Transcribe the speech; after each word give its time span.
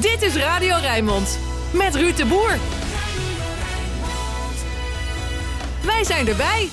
Dit 0.00 0.22
is 0.22 0.36
Radio 0.36 0.76
Rijnmond 0.80 1.38
met 1.74 1.94
Ruud 1.94 2.16
de 2.16 2.26
Boer. 2.26 2.56
Wij 5.86 6.04
zijn 6.04 6.26
erbij. 6.26 6.68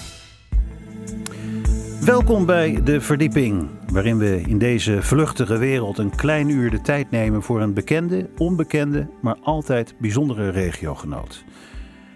Welkom 2.02 2.46
bij 2.46 2.84
De 2.84 3.02
Verdieping, 3.02 3.70
waarin 3.92 4.18
we 4.18 4.42
in 4.42 4.58
deze 4.58 5.02
vluchtige 5.02 5.58
wereld 5.58 5.98
een 5.98 6.16
klein 6.16 6.50
uur 6.50 6.70
de 6.70 6.82
tijd 6.82 7.12
nemen 7.12 7.44
voor 7.44 7.62
een 7.62 7.74
bekende, 7.74 8.30
onbekende, 8.38 9.08
maar 9.22 9.38
altijd 9.42 9.96
bijzondere 10.00 10.50
regiogenoot. 10.50 11.44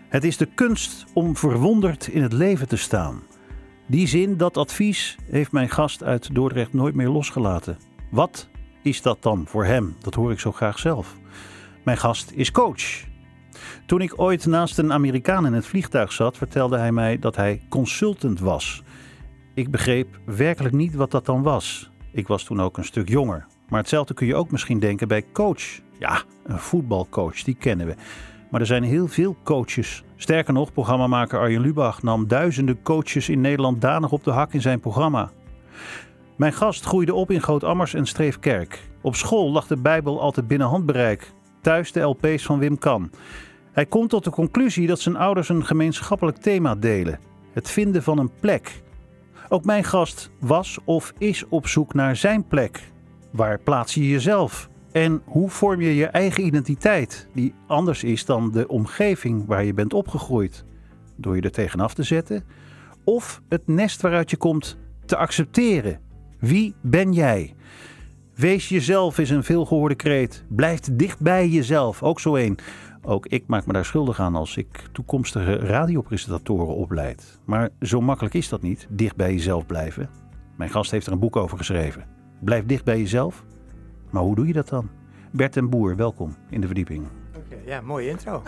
Het 0.10 0.23
is 0.23 0.38
de 0.38 0.48
kunst 0.55 1.05
om 1.14 1.36
verwonderd 1.36 2.07
in 2.07 2.21
het 2.21 2.34
leven 2.34 2.68
te 2.68 2.78
staan. 2.78 3.21
Die 3.88 4.07
zin, 4.07 4.38
dat 4.38 4.57
advies, 4.57 5.18
heeft 5.30 5.52
mijn 5.52 5.70
gast 5.70 6.04
uit 6.04 6.36
Dordrecht 6.36 6.73
nooit 6.73 6.96
meer 6.96 7.10
losgelaten. 7.10 7.78
Wat 8.12 8.50
is 8.89 9.01
dat 9.01 9.23
dan 9.23 9.45
voor 9.47 9.65
hem? 9.65 9.95
Dat 10.01 10.13
hoor 10.13 10.31
ik 10.31 10.39
zo 10.39 10.51
graag 10.51 10.79
zelf. 10.79 11.15
Mijn 11.83 11.97
gast 11.97 12.31
is 12.31 12.52
coach. 12.52 13.07
Toen 13.85 14.02
ik 14.02 14.21
ooit 14.21 14.45
naast 14.45 14.77
een 14.77 14.93
Amerikaan 14.93 15.45
in 15.45 15.53
het 15.53 15.66
vliegtuig 15.66 16.11
zat, 16.11 16.38
vertelde 16.38 16.77
hij 16.77 16.91
mij 16.91 17.20
dat 17.20 17.35
hij 17.35 17.61
consultant 17.70 18.39
was. 18.39 18.83
Ik 19.53 19.71
begreep 19.71 20.20
werkelijk 20.25 20.73
niet 20.73 20.95
wat 20.95 21.11
dat 21.11 21.25
dan 21.25 21.41
was. 21.41 21.91
Ik 22.11 22.27
was 22.27 22.44
toen 22.44 22.61
ook 22.61 22.77
een 22.77 22.85
stuk 22.85 23.09
jonger. 23.09 23.45
Maar 23.70 23.80
hetzelfde 23.80 24.13
kun 24.13 24.27
je 24.27 24.35
ook 24.35 24.52
misschien 24.52 24.80
denken 24.80 25.08
bij 25.08 25.25
coach. 25.33 25.63
Ja, 25.99 26.21
een 26.44 26.59
voetbalcoach, 26.59 27.44
die 27.44 27.55
kennen 27.55 27.88
we. 27.88 27.95
Maar 28.52 28.61
er 28.61 28.67
zijn 28.67 28.83
heel 28.83 29.08
veel 29.08 29.35
coaches. 29.44 30.03
Sterker 30.16 30.53
nog, 30.53 30.73
programmamaker 30.73 31.39
Arjen 31.39 31.61
Lubach 31.61 32.03
nam 32.03 32.27
duizenden 32.27 32.81
coaches 32.81 33.30
in 33.30 33.41
Nederland 33.41 33.81
danig 33.81 34.11
op 34.11 34.23
de 34.23 34.31
hak 34.31 34.53
in 34.53 34.61
zijn 34.61 34.80
programma. 34.80 35.31
Mijn 36.39 36.53
gast 36.53 36.85
groeide 36.85 37.13
op 37.13 37.31
in 37.31 37.41
Groot-Ammers 37.41 37.93
en 37.93 38.05
Streefkerk. 38.05 38.89
Op 39.02 39.16
school 39.16 39.52
lag 39.52 39.67
de 39.67 39.77
Bijbel 39.77 40.21
altijd 40.21 40.47
binnen 40.47 40.67
handbereik. 40.67 41.31
Thuis 41.61 41.91
de 41.91 41.99
LP's 41.99 42.45
van 42.45 42.59
Wim 42.59 42.77
Kan. 42.77 43.11
Hij 43.71 43.85
komt 43.85 44.09
tot 44.09 44.23
de 44.23 44.30
conclusie 44.30 44.88
dat 44.88 44.99
zijn 44.99 45.16
ouders 45.16 45.49
een 45.49 45.66
gemeenschappelijk 45.66 46.38
thema 46.38 46.75
delen: 46.75 47.19
het 47.53 47.69
vinden 47.69 48.03
van 48.03 48.17
een 48.17 48.31
plek. 48.39 48.81
Ook 49.49 49.66
mijn 49.66 49.83
gast 49.83 50.31
was 50.39 50.77
of 50.83 51.14
is 51.17 51.45
op 51.49 51.67
zoek 51.67 51.94
naar 51.94 52.16
zijn 52.16 52.47
plek. 52.47 52.92
Waar 53.31 53.59
plaats 53.59 53.94
je 53.94 54.09
jezelf? 54.09 54.69
En 54.92 55.21
hoe 55.25 55.49
vorm 55.49 55.81
je 55.81 55.95
je 55.95 56.08
eigen 56.08 56.45
identiteit, 56.45 57.27
die 57.33 57.53
anders 57.67 58.03
is 58.03 58.25
dan 58.25 58.52
de 58.52 58.67
omgeving 58.67 59.45
waar 59.45 59.64
je 59.64 59.73
bent 59.73 59.94
opgegroeid? 59.94 60.66
Door 61.16 61.36
je 61.36 61.42
er 61.42 61.52
tegenaf 61.52 61.94
te 61.94 62.03
zetten? 62.03 62.44
Of 63.03 63.42
het 63.49 63.67
nest 63.67 64.02
waaruit 64.02 64.30
je 64.30 64.38
komt 64.38 64.77
te 65.05 65.17
accepteren? 65.17 66.08
Wie 66.40 66.76
ben 66.82 67.14
jij? 67.14 67.56
Wees 68.36 68.70
jezelf 68.70 69.18
is 69.18 69.30
een 69.30 69.44
veelgehoorde 69.44 69.95
kreet. 69.95 70.45
Blijf 70.48 70.80
dicht 70.80 71.20
bij 71.20 71.48
jezelf, 71.48 72.04
ook 72.04 72.20
zo 72.20 72.36
één. 72.36 72.56
Ook 73.02 73.26
ik 73.26 73.44
maak 73.48 73.66
me 73.66 73.73
daar 73.73 73.86
schuldig 73.86 74.20
aan 74.20 74.36
als 74.36 74.58
ik 74.58 74.90
toekomstige 74.92 75.56
radiopresentatoren 75.56 76.76
opleid. 76.76 77.40
Maar 77.45 77.70
zo 77.82 78.02
makkelijk 78.02 78.36
is 78.36 78.50
dat 78.50 78.62
niet, 78.62 78.88
dicht 78.90 79.16
bij 79.16 79.34
jezelf 79.34 79.66
blijven. 79.66 80.10
Mijn 80.58 80.70
gast 80.70 80.92
heeft 80.92 81.06
er 81.06 81.12
een 81.12 81.20
boek 81.20 81.36
over 81.36 81.58
geschreven. 81.58 82.06
Blijf 82.40 82.66
dicht 82.66 82.84
bij 82.84 83.00
jezelf. 83.00 83.44
Maar 84.10 84.23
hoe 84.23 84.36
doe 84.36 84.48
je 84.48 84.54
dat 84.54 84.70
dan? 84.70 84.90
Bert 85.32 85.58
en 85.58 85.70
Boer, 85.70 85.95
welkom 85.95 86.36
in 86.50 86.62
de 86.62 86.67
verdieping. 86.67 87.08
Oké, 87.38 87.56
ja, 87.66 87.82
mooie 87.82 88.10
intro. 88.10 88.44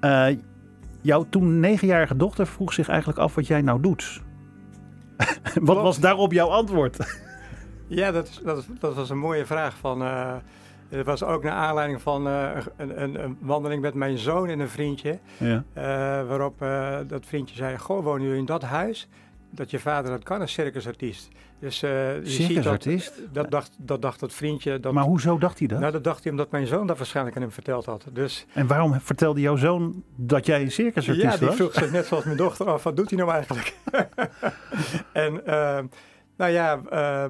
Uh, 0.00 0.26
jouw 1.00 1.26
toen 1.30 1.60
negenjarige 1.60 2.16
dochter 2.16 2.46
vroeg 2.46 2.72
zich 2.72 2.88
eigenlijk 2.88 3.18
af 3.18 3.34
wat 3.34 3.46
jij 3.46 3.62
nou 3.62 3.80
doet. 3.80 4.22
wat 5.70 5.76
was 5.82 5.98
daarop 5.98 6.32
jouw 6.32 6.48
antwoord? 6.48 6.96
ja, 7.86 8.12
dat, 8.12 8.40
dat, 8.44 8.66
dat, 8.80 8.94
was 8.94 9.10
een 9.10 9.18
mooie 9.18 9.46
vraag 9.46 9.76
van... 9.76 10.02
Uh, 10.02 10.34
het 10.88 11.06
was 11.06 11.24
ook 11.24 11.42
naar 11.42 11.52
aanleiding 11.52 12.02
van 12.02 12.26
uh, 12.26 12.50
een, 12.76 13.02
een, 13.02 13.24
een, 13.24 13.38
wandeling 13.40 13.82
met 13.82 13.94
mijn 13.94 14.18
zoon 14.18 14.48
en 14.48 14.60
een 14.60 14.68
vriendje. 14.68 15.18
Ja. 15.36 15.64
Uh, 15.76 15.82
waarop 16.28 16.58
dat 17.06 17.26
vriendje 17.26 17.56
zei: 17.56 17.78
Goh, 17.78 18.04
wonen 18.04 18.22
jullie 18.22 18.38
in 18.38 18.44
dat 18.44 18.62
huis? 18.62 19.08
Dat 19.50 19.70
je 19.70 19.78
vader 19.78 20.10
dat 20.10 20.22
kan, 20.22 20.40
een 20.40 20.48
circusartiest. 20.48 21.28
Dus, 21.58 21.82
uh, 21.82 22.14
je 22.14 22.30
circusartiest? 22.30 23.14
Ziet 23.14 23.24
dat, 23.24 23.34
dat, 23.34 23.50
dacht, 23.50 23.72
dat 23.76 24.02
dacht 24.02 24.20
dat 24.20 24.32
vriendje. 24.32 24.80
Dat, 24.80 24.92
maar 24.92 25.04
hoezo 25.04 25.38
dacht 25.38 25.58
hij 25.58 25.68
dat? 25.68 25.80
Nou, 25.80 25.92
dat 25.92 26.04
dacht 26.04 26.22
hij 26.22 26.32
omdat 26.32 26.50
mijn 26.50 26.66
zoon 26.66 26.86
dat 26.86 26.96
waarschijnlijk 26.96 27.36
aan 27.36 27.42
hem 27.42 27.50
verteld 27.50 27.84
had. 27.84 28.06
Dus, 28.12 28.46
en 28.52 28.66
waarom 28.66 29.00
vertelde 29.00 29.40
jouw 29.40 29.56
zoon 29.56 30.02
dat 30.16 30.46
jij 30.46 30.62
een 30.62 30.70
circusartiest 30.70 31.26
was? 31.26 31.38
Ja, 31.40 31.46
die 31.46 31.56
vroeg 31.56 31.74
zich 31.74 31.92
net 31.92 32.06
zoals 32.06 32.24
mijn 32.24 32.36
dochter 32.36 32.66
af, 32.66 32.82
wat 32.82 32.96
doet 32.96 33.10
hij 33.10 33.18
nou 33.18 33.30
eigenlijk? 33.30 33.76
en 35.12 35.34
uh, 35.34 35.78
nou 36.36 36.50
ja, 36.50 36.80
uh, 36.92 37.24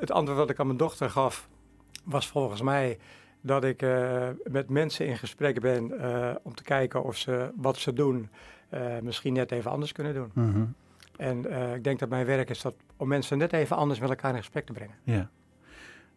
het 0.00 0.10
antwoord 0.10 0.38
wat 0.38 0.50
ik 0.50 0.58
aan 0.58 0.66
mijn 0.66 0.78
dochter 0.78 1.10
gaf, 1.10 1.48
was 2.04 2.26
volgens 2.26 2.62
mij 2.62 2.98
dat 3.40 3.64
ik 3.64 3.86
met 4.44 4.68
mensen 4.68 5.06
in 5.06 5.18
gesprek 5.18 5.60
ben 5.60 5.92
om 6.42 6.54
te 6.54 6.62
kijken 6.62 7.04
of 7.04 7.16
ze 7.16 7.50
wat 7.56 7.76
ze 7.76 7.92
doen 7.92 8.28
misschien 9.02 9.32
net 9.32 9.52
even 9.52 9.70
anders 9.70 9.92
kunnen 9.92 10.14
doen. 10.14 10.30
Mm 10.34 10.52
-hmm. 10.52 10.74
En 11.16 11.46
uh, 11.46 11.74
ik 11.74 11.84
denk 11.84 11.98
dat 11.98 12.08
mijn 12.08 12.26
werk 12.26 12.50
is 12.50 12.60
dat 12.62 12.76
om 12.96 13.08
mensen 13.08 13.38
net 13.38 13.52
even 13.52 13.76
anders 13.76 14.00
met 14.00 14.08
elkaar 14.08 14.30
in 14.30 14.38
gesprek 14.38 14.66
te 14.66 14.72
brengen. 14.72 14.94
Ja. 15.02 15.30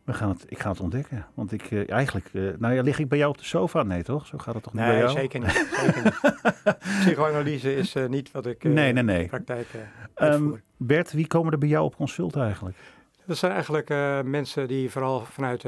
We 0.03 0.13
gaan 0.13 0.29
het, 0.29 0.45
ik 0.47 0.59
ga 0.59 0.69
het 0.69 0.79
ontdekken. 0.79 1.25
Want 1.33 1.51
ik 1.51 1.71
uh, 1.71 1.89
eigenlijk, 1.91 2.29
uh, 2.33 2.53
nou 2.57 2.73
ja, 2.73 2.81
lig 2.81 2.99
ik 2.99 3.09
bij 3.09 3.17
jou 3.17 3.31
op 3.31 3.37
de 3.37 3.43
sofa? 3.43 3.83
Nee, 3.83 4.03
toch? 4.03 4.25
Zo 4.25 4.37
gaat 4.37 4.53
het 4.53 4.63
toch 4.63 4.73
niet 4.73 4.81
nee, 4.81 4.91
bij 4.91 4.99
jou? 4.99 5.11
Zeker 5.11 5.39
niet. 5.39 5.67
Zeker 5.71 6.03
niet. 6.03 6.19
Psychoanalyse 6.99 7.75
is 7.75 7.95
niet 8.07 8.31
wat 8.31 8.45
ik 8.45 8.63
nee, 8.63 8.93
nee, 8.93 9.03
nee. 9.03 9.21
in 9.21 9.27
praktijk 9.27 9.67
um, 10.15 10.61
Bert, 10.77 11.11
wie 11.11 11.27
komen 11.27 11.51
er 11.51 11.57
bij 11.57 11.67
jou 11.67 11.85
op 11.85 11.95
consult 11.95 12.35
eigenlijk? 12.35 12.77
Dat 13.25 13.37
zijn 13.37 13.51
eigenlijk 13.51 13.89
mensen 14.25 14.67
die 14.67 14.89
vooral 14.89 15.25
vanuit 15.25 15.65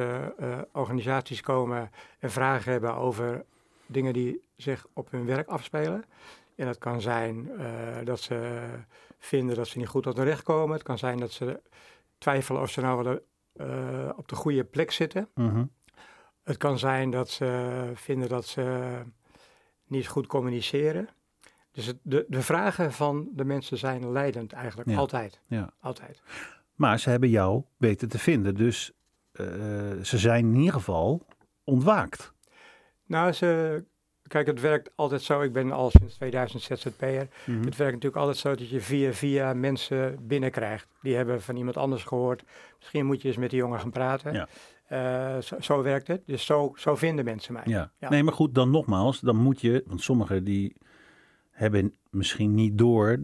organisaties 0.72 1.42
komen 1.42 1.92
en 2.20 2.32
vragen 2.32 2.72
hebben 2.72 2.96
over 2.96 3.44
dingen 3.86 4.14
die 4.14 4.42
zich 4.56 4.86
op 4.94 5.12
hun 5.12 5.26
werk 5.26 5.48
afspelen. 5.48 6.04
En 6.56 6.66
dat 6.66 6.78
kan 6.78 7.02
zijn 7.02 7.50
dat 8.04 8.20
ze 8.20 8.60
vinden 9.22 9.56
dat 9.56 9.68
ze 9.68 9.78
niet 9.78 9.88
goed 9.88 10.04
tot 10.04 10.18
hun 10.18 10.26
recht 10.26 10.44
komen. 10.44 10.74
Het 10.74 10.84
kan 10.84 10.98
zijn 10.98 11.18
dat 11.18 11.32
ze 11.32 11.62
twijfelen 12.18 12.62
of 12.62 12.70
ze 12.70 12.82
nou 12.82 13.04
wel 13.04 13.20
uh, 13.68 14.10
op 14.16 14.28
de 14.28 14.36
goede 14.36 14.64
plek 14.64 14.92
zitten. 14.92 15.30
-hmm. 15.34 15.72
Het 16.44 16.58
kan 16.58 16.80
zijn 16.80 17.12
dat 17.12 17.30
ze 17.30 17.92
vinden 17.94 18.30
dat 18.30 18.46
ze 18.46 18.94
niet 19.88 20.08
goed 20.08 20.28
communiceren. 20.28 21.10
Dus 21.72 21.86
het, 21.86 21.98
de, 22.02 22.26
de 22.28 22.42
vragen 22.42 22.94
van 22.94 23.30
de 23.34 23.46
mensen 23.46 23.78
zijn 23.78 24.12
leidend 24.12 24.54
eigenlijk, 24.54 24.90
ja. 24.90 24.98
altijd. 24.98 25.42
Ja. 25.48 25.74
altijd. 25.80 26.22
Maar 26.76 27.00
ze 27.00 27.10
hebben 27.10 27.30
jou 27.30 27.64
weten 27.78 28.10
te 28.10 28.20
vinden, 28.20 28.56
dus 28.56 28.92
uh, 29.34 29.48
ze 30.02 30.18
zijn 30.18 30.46
in 30.46 30.56
ieder 30.56 30.74
geval 30.74 31.26
ontwaakt. 31.64 32.34
Nou, 33.06 33.32
ze 33.32 33.84
Kijk, 34.32 34.48
het 34.48 34.62
werkt 34.62 34.92
altijd 34.96 35.22
zo. 35.22 35.42
Ik 35.42 35.54
ben 35.54 35.72
al 35.72 35.90
sinds 35.90 36.16
2000 36.16 36.62
ZZP'er. 36.64 37.28
Mm 37.46 37.56
-hmm. 37.56 37.66
Het 37.66 37.76
werkt 37.76 37.94
natuurlijk 37.94 38.22
altijd 38.22 38.38
zo 38.38 38.56
dat 38.56 38.70
je 38.70 38.82
via 38.82 39.14
via 39.14 39.54
mensen 39.54 40.28
binnenkrijgt. 40.28 40.88
Die 41.02 41.16
hebben 41.16 41.42
van 41.42 41.56
iemand 41.56 41.78
anders 41.78 42.04
gehoord. 42.04 42.44
Misschien 42.80 43.06
moet 43.06 43.22
je 43.22 43.28
eens 43.28 43.38
met 43.38 43.50
die 43.50 43.60
jongen 43.60 43.80
gaan 43.80 43.92
praten. 43.92 44.34
Ja. 44.34 44.48
Uh, 45.36 45.42
zo, 45.42 45.56
zo, 45.60 45.82
werkt 45.82 46.08
het. 46.08 46.22
Dus 46.26 46.46
zo, 46.46 46.74
zo 46.76 46.96
vinden 46.96 47.26
mensen 47.26 47.54
mij. 47.54 47.64
Ja. 47.66 47.92
ja. 47.98 48.10
Nee, 48.10 48.24
maar 48.24 48.34
goed, 48.34 48.56
dan 48.56 48.70
nogmaals, 48.70 49.20
dan 49.20 49.36
moet 49.36 49.62
je, 49.62 49.84
want 49.88 50.02
sommigen 50.02 50.44
die 50.44 50.76
hebben 51.50 51.96
misschien 52.10 52.54
niet 52.54 52.78
door 52.78 53.20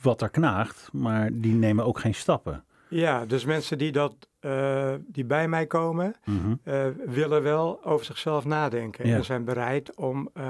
wat 0.00 0.22
er 0.22 0.30
knaagt, 0.30 0.88
maar 0.92 1.30
die 1.32 1.54
nemen 1.54 1.84
ook 1.84 1.98
geen 1.98 2.14
stappen. 2.14 2.64
Ja, 2.90 3.26
dus 3.26 3.44
mensen 3.44 3.78
die, 3.78 3.92
dat, 3.92 4.28
uh, 4.40 4.94
die 5.06 5.24
bij 5.24 5.48
mij 5.48 5.66
komen, 5.66 6.14
mm 6.24 6.40
-hmm. 6.40 6.60
uh, 6.64 6.86
willen 7.06 7.42
wel 7.42 7.84
over 7.84 8.06
zichzelf 8.06 8.44
nadenken. 8.44 9.08
Ja. 9.08 9.16
En 9.16 9.24
zijn 9.24 9.44
bereid 9.44 9.96
om 9.96 10.30
uh, 10.34 10.44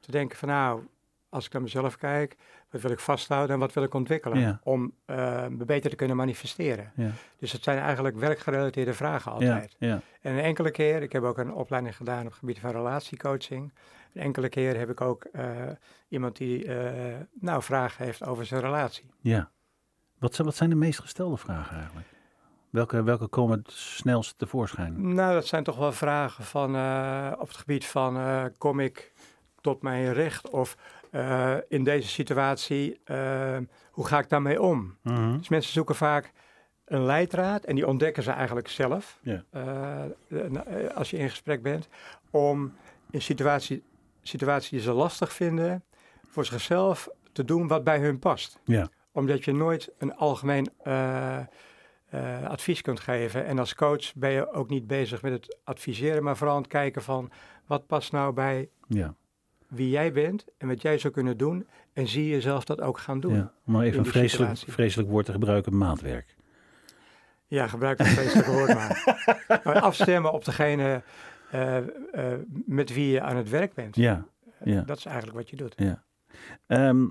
te 0.00 0.10
denken 0.10 0.38
van 0.38 0.48
nou, 0.48 0.80
als 1.28 1.46
ik 1.46 1.52
naar 1.52 1.62
mezelf 1.62 1.96
kijk, 1.96 2.36
wat 2.70 2.80
wil 2.80 2.90
ik 2.90 2.98
vasthouden 2.98 3.54
en 3.54 3.60
wat 3.60 3.72
wil 3.72 3.82
ik 3.82 3.94
ontwikkelen? 3.94 4.38
Ja. 4.38 4.60
Om 4.62 4.92
me 5.48 5.64
beter 5.66 5.90
te 5.90 5.96
kunnen 5.96 6.16
manifesteren. 6.16 6.92
Ja. 6.96 7.10
Dus 7.38 7.52
het 7.52 7.62
zijn 7.62 7.78
eigenlijk 7.78 8.16
werkgerelateerde 8.16 8.92
vragen 8.92 9.32
altijd. 9.32 9.76
En 9.78 10.02
een 10.22 10.38
enkele 10.38 10.70
keer, 10.70 11.02
ik 11.02 11.12
heb 11.12 11.22
ook 11.22 11.38
een 11.38 11.52
opleiding 11.52 11.96
gedaan 11.96 12.20
op 12.20 12.30
het 12.30 12.38
gebied 12.38 12.58
van 12.58 12.70
relatiecoaching. 12.70 13.72
Een 14.12 14.22
enkele 14.22 14.48
keer 14.48 14.78
heb 14.78 14.90
ik 14.90 15.00
ook 15.00 15.26
iemand 16.08 16.36
die 16.36 16.70
nou 17.40 17.62
vragen 17.62 18.04
heeft 18.04 18.24
over 18.24 18.46
zijn 18.46 18.60
relatie. 18.60 19.10
Ja. 19.20 19.50
Wat, 20.18 20.36
wat 20.36 20.54
zijn 20.54 20.70
de 20.70 20.76
meest 20.76 21.00
gestelde 21.00 21.36
vragen 21.36 21.76
eigenlijk? 21.76 22.06
Welke, 22.70 23.02
welke 23.02 23.26
komen 23.26 23.58
het 23.58 23.72
snelst 23.72 24.38
tevoorschijn? 24.38 25.14
Nou, 25.14 25.34
dat 25.34 25.46
zijn 25.46 25.64
toch 25.64 25.76
wel 25.76 25.92
vragen 25.92 26.44
van 26.44 26.74
uh, 26.74 27.32
op 27.38 27.48
het 27.48 27.56
gebied 27.56 27.86
van 27.86 28.16
uh, 28.16 28.44
kom 28.58 28.80
ik 28.80 29.12
tot 29.60 29.82
mijn 29.82 30.12
recht 30.12 30.50
of 30.50 30.76
uh, 31.10 31.54
in 31.68 31.84
deze 31.84 32.08
situatie, 32.08 33.00
hoe 33.90 34.06
ga 34.06 34.18
ik 34.18 34.28
daarmee 34.28 34.62
om? 34.62 34.96
-hmm. 35.02 35.38
Dus 35.38 35.48
mensen 35.48 35.72
zoeken 35.72 35.94
vaak 35.94 36.32
een 36.84 37.04
leidraad 37.04 37.64
en 37.64 37.74
die 37.74 37.86
ontdekken 37.86 38.22
ze 38.22 38.30
eigenlijk 38.30 38.68
zelf 38.68 39.18
yeah. 39.22 39.40
als 40.94 41.10
je 41.10 41.16
in 41.16 41.30
gesprek 41.30 41.62
bent, 41.62 41.88
om 42.30 42.72
in 43.10 43.22
situatie, 43.22 43.82
situaties 44.22 44.70
die 44.70 44.80
ze 44.80 44.92
lastig 44.92 45.32
vinden, 45.32 45.84
voor 46.28 46.44
zichzelf 46.44 47.08
te 47.32 47.44
doen 47.44 47.68
wat 47.68 47.84
bij 47.84 47.98
hun 47.98 48.18
past. 48.18 48.58
Ja. 48.64 48.88
Omdat 49.16 49.44
je 49.44 49.52
nooit 49.52 49.92
een 49.98 50.14
algemeen 50.14 50.68
uh, 50.86 50.92
uh, 52.14 52.42
eh, 52.42 52.50
advies 52.50 52.82
kunt 52.82 53.00
geven. 53.00 53.46
En 53.46 53.58
als 53.58 53.74
coach 53.74 54.14
ben 54.14 54.30
je 54.30 54.52
ook 54.52 54.68
niet 54.68 54.86
bezig 54.86 55.22
met 55.22 55.32
het 55.32 55.58
adviseren, 55.64 56.22
maar 56.22 56.36
vooral 56.36 56.56
aan 56.56 56.62
het 56.62 56.70
kijken 56.70 57.02
van 57.02 57.30
wat 57.66 57.86
past 57.86 58.12
nou 58.12 58.32
bij 58.32 58.68
Ja, 58.88 59.14
wie 59.68 59.90
jij 59.90 60.12
bent 60.12 60.44
en 60.58 60.68
wat 60.68 60.82
jij 60.82 60.98
zou 60.98 61.12
kunnen 61.12 61.36
doen. 61.36 61.66
En 61.92 62.08
zie 62.08 62.24
je 62.24 62.30
jezelf 62.30 62.64
dat 62.64 62.80
ook 62.80 62.98
gaan 62.98 63.20
doen. 63.20 63.34
ja. 63.34 63.52
maar 63.64 63.84
even 63.84 63.98
een 63.98 64.06
vreselijk, 64.06 64.58
vreselijk 64.66 65.08
woord 65.08 65.26
te 65.26 65.32
gebruiken, 65.32 65.76
maatwerk. 65.76 66.36
Ja, 67.46 67.66
gebruik 67.66 67.98
het 67.98 68.06
vreselijke 68.06 68.50
woord 68.50 68.74
maar. 68.74 69.24
maar. 69.64 69.80
Afstemmen 69.80 70.32
op 70.32 70.44
degene 70.44 71.02
eh, 71.50 71.76
eh, 71.76 71.84
met 72.66 72.94
wie 72.94 73.10
je 73.10 73.20
aan 73.20 73.36
het 73.36 73.48
werk 73.48 73.74
bent. 73.74 73.96
Ja, 73.96 74.26
ja. 74.64 74.82
Dat 74.82 74.98
is 74.98 75.04
eigenlijk 75.04 75.36
wat 75.36 75.50
je 75.50 75.56
doet. 75.56 75.74
Ja. 75.76 76.02
Ehm, 76.66 77.06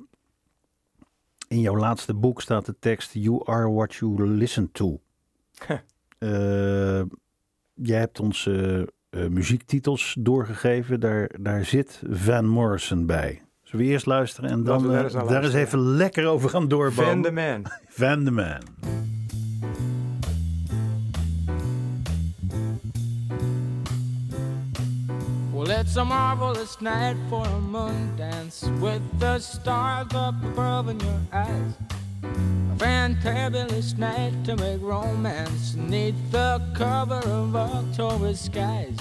in 1.55 1.61
jouw 1.61 1.77
laatste 1.77 2.13
boek 2.13 2.41
staat 2.41 2.65
de 2.65 2.75
tekst 2.79 3.13
You 3.13 3.41
are 3.45 3.71
what 3.71 3.93
you 3.95 4.27
listen 4.27 4.71
to. 4.71 4.99
Eh, 6.17 7.01
jij 7.73 7.99
hebt 7.99 8.19
ons 8.19 8.47
eh, 8.47 8.81
muziektitels 9.29 10.15
doorgegeven. 10.19 10.99
Daar, 10.99 11.31
daar 11.41 11.65
zit 11.65 12.01
Van 12.09 12.47
Morrison 12.47 13.05
bij. 13.05 13.41
Zullen 13.63 13.85
we 13.85 13.91
eerst 13.91 14.05
luisteren 14.05 14.49
en 14.49 14.63
dan 14.63 14.87
daar 14.87 14.97
eh, 14.97 15.03
eens 15.03 15.29
daar 15.29 15.43
eens 15.43 15.53
even 15.53 15.79
lekker 15.79 16.27
over 16.27 16.49
gaan 16.49 16.59
Van 16.59 16.69
doorbomen. 16.69 17.21
de 17.21 17.31
man. 17.31 17.65
Van 17.87 18.23
the 18.23 18.31
Man. 18.31 18.61
Well, 25.65 25.79
it's 25.79 25.95
a 25.95 26.05
marvelous 26.05 26.79
night 26.79 27.17
for 27.27 27.43
a 27.43 27.59
moon 27.59 28.15
dance 28.15 28.65
with 28.79 29.01
the 29.19 29.39
stars 29.39 30.13
up 30.13 30.35
above 30.43 30.89
in 30.89 30.99
your 30.99 31.19
eyes. 31.33 31.73
A 32.21 32.75
fantabulous 32.77 33.97
night 33.97 34.33
to 34.45 34.55
make 34.57 34.79
romance 34.79 35.73
neath 35.73 36.13
the 36.29 36.61
cover 36.75 37.15
of 37.15 37.55
October 37.55 38.35
skies. 38.35 38.95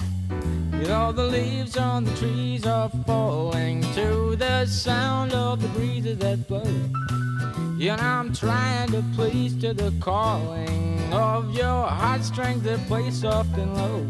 You 0.73 0.89
know, 0.89 1.13
the 1.13 1.25
leaves 1.25 1.77
on 1.77 2.05
the 2.05 2.17
trees 2.17 2.65
are 2.65 2.89
falling 3.07 3.83
to 3.93 4.35
the 4.35 4.65
sound 4.65 5.35
of 5.35 5.61
the 5.61 5.69
breezes 5.69 6.17
that 6.21 6.49
blow. 6.49 6.65
And 6.65 8.01
I'm 8.01 8.33
trying 8.33 8.91
to 8.93 9.05
please 9.15 9.55
to 9.57 9.75
the 9.75 9.93
calling 10.01 11.13
of 11.13 11.55
your 11.55 11.87
heartstrings 11.89 12.63
that 12.63 12.79
play 12.87 13.11
soft 13.11 13.55
and 13.59 13.77
low. 13.77 14.07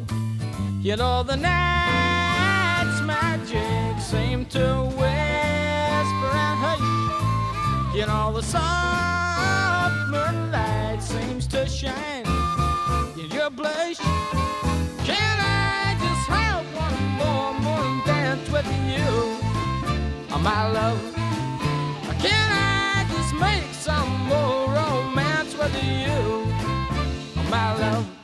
You 0.81 0.95
know 0.95 1.25
the 1.25 1.37
night's 1.37 2.14
magic 3.05 4.01
seem 4.01 4.45
to 4.47 4.85
whisper 4.97 6.33
and 6.47 6.59
hush. 6.65 7.95
You 7.95 8.07
know 8.07 8.33
the 8.35 8.43
soft 8.43 9.95
moonlight 10.11 11.03
seems 11.03 11.47
to 11.49 11.67
shine 11.67 12.27
in 13.19 13.31
your 13.31 13.51
blush. 13.51 13.99
Can 15.09 15.37
I 15.41 15.97
just 16.01 16.29
have 16.29 16.65
one 16.75 17.03
more 17.21 17.53
moon 17.61 18.03
dance 18.07 18.51
with 18.51 18.67
you, 18.89 19.07
oh, 20.33 20.41
my 20.43 20.71
love? 20.71 21.01
Can 22.21 22.49
I 22.51 23.07
just 23.11 23.35
make 23.35 23.73
some 23.75 24.11
more 24.27 24.69
romance 24.73 25.55
with 25.57 25.75
you, 25.85 26.09
oh, 27.37 27.47
my 27.51 27.75
love? 27.79 28.24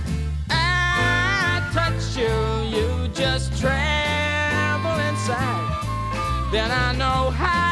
touch 1.73 2.17
you, 2.17 2.27
you 2.75 3.07
just 3.13 3.57
tremble 3.59 4.99
inside. 5.07 6.49
Then 6.51 6.69
I 6.69 6.93
know 6.97 7.29
how 7.29 7.70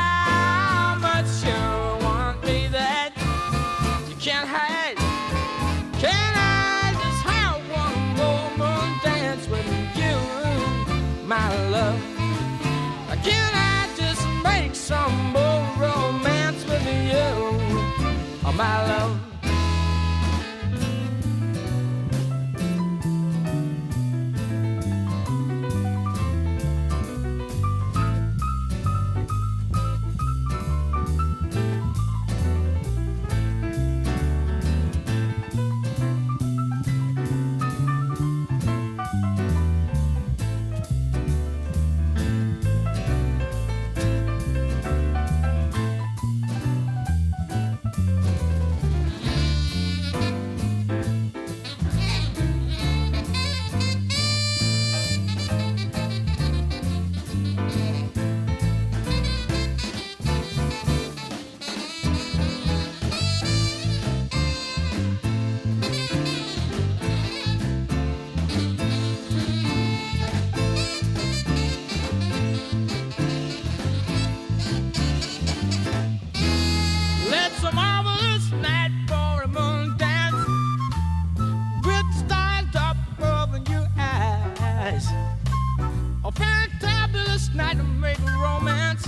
night 87.60 87.76
to 87.76 87.84
make 87.84 88.18
romance 88.42 89.06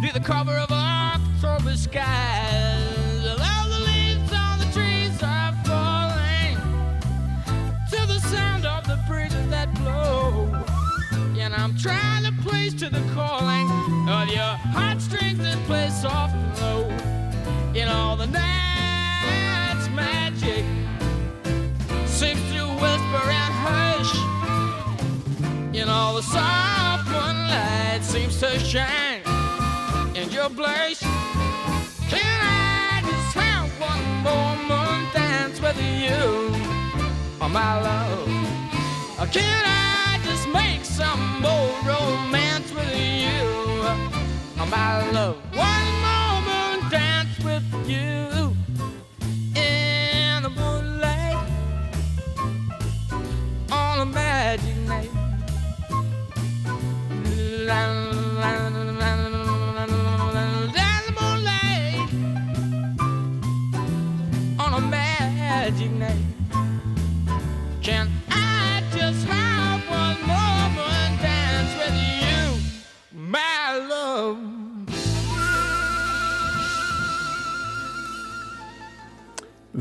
near 0.00 0.12
the 0.12 0.18
cover 0.18 0.50
of 0.50 0.68
October 0.68 1.76
skies. 1.76 3.24
All 3.24 3.68
the 3.68 3.82
leaves 3.86 4.32
on 4.32 4.58
the 4.58 4.68
trees 4.74 5.22
are 5.22 5.54
falling 5.64 6.56
to 7.90 8.06
the 8.12 8.18
sound 8.32 8.66
of 8.66 8.84
the 8.88 8.98
breezes 9.06 9.48
that 9.50 9.72
blow. 9.76 10.50
And 11.38 11.54
I'm 11.54 11.76
trying 11.78 12.24
to 12.24 12.32
please 12.42 12.74
to 12.82 12.90
the 12.90 13.04
calling 13.14 13.68
of 14.08 14.28
your 14.28 14.54
heartstrings 14.74 15.38
that 15.38 15.58
play 15.66 15.88
soft 15.90 16.34
and 16.34 16.58
low. 16.58 16.90
In 17.80 17.86
all 17.86 18.16
the 18.16 18.26
night's 18.26 19.88
magic 19.90 20.64
seems 22.06 22.42
to 22.54 22.66
whisper 22.82 23.24
and 23.40 23.54
hush. 23.64 24.16
In 25.76 25.88
all 25.88 26.16
the 26.16 26.22
soft 26.22 26.75
to 28.40 28.58
shine 28.58 29.22
in 30.14 30.30
your 30.30 30.50
place. 30.50 31.00
Can 32.10 32.40
I 32.42 33.00
just 33.02 33.34
have 33.34 33.68
one 33.80 34.04
more 34.22 34.56
moon 34.68 35.06
dance 35.14 35.58
with 35.60 35.80
you, 35.80 36.52
oh 37.40 37.48
my 37.50 37.80
love? 37.80 38.28
Can 39.32 39.64
I 39.64 40.20
just 40.22 40.46
make 40.48 40.84
some 40.84 41.40
more 41.40 41.72
romance 41.82 42.70
with 42.74 42.94
you, 42.94 43.40
oh 44.60 44.68
my 44.70 45.10
love? 45.12 45.36
One 45.56 45.75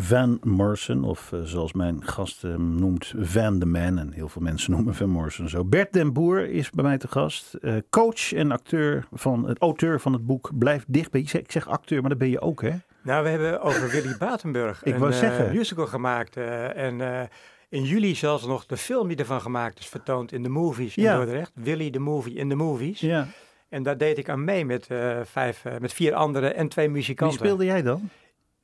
Van 0.05 0.39
Morrison, 0.43 1.03
of 1.03 1.31
eh, 1.33 1.39
zoals 1.43 1.74
mijn 1.74 2.03
gast 2.03 2.41
hem 2.41 2.75
noemt, 2.79 3.13
Van 3.17 3.59
de 3.59 3.65
Man. 3.65 3.97
En 4.00 4.12
heel 4.12 4.29
veel 4.29 4.41
mensen 4.41 4.71
noemen 4.75 4.95
Van 4.95 5.09
Morrison 5.09 5.50
zo. 5.50 5.65
Bert 5.65 5.93
den 5.93 6.13
Boer 6.13 6.50
is 6.50 6.69
bij 6.69 6.83
mij 6.83 6.97
te 6.97 7.07
gast. 7.07 7.53
Eh, 7.53 7.75
coach 7.89 8.33
en 8.33 8.51
acteur 8.51 9.07
van 9.13 9.47
het 9.47 9.59
auteur 9.59 10.00
van 10.00 10.13
het 10.13 10.25
boek 10.25 10.51
Blijf 10.57 10.83
dichtbij. 10.88 11.21
Ik 11.21 11.29
zeg, 11.29 11.41
ik 11.41 11.51
zeg 11.51 11.67
acteur, 11.67 12.01
maar 12.01 12.09
dat 12.09 12.19
ben 12.19 12.29
je 12.29 12.41
ook, 12.41 12.62
hè? 12.62 12.71
Nou, 13.03 13.24
we 13.24 13.29
hebben 13.29 13.62
over 13.62 13.89
Willy 13.89 14.15
Batenburg 14.19 14.83
Ik 14.83 14.95
een 14.95 15.12
eh, 15.12 15.51
musical 15.51 15.88
gemaakt. 15.88 16.38
en 16.38 17.29
in 17.69 17.83
juli 17.83 18.15
zelfs 18.15 18.45
nog 18.45 18.65
de 18.65 18.77
film 18.77 19.07
die 19.07 19.17
ervan 19.17 19.41
gemaakt 19.41 19.79
is 19.79 19.88
vertoond 19.88 20.31
in 20.31 20.43
de 20.43 20.50
movies 20.50 20.97
in 20.97 21.03
Ja. 21.03 21.15
Dordrecht. 21.15 21.51
Willy 21.53 21.89
the 21.89 22.00
Movie 22.00 22.35
in 22.35 22.50
de 22.50 22.55
movies. 22.55 23.00
Ja. 23.00 23.27
En 23.69 23.83
daar 23.83 23.97
deed 23.97 24.17
ik 24.17 24.29
aan 24.29 24.43
mee 24.43 24.65
met, 24.65 24.88
vijf, 25.24 25.63
met 25.79 25.93
vier 25.93 26.13
anderen 26.13 26.55
en 26.55 26.67
twee 26.67 26.85
Wie 26.85 26.95
muzikanten. 26.95 27.38
speelde 27.38 27.65
jij 27.65 27.81
dan? 27.81 28.09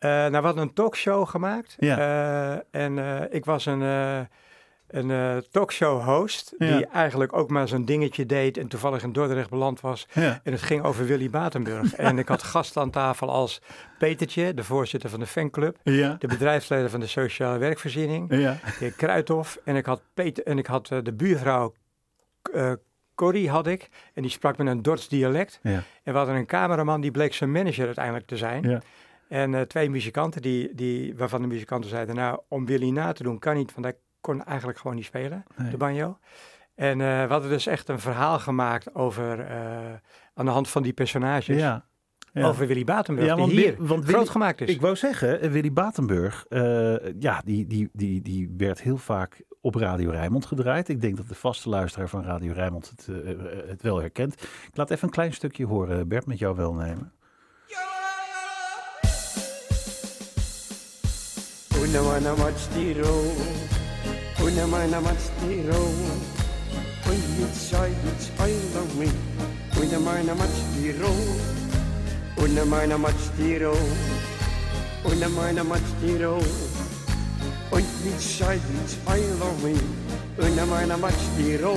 Eh, 0.02 0.10
nou, 0.10 0.32
we 0.32 0.38
hadden 0.38 0.64
een 0.64 0.74
talkshow 0.74 1.28
gemaakt. 1.28 1.76
Ja. 1.80 1.98
Eh, 1.98 2.82
en 2.84 3.00
eh, 3.00 3.34
ik 3.36 3.46
was 3.46 3.66
een, 3.66 3.82
een 4.88 5.44
talkshow 5.52 6.04
host. 6.04 6.54
Ja. 6.58 6.78
Die 6.78 6.86
eigenlijk 6.86 7.34
ook 7.34 7.50
maar 7.50 7.68
zijn 7.68 7.86
dingetje 7.86 8.26
deed. 8.26 8.58
En 8.58 8.68
toevallig 8.68 9.04
in 9.04 9.12
Dordrecht 9.12 9.50
beland 9.50 9.82
was. 9.82 10.08
Ja. 10.14 10.40
En 10.44 10.52
het 10.52 10.62
ging 10.62 10.84
over 10.84 11.06
Willy 11.06 11.30
Batenburg. 11.30 11.96
en 12.08 12.18
ik 12.18 12.28
had 12.28 12.44
gasten 12.44 12.82
aan 12.82 12.90
tafel 12.90 13.30
als 13.30 13.62
Petertje, 13.98 14.54
de 14.54 14.64
voorzitter 14.64 15.10
van 15.10 15.20
de 15.20 15.26
fanclub. 15.26 15.78
Ja. 15.84 16.16
De 16.20 16.28
bedrijfsleider 16.28 16.90
van 16.90 17.00
de 17.00 17.08
sociale 17.08 17.58
werkvoorziening. 17.58 18.30
De 18.30 18.56
heer 18.80 18.92
Kruithof. 18.92 19.60
En 19.64 19.76
ik 19.76 19.86
had, 19.86 20.02
Peter, 20.14 20.44
en 20.46 20.58
ik 20.58 20.66
had 20.66 20.88
de 20.88 21.14
buurvrouw 21.14 21.74
Corrie 23.16 23.50
had 23.50 23.68
ik. 23.68 23.90
En 24.14 24.22
die 24.22 24.32
sprak 24.32 24.58
met 24.58 24.68
een 24.68 24.82
Dords 24.82 25.08
dialect. 25.08 25.60
En 25.64 25.84
we 26.04 26.12
hadden 26.12 26.36
een 26.36 26.46
cameraman 26.46 27.02
die 27.02 27.12
bleek 27.12 27.34
zijn 27.34 27.52
manager 27.52 27.86
uiteindelijk 27.86 28.28
te 28.28 28.38
zijn. 28.38 28.82
En 29.32 29.56
eh, 29.56 29.62
twee 29.62 29.90
muzikanten, 29.90 30.42
die, 30.42 30.76
die, 30.76 31.16
waarvan 31.16 31.42
de 31.42 31.48
muzikanten 31.48 31.90
zeiden, 31.90 32.16
nou, 32.16 32.40
om 32.48 32.66
Willy 32.66 32.90
na 32.90 33.12
te 33.12 33.24
doen 33.24 33.40
kan 33.40 33.56
niet, 33.56 33.74
want 33.74 33.86
hij 33.86 33.96
kon 34.22 34.44
eigenlijk 34.44 34.80
gewoon 34.80 34.96
niet 34.96 35.06
spelen, 35.06 35.44
Nee. 35.58 35.70
de 35.72 35.78
banjo. 35.78 36.18
En 36.76 37.02
eh, 37.02 37.22
we 37.26 37.32
hadden 37.32 37.50
dus 37.50 37.66
echt 37.68 37.90
een 37.90 38.00
verhaal 38.00 38.40
gemaakt 38.40 38.96
over, 38.96 39.40
eh, 39.40 39.58
aan 40.34 40.46
de 40.46 40.52
hand 40.52 40.70
van 40.70 40.84
die 40.84 40.94
personages, 40.94 41.58
Ja. 41.60 41.86
Ja. 42.34 42.48
over 42.48 42.68
Willy 42.68 42.84
Batenburg, 42.84 43.28
Ja, 43.28 43.36
die 43.36 43.44
want 43.46 43.58
hier 43.58 43.76
want 43.78 44.04
Willy- 44.06 44.14
groot 44.18 44.30
gemaakt 44.30 44.62
is. 44.62 44.70
Ik 44.70 44.82
wou 44.82 44.96
zeggen, 44.96 45.52
Willy 45.52 45.74
Batenburg, 45.74 46.46
ja, 47.20 47.42
die, 47.46 47.68
die, 47.68 47.90
die, 47.94 48.22
die 48.22 48.54
werd 48.58 48.82
heel 48.82 48.98
vaak 48.98 49.42
op 49.62 49.76
Radio 49.76 50.10
Rijnmond 50.10 50.46
gedraaid. 50.46 50.90
Ik 50.90 51.02
denk 51.02 51.18
dat 51.18 51.28
de 51.28 51.36
vaste 51.36 51.70
luisteraar 51.70 52.08
van 52.10 52.24
Radio 52.24 52.54
Rijnmond 52.54 52.90
het, 52.90 53.08
het 53.68 53.82
wel 53.82 54.00
herkent. 54.00 54.34
Ik 54.44 54.78
laat 54.78 54.92
even 54.92 55.04
een 55.08 55.14
klein 55.14 55.34
stukje 55.34 55.66
horen, 55.66 56.08
Bert, 56.08 56.26
met 56.26 56.40
jou 56.40 56.56
welnemen. 56.56 57.14
Una 61.92 62.04
mana 62.04 62.34
matstiro, 62.36 63.10
una 64.40 64.66
mana 64.66 65.00
matstiro, 65.02 65.76
un 67.06 67.20
mit 67.38 67.54
sai 67.54 67.92
mit 68.06 68.22
speila 68.22 68.82
mi, 68.98 69.12
una 69.76 70.00
mana 70.00 70.34
matstiro, 70.34 71.10
una 72.38 72.64
mana 72.64 72.98
matstiro, 72.98 73.76
una 75.04 75.28
mana 75.28 75.64
matstiro, 75.64 76.38
un 77.72 77.84
mit 78.06 78.20
sai 78.22 78.60
mit 78.72 78.88
speila 78.88 79.52
mi, 79.62 79.76
una 80.38 80.66
mana 80.66 80.96
matstiro. 80.98 81.74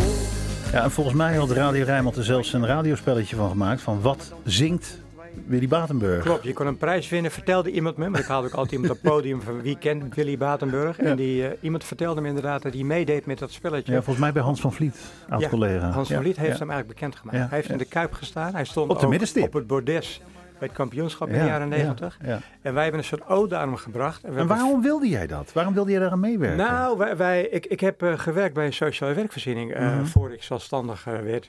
Ja, 0.73 0.83
en 0.83 0.91
volgens 0.91 1.17
mij 1.17 1.37
had 1.37 1.51
Radio 1.51 1.85
Rijnmond 1.85 2.17
er 2.17 2.25
zelfs 2.25 2.53
een 2.53 2.67
radiospelletje 2.67 3.37
van 3.37 3.51
gemaakt 3.51 3.81
van 3.81 4.01
wat 4.01 4.33
zingt 4.45 5.04
Willy 5.47 5.69
Batenburg. 5.69 6.23
Klopt, 6.23 6.45
je 6.45 6.53
kon 6.53 6.67
een 6.67 6.77
prijs 6.77 7.09
winnen, 7.09 7.31
vertelde 7.31 7.71
iemand 7.71 7.97
me. 7.97 8.09
Maar 8.09 8.21
ik 8.21 8.27
haalde 8.27 8.47
ook 8.47 8.55
altijd 8.55 8.73
iemand 8.73 8.91
op 8.91 9.03
het 9.03 9.13
podium 9.13 9.43
van 9.43 9.63
wie 9.63 9.79
kent 9.79 10.15
Willy 10.15 10.37
Batenburg. 10.37 10.97
Ja. 10.97 11.03
En 11.03 11.17
die, 11.17 11.47
eh, 11.47 11.57
iemand 11.61 11.85
vertelde 11.85 12.21
me 12.21 12.29
inderdaad 12.29 12.63
dat 12.63 12.75
hij 12.75 12.83
meedeed 12.83 13.27
met 13.27 13.39
dat 13.39 13.51
spelletje. 13.51 13.93
Ja, 13.93 13.99
volgens 13.99 14.19
mij 14.19 14.33
bij 14.33 14.43
Hans 14.43 14.61
van 14.61 14.73
Vliet, 14.73 14.97
oud 15.29 15.41
Ja, 15.41 15.49
collega. 15.49 15.91
Hans 15.91 16.09
van 16.09 16.21
Vliet 16.21 16.37
heeft 16.37 16.59
hem 16.59 16.71
eigenlijk 16.71 17.01
bekendgemaakt. 17.01 17.39
Hij 17.39 17.59
heeft 17.59 17.71
in 17.71 17.79
de 17.79 17.85
Kuip 17.85 18.13
gestaan. 18.13 18.55
Hij 18.55 18.65
stond 18.65 18.91
Op 18.91 19.01
de 19.01 19.07
ook 19.07 19.45
op 19.45 19.53
het 19.53 19.67
bordes 19.67 20.21
bij 20.59 20.69
het 20.69 20.77
kampioenschap 20.77 21.29
in 21.29 21.39
de 21.39 21.45
jaren 21.45 21.69
ja, 21.71 21.77
negentig. 21.77 22.19
En 22.63 22.75
wij 22.75 22.83
hebben 22.83 23.01
een 23.01 23.07
soort 23.07 23.27
ode 23.29 23.57
aan 23.57 23.69
hem 23.69 23.77
gebracht. 23.77 24.25
En 24.25 24.47
waarom 24.47 24.83
wilde 24.83 25.09
jij 25.09 25.27
dat? 25.27 25.53
Waarom 25.53 25.75
wilde 25.75 25.91
jij 25.91 26.01
daar 26.01 26.11
aan 26.11 26.21
meewerken? 26.21 26.57
Nou, 26.57 26.99
wij, 26.99 27.17
wij, 27.17 27.43
ik, 27.43 27.67
ik 27.67 27.81
heb 27.81 28.03
eh, 28.03 28.19
gewerkt 28.19 28.55
bij 28.55 28.67
een 28.67 28.73
sociale 28.73 29.15
werkvoorziening 29.15 29.73
eh 29.75 29.83
Mhm. 29.95 30.05
voor 30.05 30.33
ik 30.33 30.43
zelfstandig 30.43 31.07
eh, 31.07 31.19
werd. 31.21 31.49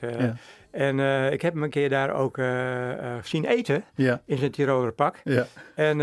En 0.70 0.98
ik 1.32 1.42
heb 1.42 1.52
hem 1.54 1.62
een 1.62 1.70
keer 1.70 1.88
daar 1.88 2.10
ook 2.14 2.38
zien 3.22 3.44
eten 3.44 3.84
Ja, 3.94 4.20
in 4.24 4.38
zijn 4.38 4.50
Tiroler 4.50 4.92
pak. 4.92 5.16
ja. 5.24 5.46
En 5.74 6.00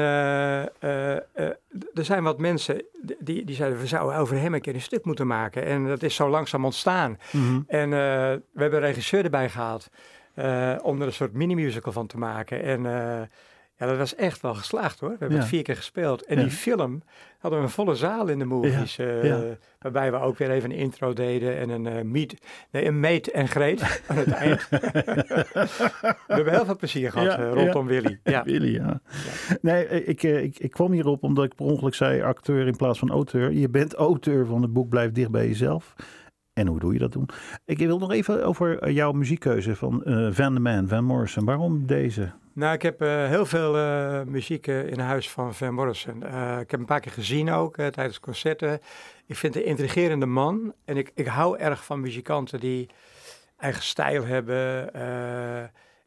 er 1.94 2.06
zijn 2.06 2.24
wat 2.24 2.40
mensen 2.40 2.82
die, 3.20 3.46
die 3.46 3.56
zeiden, 3.56 3.80
we 3.80 3.88
zouden 3.88 4.18
over 4.18 4.40
hem 4.40 4.54
een 4.54 4.62
keer 4.62 4.74
een 4.74 4.82
stuk 4.82 5.06
moeten 5.06 5.28
maken. 5.28 5.66
En 5.66 5.88
dat 5.88 6.04
is 6.04 6.16
zo 6.16 6.30
langzaam 6.30 6.66
ontstaan. 6.66 7.18
Mhm. 7.32 7.60
En 7.68 7.90
we 7.90 8.42
hebben 8.62 8.80
een 8.80 8.86
regisseur 8.86 9.24
erbij 9.24 9.50
gehaald 9.50 9.90
eh, 10.34 10.76
om 10.82 11.02
er 11.02 11.08
een 11.08 11.14
soort 11.14 11.34
mini-musical 11.34 11.92
van 11.92 12.08
te 12.08 12.18
maken. 12.18 12.64
En 12.64 12.86
eh, 12.86 13.22
ja, 13.78 13.86
dat 13.88 13.98
was 13.98 14.16
echt 14.16 14.42
wel 14.42 14.54
geslaagd 14.56 15.00
hoor. 15.00 15.10
We 15.10 15.16
hebben 15.20 15.38
Ja. 15.38 15.44
het 15.44 15.52
vier 15.54 15.64
keer 15.64 15.76
gespeeld. 15.76 16.24
En 16.26 16.36
Ja. 16.38 16.42
die 16.44 16.52
film 16.52 17.04
hadden 17.40 17.60
we 17.60 17.66
een 17.66 17.72
volle 17.72 17.96
zaal 17.96 18.28
in 18.28 18.40
de 18.40 18.46
movies. 18.46 18.98
eh, 18.98 19.24
ja. 19.24 19.42
Waarbij 19.80 20.12
we 20.12 20.18
ook 20.20 20.38
weer 20.38 20.52
even 20.52 20.72
een 20.72 20.78
intro 20.78 21.14
deden 21.14 21.58
en 21.58 21.70
een, 21.70 22.12
meet, 22.12 22.36
nee, 22.72 22.86
een 22.86 23.00
meet 23.00 23.32
en 23.32 23.48
greet 23.48 23.82
aan 24.08 24.18
het 24.18 24.32
eind. 24.32 24.68
we 24.70 26.16
hebben 26.28 26.54
heel 26.54 26.66
veel 26.66 26.76
plezier 26.76 27.12
gehad 27.12 27.38
eh, 27.40 27.52
rondom 27.54 27.88
Willy. 27.88 28.20
Ja. 28.24 28.44
Willy, 28.44 28.74
ja. 28.74 29.02
Nee, 29.62 29.88
ik, 30.06 30.24
ik, 30.24 30.60
ik 30.60 30.72
kwam 30.72 30.92
hierop 30.92 31.24
omdat 31.24 31.46
ik 31.46 31.56
per 31.56 31.66
ongeluk 31.66 31.96
zei 31.96 32.22
acteur 32.22 32.68
in 32.68 32.76
plaats 32.76 33.00
van 33.00 33.10
auteur. 33.10 33.52
Je 33.52 33.70
bent 33.70 33.94
auteur 33.94 34.46
van 34.46 34.62
het 34.62 34.74
boek 34.74 34.90
Blijf 34.90 35.12
dicht 35.12 35.32
bij 35.32 35.48
jezelf. 35.48 35.94
En 36.54 36.68
hoe 36.68 36.80
doe 36.80 36.94
je 36.94 37.00
dat 37.00 37.12
doen? 37.12 37.30
Ik 37.66 37.78
wil 37.78 38.00
nog 38.00 38.12
even 38.12 38.46
over 38.46 38.80
eh, 38.80 38.94
jouw 38.94 39.12
muziekkeuze 39.12 39.76
van 39.76 40.04
eh, 40.04 40.28
Van 40.32 40.54
de 40.54 40.60
Man, 40.60 40.88
Van 40.88 41.04
Morrison. 41.04 41.46
Waarom 41.46 41.86
deze? 41.86 42.32
Nou, 42.54 42.74
ik 42.74 42.82
heb 42.82 43.02
eh, 43.02 43.28
heel 43.28 43.46
veel 43.46 43.74
muziek 44.26 44.68
in 44.68 45.00
huis 45.00 45.30
van 45.30 45.54
Van 45.54 45.74
Morrison. 45.74 46.16
Ik 46.16 46.30
heb 46.60 46.72
hem 46.72 46.80
een 46.80 46.86
paar 46.86 47.00
keer 47.00 47.12
gezien 47.12 47.52
ook 47.52 47.76
tijdens 47.76 48.20
concerten. 48.20 48.80
Ik 49.26 49.36
vind 49.36 49.56
een 49.56 49.66
intrigerende 49.66 50.26
man. 50.26 50.74
En 50.86 50.98
ik, 50.98 51.12
ik 51.16 51.28
hou 51.28 51.58
erg 51.58 51.86
van 51.86 52.02
muzikanten 52.02 52.60
die 52.60 52.90
eigen 53.58 53.84
stijl 53.84 54.26
hebben. 54.26 54.94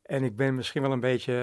en 0.03 0.25
ik 0.25 0.37
ben 0.37 0.55
misschien 0.55 0.83
wel 0.83 0.93
een 0.93 1.01
beetje 1.01 1.35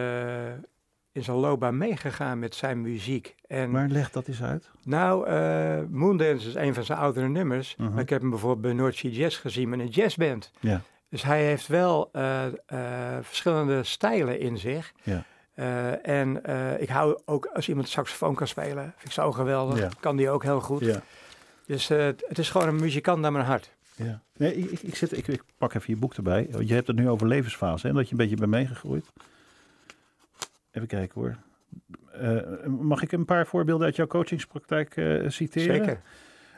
in 1.14 1.24
zijn 1.24 1.38
loopbaan 1.38 1.78
meegegaan 1.78 2.40
met 2.40 2.56
zijn 2.56 2.82
muziek. 2.82 3.36
En 3.48 3.72
Maar 3.72 3.88
leg 3.88 4.10
dat 4.12 4.28
eens 4.28 4.44
uit. 4.44 4.70
nou, 4.84 5.28
eh 5.28 5.80
Moondance 5.90 6.48
is 6.48 6.56
een 6.56 6.74
van 6.74 6.84
zijn 6.84 6.98
oudere 7.00 7.28
nummers. 7.28 7.76
Mhm. 7.78 7.92
Maar 7.92 8.02
ik 8.02 8.10
heb 8.10 8.22
hem 8.22 8.30
bijvoorbeeld 8.30 8.62
bij 8.62 8.74
North 8.74 8.96
Sea 8.96 9.12
Jazz 9.12 9.40
gezien 9.40 9.70
met 9.70 9.80
een 9.80 9.88
jazzband. 9.88 10.52
Ja. 10.60 10.82
Dus 11.10 11.24
hij 11.24 11.44
heeft 11.46 11.68
wel 11.68 12.10
eh, 12.12 12.46
eh, 12.46 12.52
verschillende 13.22 13.84
stijlen 13.84 14.40
in 14.40 14.58
zich. 14.58 14.94
Ja. 15.04 15.24
En 16.02 16.42
ik 16.82 16.90
hou 16.90 17.20
ook 17.26 17.46
als 17.46 17.70
iemand 17.70 17.90
saxofoon 17.90 18.36
kan 18.36 18.48
spelen. 18.48 18.84
Vind 18.84 19.06
ik 19.06 19.12
zo 19.12 19.32
geweldig. 19.32 19.80
Ja. 19.80 19.90
Kan 20.00 20.16
die 20.16 20.30
ook 20.30 20.44
heel 20.44 20.60
goed. 20.62 20.80
Ja. 20.86 21.02
Dus 21.66 21.88
het- 21.88 22.24
is 22.38 22.50
gewoon 22.50 22.68
een 22.68 22.76
muzikant 22.80 23.22
naar 23.22 23.32
mijn 23.32 23.46
hart. 23.46 23.72
ja. 23.96 24.22
Nee, 24.38 24.56
ik, 24.56 24.80
ik, 24.82 24.96
zit, 24.96 25.18
ik, 25.18 25.28
ik 25.28 25.44
pak 25.58 25.74
even 25.74 25.94
je 25.94 26.00
boek 26.00 26.14
erbij. 26.14 26.48
Je 26.60 26.74
hebt 26.74 26.88
het 26.88 26.96
nu 26.96 27.10
over 27.10 27.28
levensfase, 27.28 27.88
hè? 27.88 27.94
dat 27.94 28.06
je 28.06 28.12
een 28.12 28.18
beetje 28.18 28.36
bent 28.36 28.50
meegegroeid. 28.52 29.06
Even 30.74 30.88
kijken 30.88 31.22
hoor. 31.22 31.38
Eh, 32.12 32.66
mag 32.66 33.02
ik 33.02 33.12
een 33.12 33.26
paar 33.26 33.48
voorbeelden 33.48 33.86
uit 33.86 33.96
jouw 33.96 34.08
coachingspraktijk 34.08 34.98
eh, 34.98 35.30
citeren? 35.30 35.76
Zeker. 35.76 36.02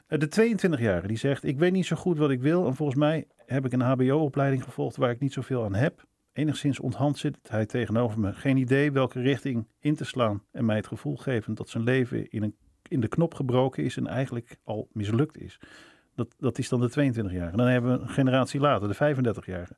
Eh, 0.08 0.20
De 0.20 0.28
22-jarige 0.28 1.08
die 1.08 1.18
zegt: 1.18 1.44
Ik 1.44 1.60
weet 1.60 1.72
niet 1.72 1.86
zo 1.86 1.96
goed 1.96 2.18
wat 2.18 2.30
ik 2.30 2.42
wil. 2.42 2.68
En 2.68 2.76
volgens 2.76 2.98
mij 2.98 3.28
heb 3.46 3.66
ik 3.66 3.72
een 3.72 3.82
HBO-opleiding 3.82 4.64
gevolgd 4.64 4.96
waar 4.96 5.10
ik 5.10 5.20
niet 5.20 5.34
zoveel 5.34 5.64
aan 5.64 5.76
heb. 5.76 6.04
Enigszins 6.34 6.80
onthand 6.80 7.18
zit 7.18 7.38
hij 7.48 7.66
tegenover 7.66 8.20
me. 8.20 8.34
Geen 8.34 8.58
idee 8.58 8.92
welke 8.92 9.22
richting 9.22 9.68
in 9.80 9.96
te 9.96 10.06
slaan. 10.06 10.44
En 10.52 10.66
mij 10.66 10.76
het 10.76 10.88
gevoel 10.88 11.16
geven 11.16 11.54
dat 11.54 11.70
zijn 11.70 11.84
leven 11.84 12.30
in, 12.30 12.44
een, 12.44 12.56
in 12.88 13.00
de 13.00 13.08
knop 13.08 13.34
gebroken 13.34 13.84
is 13.84 13.98
en 13.98 14.08
eigenlijk 14.08 14.58
al 14.64 14.88
mislukt 14.92 15.38
is. 15.38 15.60
Dat, 16.16 16.36
dat 16.38 16.58
is 16.58 16.70
dan 16.70 16.80
de 16.80 16.90
22-jarige. 16.90 17.58
Dan 17.58 17.68
hebben 17.68 17.92
we 17.92 18.04
een 18.04 18.10
generatie 18.10 18.60
later, 18.60 18.88
de 18.88 19.16
35-jarige. 19.16 19.76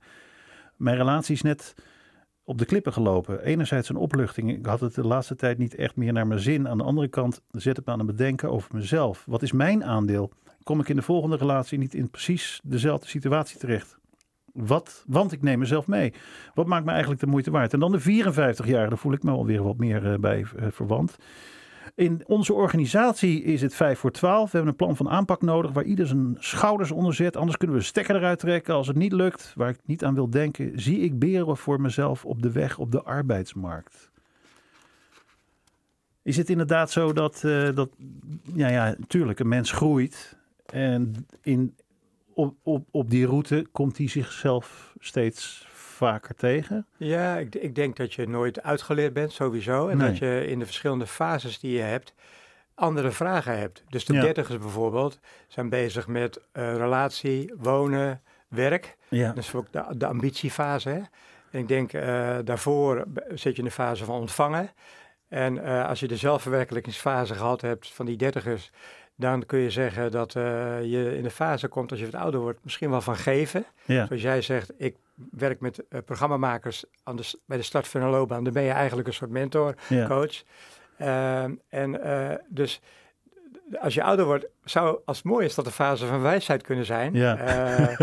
Mijn 0.75 0.97
relatie 0.97 1.35
is 1.35 1.41
net 1.41 1.75
op 2.47 2.57
de 2.57 2.65
klippen 2.65 2.93
gelopen. 2.93 3.43
Enerzijds 3.43 3.89
een 3.89 3.95
opluchting. 3.95 4.57
Ik 4.57 4.65
had 4.65 4.79
het 4.79 4.95
de 4.95 5.07
laatste 5.07 5.35
tijd 5.35 5.57
niet 5.57 5.75
echt 5.75 5.95
meer 5.95 6.13
naar 6.13 6.27
mijn 6.27 6.39
zin. 6.39 6.67
Aan 6.67 6.77
de 6.77 6.83
andere 6.83 7.07
kant 7.07 7.41
zet 7.51 7.77
het 7.77 7.85
me 7.85 7.91
aan 7.91 7.97
het 7.97 8.07
bedenken 8.07 8.51
over 8.51 8.75
mezelf. 8.75 9.23
Wat 9.25 9.41
is 9.41 9.51
mijn 9.51 9.83
aandeel? 9.83 10.31
Kom 10.63 10.79
ik 10.79 10.89
in 10.89 10.95
de 10.95 11.01
volgende 11.01 11.35
relatie 11.35 11.77
niet 11.77 11.93
in 11.93 12.09
precies 12.09 12.59
dezelfde 12.63 13.07
situatie 13.07 13.59
terecht? 13.59 13.97
Wat? 14.53 15.03
Want 15.07 15.31
ik 15.31 15.41
neem 15.41 15.59
mezelf 15.59 15.87
mee. 15.87 16.13
Wat 16.53 16.67
maakt 16.67 16.85
me 16.85 16.91
eigenlijk 16.91 17.21
de 17.21 17.27
moeite 17.27 17.51
waard? 17.51 17.73
En 17.73 17.79
dan 17.79 17.91
de 17.91 17.99
54-jarige, 17.99 18.89
daar 18.89 18.97
voel 18.97 19.13
ik 19.13 19.23
me 19.23 19.31
alweer 19.31 19.63
wat 19.63 19.77
meer 19.77 20.11
eh, 20.11 20.19
bij 20.19 20.45
eh, 20.55 20.67
verwant. 20.71 21.17
In 21.95 22.23
onze 22.25 22.53
organisatie 22.53 23.43
is 23.43 23.61
het 23.61 23.75
5 23.75 23.99
voor 23.99 24.11
12. 24.11 24.43
We 24.43 24.57
hebben 24.57 24.71
een 24.71 24.77
plan 24.77 24.95
van 24.95 25.09
aanpak 25.09 25.41
nodig 25.41 25.71
waar 25.71 25.83
ieder 25.83 26.07
zijn 26.07 26.35
schouders 26.39 26.91
onder 26.91 27.13
zet. 27.13 27.37
Anders 27.37 27.57
kunnen 27.57 27.75
we 27.75 27.81
een 27.81 27.87
stekker 27.87 28.15
eruit 28.15 28.39
trekken. 28.39 28.73
Als 28.73 28.87
het 28.87 28.97
niet 28.97 29.11
lukt, 29.11 29.53
waar 29.55 29.69
ik 29.69 29.79
niet 29.85 30.03
aan 30.03 30.13
wil 30.13 30.29
denken, 30.29 30.79
zie 30.79 30.99
ik 30.99 31.19
beren 31.19 31.57
voor 31.57 31.81
mezelf 31.81 32.25
op 32.25 32.41
de 32.41 32.51
weg 32.51 32.77
op 32.77 32.91
de 32.91 33.03
arbeidsmarkt. 33.03 34.11
Is 36.21 36.37
het 36.37 36.49
inderdaad 36.49 36.91
zo 36.91 37.13
dat, 37.13 37.43
eh, 37.43 37.75
dat 37.75 37.89
ja, 38.53 38.67
ja, 38.67 38.95
natuurlijk, 38.97 39.39
een 39.39 39.47
mens 39.47 39.71
groeit 39.71 40.37
en 40.65 41.27
in, 41.41 41.75
op, 42.33 42.55
op, 42.63 42.87
op 42.91 43.09
die 43.09 43.25
route 43.25 43.67
komt 43.71 43.97
hij 43.97 44.07
zichzelf 44.07 44.95
steeds 44.99 45.67
vaker 45.97 46.35
tegen? 46.35 46.85
Ja, 46.97 47.37
ik, 47.37 47.55
ik 47.55 47.75
denk 47.75 47.95
dat 47.95 48.13
je 48.13 48.27
nooit 48.27 48.63
uitgeleerd 48.63 49.13
bent, 49.13 49.31
sowieso. 49.31 49.87
En 49.87 49.97
Nee. 49.97 50.07
dat 50.07 50.17
je 50.17 50.47
in 50.47 50.59
de 50.59 50.65
verschillende 50.65 51.07
fases 51.07 51.59
die 51.59 51.71
je 51.77 51.81
hebt, 51.81 52.13
andere 52.75 53.11
vragen 53.11 53.57
hebt. 53.59 53.83
Dus 53.89 54.05
de 54.05 54.13
Ja. 54.13 54.21
dertigers 54.21 54.57
bijvoorbeeld 54.57 55.19
zijn 55.47 55.69
bezig 55.69 56.07
met 56.07 56.41
eh, 56.51 56.75
relatie, 56.75 57.53
wonen, 57.57 58.21
werk. 58.47 58.97
Ja. 59.07 59.27
Dat 59.27 59.43
is 59.43 59.53
ook 59.55 59.71
de, 59.71 59.83
de 59.97 60.05
ambitiefase. 60.07 60.89
Hè? 60.89 61.01
En 61.51 61.59
ik 61.59 61.67
denk, 61.67 61.93
eh, 61.93 62.37
daarvoor 62.43 63.03
zit 63.29 63.53
je 63.55 63.59
in 63.61 63.67
de 63.67 63.71
fase 63.71 64.05
van 64.05 64.19
ontvangen. 64.19 64.69
En 65.27 65.63
eh, 65.63 65.87
als 65.87 65.99
je 65.99 66.07
de 66.07 66.17
zelfverwerkelijkingsfase 66.17 67.35
gehad 67.35 67.61
hebt 67.61 67.93
van 67.93 68.05
die 68.05 68.17
dertigers, 68.17 68.71
dan 69.19 69.45
kun 69.45 69.59
je 69.59 69.69
zeggen 69.69 70.11
dat 70.11 70.35
eh, 70.35 70.43
je 70.83 71.15
in 71.17 71.23
de 71.23 71.29
fase 71.29 71.67
komt 71.67 71.91
als 71.91 71.99
je 71.99 72.05
wat 72.05 72.21
ouder 72.21 72.39
wordt, 72.39 72.59
misschien 72.63 72.89
wel 72.89 73.01
van 73.01 73.15
geven. 73.15 73.65
Ja. 73.85 74.05
Zoals 74.05 74.21
jij 74.21 74.41
zegt, 74.41 74.73
ik 74.77 74.95
werk 75.31 75.59
met 75.59 75.87
eh, 75.89 75.99
programmamakers 76.05 76.85
aan 77.03 77.15
de, 77.15 77.39
bij 77.45 77.57
de 77.57 77.63
start 77.63 77.87
van 77.87 78.01
een 78.01 78.09
loopbaan. 78.09 78.43
Dan 78.43 78.53
ben 78.53 78.63
je 78.63 78.71
eigenlijk 78.71 79.07
een 79.07 79.13
soort 79.13 79.29
mentor, 79.31 79.75
Ja. 79.89 80.07
coach. 80.07 80.43
Ehm, 80.97 81.51
en 81.69 82.03
eh, 82.03 82.35
dus 82.49 82.81
als 83.79 83.93
je 83.93 84.03
ouder 84.03 84.25
wordt, 84.25 84.45
zou 84.63 84.99
als 85.05 85.17
het 85.17 85.25
mooi 85.25 85.45
is 85.45 85.55
dat 85.55 85.65
de 85.65 85.71
fase 85.71 86.05
van 86.05 86.21
wijsheid 86.21 86.63
kunnen 86.63 86.85
zijn. 86.85 87.13
Ja. 87.13 87.37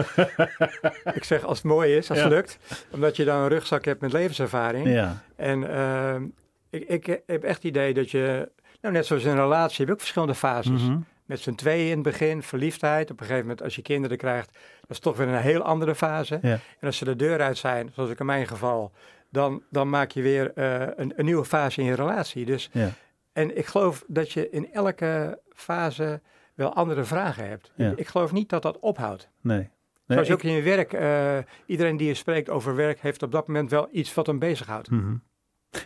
Ik 1.15 1.25
zeg 1.25 1.45
als 1.45 1.59
het 1.59 1.67
mooi 1.67 1.97
is, 1.97 2.11
als 2.11 2.21
het 2.21 2.29
lukt. 2.29 2.59
Omdat 2.91 3.17
je 3.17 3.25
dan 3.25 3.41
een 3.41 3.49
rugzak 3.49 3.85
hebt 3.85 4.01
met 4.01 4.13
levenservaring. 4.13 5.13
En 5.37 5.71
ehm, 5.71 6.25
ik, 6.71 6.89
ik 6.89 7.23
heb 7.27 7.45
echt 7.45 7.55
het 7.57 7.65
idee 7.65 7.95
dat 7.95 8.11
je, 8.11 8.51
nou 8.85 8.97
net 8.97 9.07
zoals 9.07 9.25
in 9.25 9.31
een 9.31 9.37
relatie, 9.37 9.77
heb 9.77 9.87
je 9.87 9.93
ook 9.93 10.01
verschillende 10.01 10.35
fases. 10.35 10.83
Mhm. 10.83 10.99
Met 11.25 11.41
z'n 11.41 11.55
tweeën 11.55 11.89
in 11.89 11.95
het 11.95 12.03
begin, 12.03 12.43
verliefdheid. 12.43 13.11
Op 13.11 13.21
een 13.21 13.27
gegeven 13.27 13.47
moment, 13.47 13.63
als 13.63 13.77
je 13.77 13.83
kinderen 13.83 14.17
krijgt, 14.17 14.53
dat 14.81 14.91
is 14.91 14.99
toch 14.99 15.17
weer 15.17 15.29
een 15.29 15.41
heel 15.41 15.63
andere 15.63 15.95
fase. 15.95 16.39
Ja. 16.43 16.53
En 16.53 16.87
als 16.87 16.97
ze 16.97 17.05
de 17.05 17.17
deur 17.17 17.41
uit 17.41 17.59
zijn, 17.59 17.91
zoals 17.95 18.11
ik 18.11 18.21
in 18.21 18.27
mijn 18.27 18.47
geval, 18.47 18.93
dan, 19.31 19.63
dan 19.71 19.89
maak 19.89 20.11
je 20.11 20.23
weer 20.23 20.53
eh, 20.55 20.89
een, 20.97 21.13
een 21.17 21.25
nieuwe 21.25 21.45
fase 21.45 21.81
in 21.81 21.87
je 21.87 21.95
relatie. 21.95 22.45
Dus, 22.45 22.71
Ja. 22.73 22.91
En 23.33 23.57
ik 23.57 23.67
geloof 23.67 24.05
dat 24.07 24.33
je 24.33 24.51
in 24.51 24.73
elke 24.73 25.41
fase 25.55 26.21
wel 26.55 26.75
andere 26.75 27.05
vragen 27.05 27.49
hebt. 27.49 27.73
Ja. 27.77 27.91
Ik, 27.91 27.99
ik 27.99 28.07
geloof 28.07 28.33
niet 28.33 28.49
dat 28.49 28.63
dat 28.63 28.79
ophoudt. 28.79 29.29
Nee. 29.41 29.59
nee 29.59 29.69
Zoals 30.07 30.31
ook 30.31 30.43
in 30.43 30.53
je 30.53 30.63
werk, 30.63 30.93
eh, 30.93 31.39
iedereen 31.67 31.97
die 31.97 32.07
je 32.07 32.15
spreekt 32.15 32.51
over 32.51 32.75
werk, 32.75 33.01
heeft 33.01 33.23
op 33.23 33.33
dat 33.33 33.47
moment 33.47 33.71
wel 33.71 33.89
iets 33.91 34.15
wat 34.15 34.27
hem 34.27 34.39
bezighoudt. 34.39 34.91
Mhm. 34.91 35.15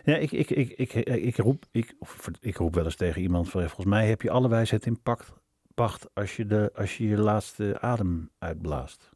Ja, 0.03 0.15
ik, 0.15 0.31
ik, 0.31 0.49
ik, 0.49 0.69
ik, 0.69 0.93
ik, 1.05 1.37
roep, 1.37 1.65
ik, 1.71 1.93
ik 2.39 2.57
roep 2.57 2.75
wel 2.75 2.85
eens 2.85 2.95
tegen 2.95 3.21
iemand 3.21 3.49
van, 3.49 3.61
volgens 3.61 3.85
mij 3.85 4.07
heb 4.07 4.21
je 4.21 4.29
alle 4.29 4.49
wijsheid 4.49 4.85
in 4.85 5.01
pacht, 5.01 5.31
pacht 5.75 6.07
als 6.13 6.35
je, 6.35 6.45
de, 6.45 6.71
als 6.75 6.97
je 6.97 7.07
je 7.07 7.17
laatste 7.17 7.81
adem 7.81 8.29
uitblaast. 8.39 9.09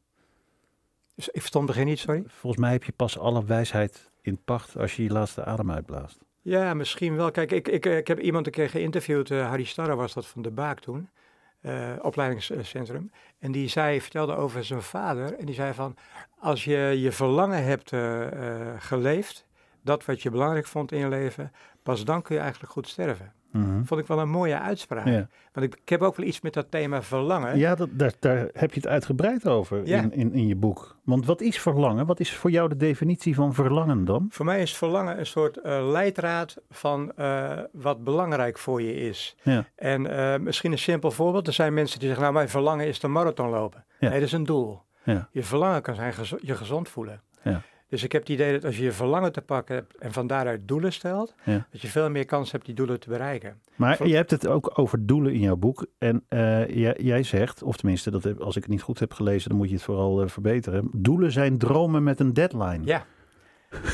Dus 1.15 1.27
ik 1.29 1.39
verstond 1.39 1.67
het 1.67 1.73
begin 1.75 1.89
niet, 1.89 1.99
sorry. 1.99 2.23
Volgens 2.27 2.61
mij 2.61 2.71
heb 2.71 2.83
je 2.83 2.91
pas 2.91 3.17
alle 3.17 3.45
wijsheid 3.45 4.11
in 4.21 4.43
pacht 4.43 4.77
als 4.77 4.95
je 4.95 5.03
je 5.03 5.09
laatste 5.09 5.43
adem 5.43 5.71
uitblaast. 5.71 6.19
Ja, 6.41 6.73
misschien 6.73 7.15
wel. 7.15 7.31
Kijk, 7.31 7.51
ik, 7.51 7.67
ik, 7.67 7.85
eh, 7.85 7.97
ik 7.97 8.07
heb 8.07 8.19
iemand 8.19 8.45
een 8.45 8.51
keer 8.51 8.69
geïnterviewd, 8.69 9.31
eh, 9.31 9.47
Harry 9.47 9.63
Starre 9.63 9.95
was 9.95 10.13
dat 10.13 10.25
van 10.25 10.41
de 10.41 10.51
Baak 10.51 10.79
toen, 10.79 11.09
eh, 11.63 11.91
opleidingscentrum. 12.01 13.11
En 13.39 13.51
die 13.51 13.67
zei, 13.67 14.01
vertelde 14.01 14.35
over 14.35 14.63
zijn 14.63 14.81
vader. 14.81 15.37
En 15.37 15.45
die 15.45 15.55
zei 15.55 15.73
van, 15.73 15.95
als 16.39 16.63
je 16.63 16.77
je 16.77 17.11
verlangen 17.11 17.63
hebt 17.63 17.91
eh, 17.91 18.25
eh, 18.25 18.75
geleefd, 18.77 19.45
dat 19.83 20.05
wat 20.05 20.21
je 20.21 20.29
belangrijk 20.29 20.65
vond 20.67 20.91
in 20.91 20.99
je 20.99 21.07
leven, 21.09 21.51
pas 21.83 22.05
dan 22.05 22.21
kun 22.21 22.35
je 22.35 22.41
eigenlijk 22.41 22.71
goed 22.71 22.87
sterven. 22.87 23.31
Mhm. 23.51 23.83
Vond 23.83 24.01
ik 24.01 24.07
wel 24.07 24.19
een 24.19 24.29
mooie 24.29 24.59
uitspraak. 24.59 25.05
Ja, 25.07 25.27
Want 25.51 25.65
ik, 25.65 25.75
ik 25.81 25.89
heb 25.89 26.01
ook 26.01 26.15
wel 26.15 26.25
iets 26.25 26.41
met 26.41 26.53
dat 26.53 26.71
thema 26.71 27.01
verlangen. 27.01 27.57
ja 27.57 27.75
dat, 27.75 27.89
daar, 27.91 28.13
daar 28.19 28.47
heb 28.53 28.73
je 28.73 28.79
het 28.79 28.89
uitgebreid 28.89 29.47
over 29.47 29.87
Ja. 29.87 30.01
in, 30.01 30.11
in, 30.13 30.33
in 30.33 30.47
je 30.47 30.55
boek. 30.55 30.97
Want 31.03 31.25
wat 31.25 31.41
is 31.41 31.59
verlangen? 31.61 32.05
Wat 32.05 32.19
is 32.19 32.35
voor 32.35 32.51
jou 32.51 32.69
de 32.69 32.77
definitie 32.77 33.35
van 33.35 33.53
verlangen 33.53 34.05
dan? 34.05 34.25
Voor 34.29 34.45
mij 34.45 34.61
is 34.61 34.75
verlangen 34.77 35.19
een 35.19 35.25
soort 35.25 35.57
eh, 35.57 35.87
leidraad 35.91 36.57
van 36.69 37.11
eh, 37.15 37.59
wat 37.71 38.03
belangrijk 38.03 38.57
voor 38.57 38.81
je 38.81 38.95
is. 38.95 39.35
Ja. 39.41 39.65
En 39.75 40.07
eh, 40.33 40.39
misschien 40.39 40.71
een 40.71 40.77
simpel 40.77 41.11
voorbeeld. 41.11 41.47
Er 41.47 41.53
zijn 41.53 41.73
mensen 41.73 41.97
die 41.99 42.07
zeggen, 42.07 42.23
nou 42.25 42.35
mijn 42.37 42.49
verlangen 42.49 42.87
is 42.87 42.99
de 42.99 43.07
marathon 43.07 43.49
lopen. 43.49 43.85
Nee, 43.99 44.11
dat 44.11 44.21
is 44.21 44.31
een 44.31 44.45
doel. 44.45 44.81
Je 45.31 45.43
verlangen 45.43 45.81
kan 45.81 45.95
zijn 45.95 46.13
je 46.41 46.55
gezond 46.55 46.89
voelen. 46.89 47.21
Ja. 47.41 47.61
Dus 47.93 48.03
ik 48.03 48.11
heb 48.11 48.21
het 48.21 48.29
idee 48.31 48.51
dat 48.51 48.65
als 48.65 48.77
je 48.77 48.83
je 48.83 48.91
verlangen 48.91 49.31
te 49.31 49.41
pakken 49.41 49.75
hebt 49.75 49.95
en 49.97 50.13
van 50.13 50.27
daaruit 50.27 50.67
doelen 50.67 50.93
stelt, 50.93 51.33
Ja. 51.43 51.67
dat 51.71 51.81
je 51.81 51.87
veel 51.87 52.09
meer 52.09 52.25
kans 52.25 52.51
hebt 52.51 52.65
die 52.65 52.75
doelen 52.75 52.99
te 52.99 53.09
bereiken. 53.09 53.59
Maar 53.75 53.97
Voor- 53.97 54.07
je 54.07 54.15
hebt 54.15 54.31
het 54.31 54.47
ook 54.47 54.71
over 54.79 55.05
doelen 55.05 55.33
in 55.33 55.39
jouw 55.39 55.55
boek. 55.55 55.85
En 55.97 56.23
eh, 56.27 56.67
jij, 56.75 56.97
jij 57.01 57.23
zegt, 57.23 57.63
of 57.63 57.77
tenminste, 57.77 58.11
dat 58.11 58.23
heb, 58.23 58.39
als 58.39 58.55
ik 58.55 58.61
het 58.61 58.71
niet 58.71 58.81
goed 58.81 58.99
heb 58.99 59.13
gelezen, 59.13 59.49
dan 59.49 59.57
moet 59.57 59.67
je 59.69 59.73
het 59.75 59.83
vooral 59.83 60.21
eh, 60.21 60.27
verbeteren. 60.27 60.89
Doelen 60.91 61.31
zijn 61.31 61.57
dromen 61.57 62.03
met 62.03 62.19
een 62.19 62.33
deadline. 62.33 62.79
Ja. 62.85 63.05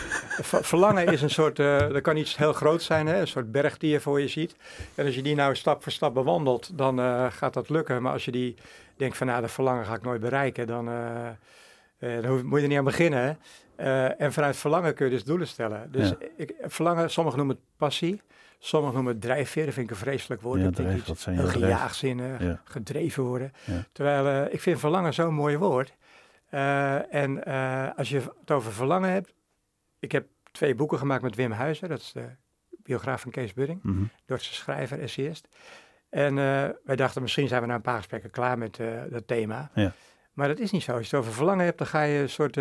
Ver- 0.42 0.64
Verlangen 0.64 1.08
is 1.08 1.22
een 1.22 1.30
soort, 1.30 1.60
eh 1.60 1.78
dat 1.90 2.02
kan 2.02 2.18
iets 2.18 2.38
heel 2.38 2.54
groot 2.54 2.82
zijn, 2.82 3.08
hè? 3.08 3.20
een 3.20 3.28
soort 3.28 3.52
berg 3.52 3.78
die 3.78 3.92
je 3.92 4.00
voor 4.00 4.22
je 4.22 4.28
ziet. 4.28 4.56
En 4.96 5.06
als 5.06 5.16
je 5.16 5.22
die 5.22 5.36
nou 5.36 5.56
stap 5.56 5.84
voor 5.84 5.92
stap 5.92 6.14
bewandelt, 6.14 6.78
dan 6.78 7.00
eh, 7.00 7.26
gaat 7.30 7.54
dat 7.54 7.70
lukken. 7.70 8.02
Maar 8.02 8.14
als 8.14 8.26
je 8.26 8.32
die 8.32 8.56
denkt 8.98 9.18
van, 9.18 9.28
nou, 9.28 9.42
dat 9.42 9.52
verlangen 9.52 9.86
ga 9.86 9.94
ik 9.96 10.02
nooit 10.04 10.22
bereiken, 10.22 10.68
dan, 10.68 10.88
eh, 10.90 11.28
eh, 12.18 12.32
moet 12.44 12.58
je 12.58 12.62
er 12.64 12.68
niet 12.68 12.78
aan 12.78 12.84
beginnen. 12.84 13.24
hè. 13.24 13.32
Eh, 13.80 14.22
en 14.22 14.34
vanuit 14.34 14.58
verlangen 14.58 14.94
kun 14.94 15.06
je 15.06 15.12
dus 15.12 15.24
doelen 15.24 15.48
stellen. 15.48 15.92
Dus 15.92 16.10
Ja. 16.10 16.16
ik, 16.36 16.54
verlangen, 16.62 17.10
sommigen 17.12 17.38
noemen 17.40 17.56
het 17.56 17.66
passie, 17.78 18.22
sommigen 18.60 18.96
noemen 18.96 19.14
het 19.14 19.22
drijfveer. 19.22 19.66
Dat 19.66 19.74
vind 19.74 19.86
ik 19.86 19.92
een 19.92 20.02
vreselijk 20.02 20.42
woord. 20.42 20.58
Ja, 20.60 20.66
dat 20.66 20.76
drijf, 20.76 21.06
wat 21.06 21.20
zijn 21.20 21.38
gejaagzinnig, 21.48 22.42
Ja. 22.42 22.62
gedreven 22.64 23.24
worden. 23.24 23.52
Ja. 23.66 23.86
Terwijl 23.92 24.28
eh, 24.48 24.54
ik 24.54 24.62
vind 24.62 24.80
verlangen 24.80 25.14
zo'n 25.14 25.34
mooi 25.34 25.58
woord. 25.58 25.94
Eh, 26.50 27.14
en 27.14 27.44
als 27.96 28.10
je 28.10 28.16
het 28.40 28.52
over 28.52 28.72
verlangen 28.72 29.10
hebt. 29.10 29.34
Ik 30.00 30.12
heb 30.12 30.28
twee 30.52 30.76
boeken 30.76 30.98
gemaakt 30.98 31.22
met 31.24 31.36
Wim 31.36 31.52
Huizer. 31.52 31.88
Dat 31.88 32.00
is 32.00 32.12
de 32.12 32.26
biograaf 32.70 33.22
van 33.22 33.32
Kees 33.32 33.54
Budding. 33.54 33.80
Mhm. 33.84 34.04
Duitse 34.26 34.54
schrijver, 34.54 35.00
essayist. 35.00 35.48
En 36.10 36.36
wij 36.84 36.96
dachten 36.96 37.22
misschien 37.22 37.48
zijn 37.48 37.62
we 37.62 37.68
na 37.68 37.76
een 37.76 37.82
paar 37.82 37.98
gesprekken 37.98 38.30
klaar 38.30 38.58
met 38.58 38.80
dat 39.10 39.28
thema. 39.28 39.70
Ja. 39.74 39.92
Maar 40.34 40.48
dat 40.48 40.60
is 40.60 40.72
niet 40.72 40.84
zo. 40.84 40.92
Als 40.92 41.10
je 41.10 41.16
het 41.16 41.26
over 41.26 41.34
verlangen 41.36 41.66
hebt, 41.66 41.78
dan 41.78 41.88
ga 41.88 42.02
je 42.02 42.20
een 42.22 42.30
soort 42.30 42.58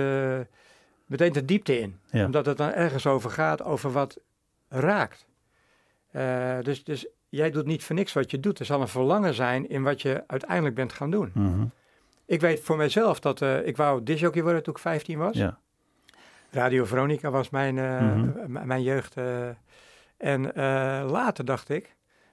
meteen 1.08 1.32
de 1.32 1.44
diepte 1.44 1.78
in. 1.80 1.98
Ja. 2.10 2.24
Omdat 2.24 2.46
het 2.46 2.56
dan 2.56 2.72
ergens 2.72 3.06
over 3.06 3.30
gaat, 3.30 3.62
over 3.62 3.92
wat 3.92 4.18
raakt. 4.68 5.26
Eh, 6.10 6.58
dus, 6.62 6.84
dus 6.84 7.06
jij 7.28 7.50
doet 7.50 7.66
niet 7.66 7.84
voor 7.84 7.94
niks 7.96 8.12
wat 8.12 8.30
je 8.30 8.40
doet. 8.40 8.58
Er 8.58 8.64
zal 8.64 8.80
een 8.80 8.88
verlangen 8.88 9.34
zijn 9.34 9.68
in 9.68 9.82
wat 9.82 10.02
je 10.02 10.24
uiteindelijk 10.26 10.74
bent 10.74 10.92
gaan 10.92 11.10
doen. 11.10 11.30
Mhm. 11.34 11.64
Ik 12.26 12.40
weet 12.40 12.60
voor 12.60 12.76
mezelf 12.76 13.20
dat 13.20 13.42
eh, 13.42 13.66
ik 13.66 13.76
wou 13.76 14.02
disjockey 14.02 14.42
worden 14.42 14.62
toen 14.62 14.74
ik 14.74 14.80
15 14.80 15.18
was. 15.18 15.36
Ja. 15.36 15.58
Radio 16.50 16.84
Veronica 16.84 17.30
was 17.30 17.50
mijn, 17.50 17.78
eh, 17.78 18.14
Mhm. 18.14 18.66
mijn 18.66 18.82
jeugd. 18.82 19.14
en 20.16 20.52
later 21.10 21.44
dacht 21.44 21.68
ik, 21.68 21.84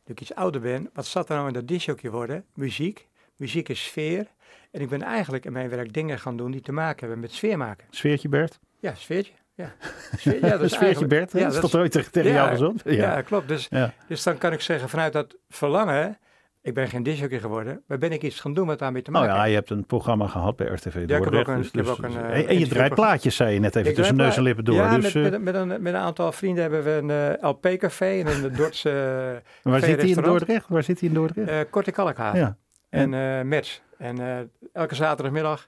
toen 0.04 0.16
ik 0.16 0.22
iets 0.22 0.36
ouder 0.36 0.62
ben, 0.62 0.90
wat 0.94 1.06
zat 1.06 1.30
er 1.30 1.36
nou 1.36 1.48
in 1.48 1.54
dat 1.54 1.68
disjockey 1.68 2.10
worden? 2.12 2.46
Muziek. 2.54 3.08
Muziek 3.36 3.70
is 3.70 3.84
sfeer. 3.84 4.28
En 4.76 4.82
ik 4.82 4.90
ben 4.90 5.02
eigenlijk 5.02 5.46
in 5.46 5.52
mijn 5.52 5.70
werk 5.70 5.94
dingen 5.94 6.20
gaan 6.20 6.38
doen 6.38 6.52
die 6.52 6.62
te 6.62 6.72
maken 6.72 7.00
hebben 7.00 7.20
met 7.20 7.32
sfeer 7.32 7.58
maken. 7.58 7.86
Sfeertje 7.90 8.30
Bert? 8.30 8.60
Ja, 8.80 8.94
sfeertje. 8.96 9.34
Ja, 9.54 9.74
Sfeer, 10.18 10.46
ja 10.46 10.50
dat 10.50 10.62
is 10.62 10.74
Sfeertje 10.74 11.08
Bert, 11.08 11.32
ja, 11.32 11.40
dat 11.44 11.54
is 11.54 11.60
toch 11.60 11.76
ooit 11.76 11.92
tegen, 11.92 12.24
ja, 12.24 12.30
jou 12.36 12.50
gezond? 12.50 12.82
Ja, 12.86 13.22
klopt. 13.22 13.48
Dus, 13.48 13.68
Ja. 13.70 13.94
dus 14.08 14.24
dan 14.24 14.38
kan 14.38 14.54
ik 14.54 14.62
zeggen, 14.62 14.90
vanuit 14.90 15.14
dat 15.14 15.36
verlangen, 15.50 16.18
ik 16.62 16.74
ben 16.74 16.88
geen 16.88 17.04
disjockey 17.04 17.40
geworden, 17.40 17.82
maar 17.88 17.98
ben 17.98 18.12
ik 18.12 18.22
iets 18.22 18.40
gaan 18.40 18.54
doen 18.54 18.68
wat 18.68 18.80
daarmee 18.80 19.02
te 19.02 19.12
Nou 19.12 19.26
maken 19.26 19.40
ja, 19.40 19.46
heeft. 19.46 19.56
je 19.68 19.74
hebt 19.74 19.80
een 19.82 19.86
programma 19.88 20.28
gehad 20.28 20.56
bij 20.56 20.68
RTV 20.68 20.94
heb 20.94 21.08
Dordrecht. 21.08 21.46
dus- 21.46 21.68
ik 21.68 21.74
heb 21.74 21.86
dus- 21.86 21.92
ook 21.92 22.04
een, 22.04 22.12
dus- 22.12 22.22
eh, 22.22 22.38
en- 22.40 22.48
en 22.48 22.60
je 22.60 22.68
draait 22.68 22.94
plaatjes, 22.94 23.36
zei 23.36 23.54
je 23.54 23.60
net 23.60 23.76
even 23.76 23.94
tussen 23.94 24.16
neus 24.16 24.38
en 24.38 24.44
lippen 24.44 24.66
door. 24.66 24.76
Ja, 24.76 24.96
dus, 25.00 25.14
met, 25.14 25.26
eh, 25.26 25.32
met, 25.32 25.42
met, 25.42 25.56
een, 25.56 25.68
met 25.68 25.94
een 25.94 26.00
aantal 26.00 26.32
vrienden 26.32 26.62
hebben 26.64 26.84
we 26.84 26.92
een 26.92 27.38
eh, 27.40 27.50
LP-café 27.50 28.10
in 28.12 28.28
een 28.28 28.54
Dordtse 28.58 29.42
waar 29.64 29.80
zit 29.80 30.02
hij 30.02 30.10
in. 30.10 30.22
Dordrecht? 30.22 30.68
Waar 30.70 30.84
zit 30.84 31.00
hij 31.00 31.10
in 31.10 31.16
Dordrecht? 31.16 31.70
Korte 31.70 31.92
Kalkhaven. 31.92 32.40
ja. 32.40 32.58
En 32.90 33.14
eh 33.14 33.42
match. 33.42 33.80
En 33.98 34.20
eh, 34.20 34.40
elke 34.74 34.96
zaterdagmiddag 34.96 35.68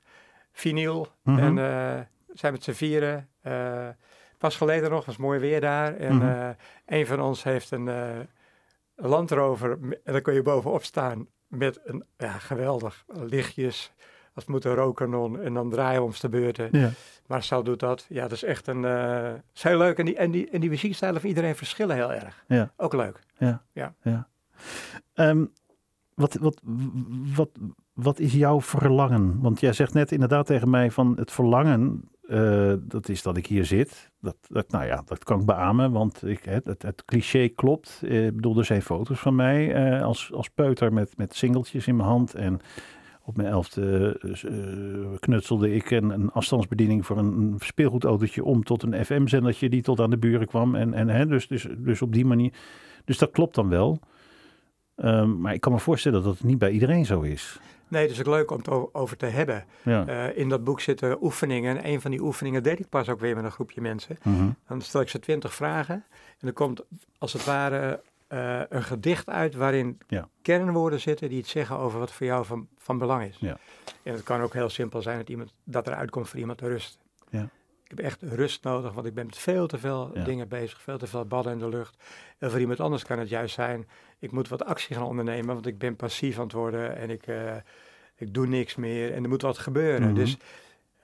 vinyl. 0.52 1.08
Mhm. 1.24 1.40
En 1.40 1.58
eh 1.58 2.00
zijn 2.34 2.54
met 2.54 2.64
z'n 2.64 2.72
vieren. 2.72 3.30
Eh, 3.42 3.88
pas 4.38 4.56
geleden 4.56 4.90
nog, 4.90 5.06
was 5.06 5.18
mooi 5.18 5.40
weer 5.40 5.62
daar. 5.62 5.96
En 5.96 6.16
Mhm. 6.16 6.54
een 6.86 7.06
van 7.08 7.22
ons 7.22 7.44
heeft 7.44 7.72
een 7.72 7.90
Land 8.96 9.32
Rover. 9.32 9.80
me- 9.80 10.00
En 10.04 10.12
daar 10.14 10.22
kun 10.22 10.34
je 10.34 10.42
bovenop 10.42 10.84
staan 10.84 11.28
met 11.48 11.80
een, 11.84 12.04
ja, 12.18 12.32
geweldig, 12.32 13.06
lichtjes. 13.08 13.92
Als 14.34 14.46
het 14.46 14.48
moet 14.54 14.66
een 14.66 14.74
rookkanon. 14.74 15.40
En 15.42 15.54
dan 15.54 15.70
draaien 15.70 16.00
we 16.02 16.06
om 16.08 16.14
de 16.22 16.30
beurten. 16.30 16.70
Ja. 16.72 16.90
Marcel 17.28 17.64
doet 17.64 17.80
dat. 17.80 18.06
Ja, 18.10 18.22
dat 18.22 18.32
is 18.32 18.44
echt 18.44 18.68
een... 18.68 18.86
eh 18.86 19.34
is 19.56 19.64
heel 19.64 19.78
leuk. 19.78 19.98
En 19.98 20.06
die, 20.06 20.16
en, 20.16 20.32
die, 20.32 20.50
en 20.50 20.60
die 20.60 20.70
muziekstijlen 20.70 21.20
van 21.22 21.30
iedereen 21.30 21.56
verschillen 21.56 21.96
heel 21.96 22.14
erg. 22.14 22.44
Ja. 22.48 22.72
Ook 22.78 22.94
leuk. 22.94 23.20
Ehm, 25.14 25.46
wat, 26.14 26.34
wat, 26.34 26.60
wat, 26.64 26.70
wat 27.36 27.50
is 28.20 28.34
jouw 28.34 28.62
verlangen? 28.62 29.40
Want 29.42 29.60
jij 29.60 29.74
zegt 29.74 29.94
net 29.94 30.12
inderdaad 30.12 30.46
tegen 30.46 30.70
mij 30.70 30.92
van 30.92 31.14
het 31.18 31.32
verlangen 31.32 32.10
eh, 32.28 32.74
dat 32.80 33.10
is 33.10 33.22
dat 33.22 33.38
ik 33.38 33.48
hier 33.48 33.66
zit. 33.66 34.12
Dat, 34.22 34.36
dat, 34.48 34.72
nou 34.72 34.86
ja, 34.86 35.02
dat 35.06 35.24
kan 35.24 35.40
ik 35.40 35.46
beamen, 35.46 35.92
want 35.92 36.26
ik, 36.26 36.44
het, 36.44 36.82
het, 36.82 37.06
cliché 37.06 37.48
klopt. 37.48 38.02
Eh, 38.04 38.26
Ik 38.26 38.36
bedoel, 38.36 38.58
er 38.58 38.66
zijn 38.66 38.82
foto's 38.82 39.20
van 39.20 39.36
mij 39.36 39.74
eh, 39.74 40.04
als, 40.04 40.32
als 40.34 40.50
peuter 40.50 40.94
met, 40.94 41.18
met 41.18 41.36
singeltjes 41.36 41.88
in 41.88 41.96
mijn 41.96 42.10
hand. 42.10 42.34
En 42.34 42.60
op 43.24 43.38
mijn 43.38 43.50
elfde 43.50 44.20
knutselde 45.20 45.74
ik 45.74 45.92
een, 45.92 46.32
afstandsbediening 46.32 47.06
voor 47.06 47.18
een, 47.18 47.38
een 47.38 47.56
speelgoedautootje 47.60 48.44
om 48.44 48.64
tot 48.64 48.84
een 48.84 49.06
FM-zendertje 49.06 49.70
die 49.70 49.82
tot 49.82 50.00
aan 50.00 50.10
de 50.10 50.18
buren 50.18 50.48
kwam. 50.48 50.76
En, 50.76 50.94
en, 50.94 51.08
hè, 51.08 51.26
dus, 51.26 51.48
dus, 51.48 51.68
dus 51.78 52.02
op 52.02 52.14
die 52.14 52.26
manier. 52.26 52.54
Dus 53.06 53.18
dat 53.18 53.32
klopt 53.32 53.56
dan 53.56 53.70
wel. 53.70 54.00
Ehm, 54.96 55.42
maar 55.42 55.54
ik 55.54 55.62
kan 55.62 55.72
me 55.72 55.80
voorstellen 55.80 56.24
dat 56.24 56.34
het 56.34 56.44
niet 56.44 56.58
bij 56.58 56.72
iedereen 56.72 57.06
zo 57.06 57.22
is. 57.22 57.60
Nee, 57.88 58.02
het 58.02 58.12
is 58.12 58.20
ook 58.20 58.26
leuk 58.26 58.52
om 58.52 58.58
het 58.58 58.94
over 58.94 59.18
te 59.18 59.26
hebben. 59.26 59.66
Ja. 59.84 60.06
Eh, 60.08 60.38
in 60.38 60.50
dat 60.50 60.64
boek 60.64 60.82
zitten 60.82 61.24
oefeningen. 61.24 61.78
En 61.78 61.88
een 61.92 62.02
van 62.02 62.12
die 62.12 62.22
oefeningen 62.22 62.64
deed 62.64 62.80
ik 62.80 62.90
pas 62.90 63.10
ook 63.10 63.20
weer 63.20 63.36
met 63.36 63.44
een 63.44 63.52
groepje 63.52 63.82
mensen. 63.82 64.18
Mhm. 64.24 64.50
Dan 64.68 64.82
stel 64.82 65.02
ik 65.02 65.10
ze 65.10 65.20
twintig 65.20 65.54
vragen. 65.54 66.06
En 66.40 66.48
er 66.48 66.54
komt 66.54 66.82
als 67.18 67.34
het 67.34 67.46
ware 67.46 68.02
eh, 68.28 68.62
een 68.70 68.84
gedicht 68.84 69.30
uit 69.30 69.56
waarin 69.56 69.98
Ja. 70.08 70.28
kernwoorden 70.42 71.00
zitten 71.00 71.30
die 71.30 71.38
iets 71.38 71.52
zeggen 71.52 71.78
over 71.78 72.00
wat 72.00 72.12
voor 72.12 72.26
jou 72.26 72.46
van, 72.46 72.68
van 72.78 72.98
belang 72.98 73.24
is. 73.24 73.38
Ja. 73.40 73.58
En 74.04 74.14
het 74.14 74.24
kan 74.24 74.42
ook 74.42 74.54
heel 74.54 74.70
simpel 74.70 75.02
zijn 75.02 75.18
dat, 75.18 75.30
iemand, 75.30 75.54
dat 75.64 75.88
eruit 75.88 76.10
komt 76.10 76.30
voor 76.30 76.40
iemand 76.40 76.58
te 76.58 76.68
rust. 76.68 76.98
Ik 77.90 77.98
heb 77.98 78.06
echt 78.06 78.22
rust 78.22 78.64
nodig, 78.64 78.94
want 78.94 79.08
ik 79.08 79.14
ben 79.14 79.26
met 79.26 79.38
veel 79.38 79.68
te 79.68 79.78
veel 79.78 80.12
Ja. 80.14 80.24
dingen 80.24 80.48
bezig, 80.48 80.82
veel 80.82 80.98
te 80.98 81.08
veel 81.08 81.26
ballen 81.26 81.52
in 81.52 81.60
de 81.60 81.70
lucht. 81.70 82.04
En 82.38 82.50
voor 82.52 82.60
iemand 82.60 82.80
anders 82.80 83.04
kan 83.06 83.20
het 83.20 83.30
juist 83.30 83.54
zijn, 83.56 83.88
ik 84.20 84.32
moet 84.32 84.48
wat 84.48 84.66
actie 84.66 84.96
gaan 84.96 85.06
ondernemen, 85.06 85.54
want 85.54 85.68
ik 85.68 85.78
ben 85.78 85.96
passief 85.96 86.38
aan 86.38 86.44
het 86.44 86.52
worden 86.52 86.96
en 86.98 87.10
ik, 87.10 87.28
eh, 87.28 87.56
ik 88.16 88.34
doe 88.34 88.48
niks 88.48 88.76
meer 88.76 89.14
en 89.14 89.24
er 89.24 89.30
moet 89.30 89.42
wat 89.42 89.58
gebeuren. 89.58 90.08
Mhm. 90.08 90.14
Dus, 90.16 90.38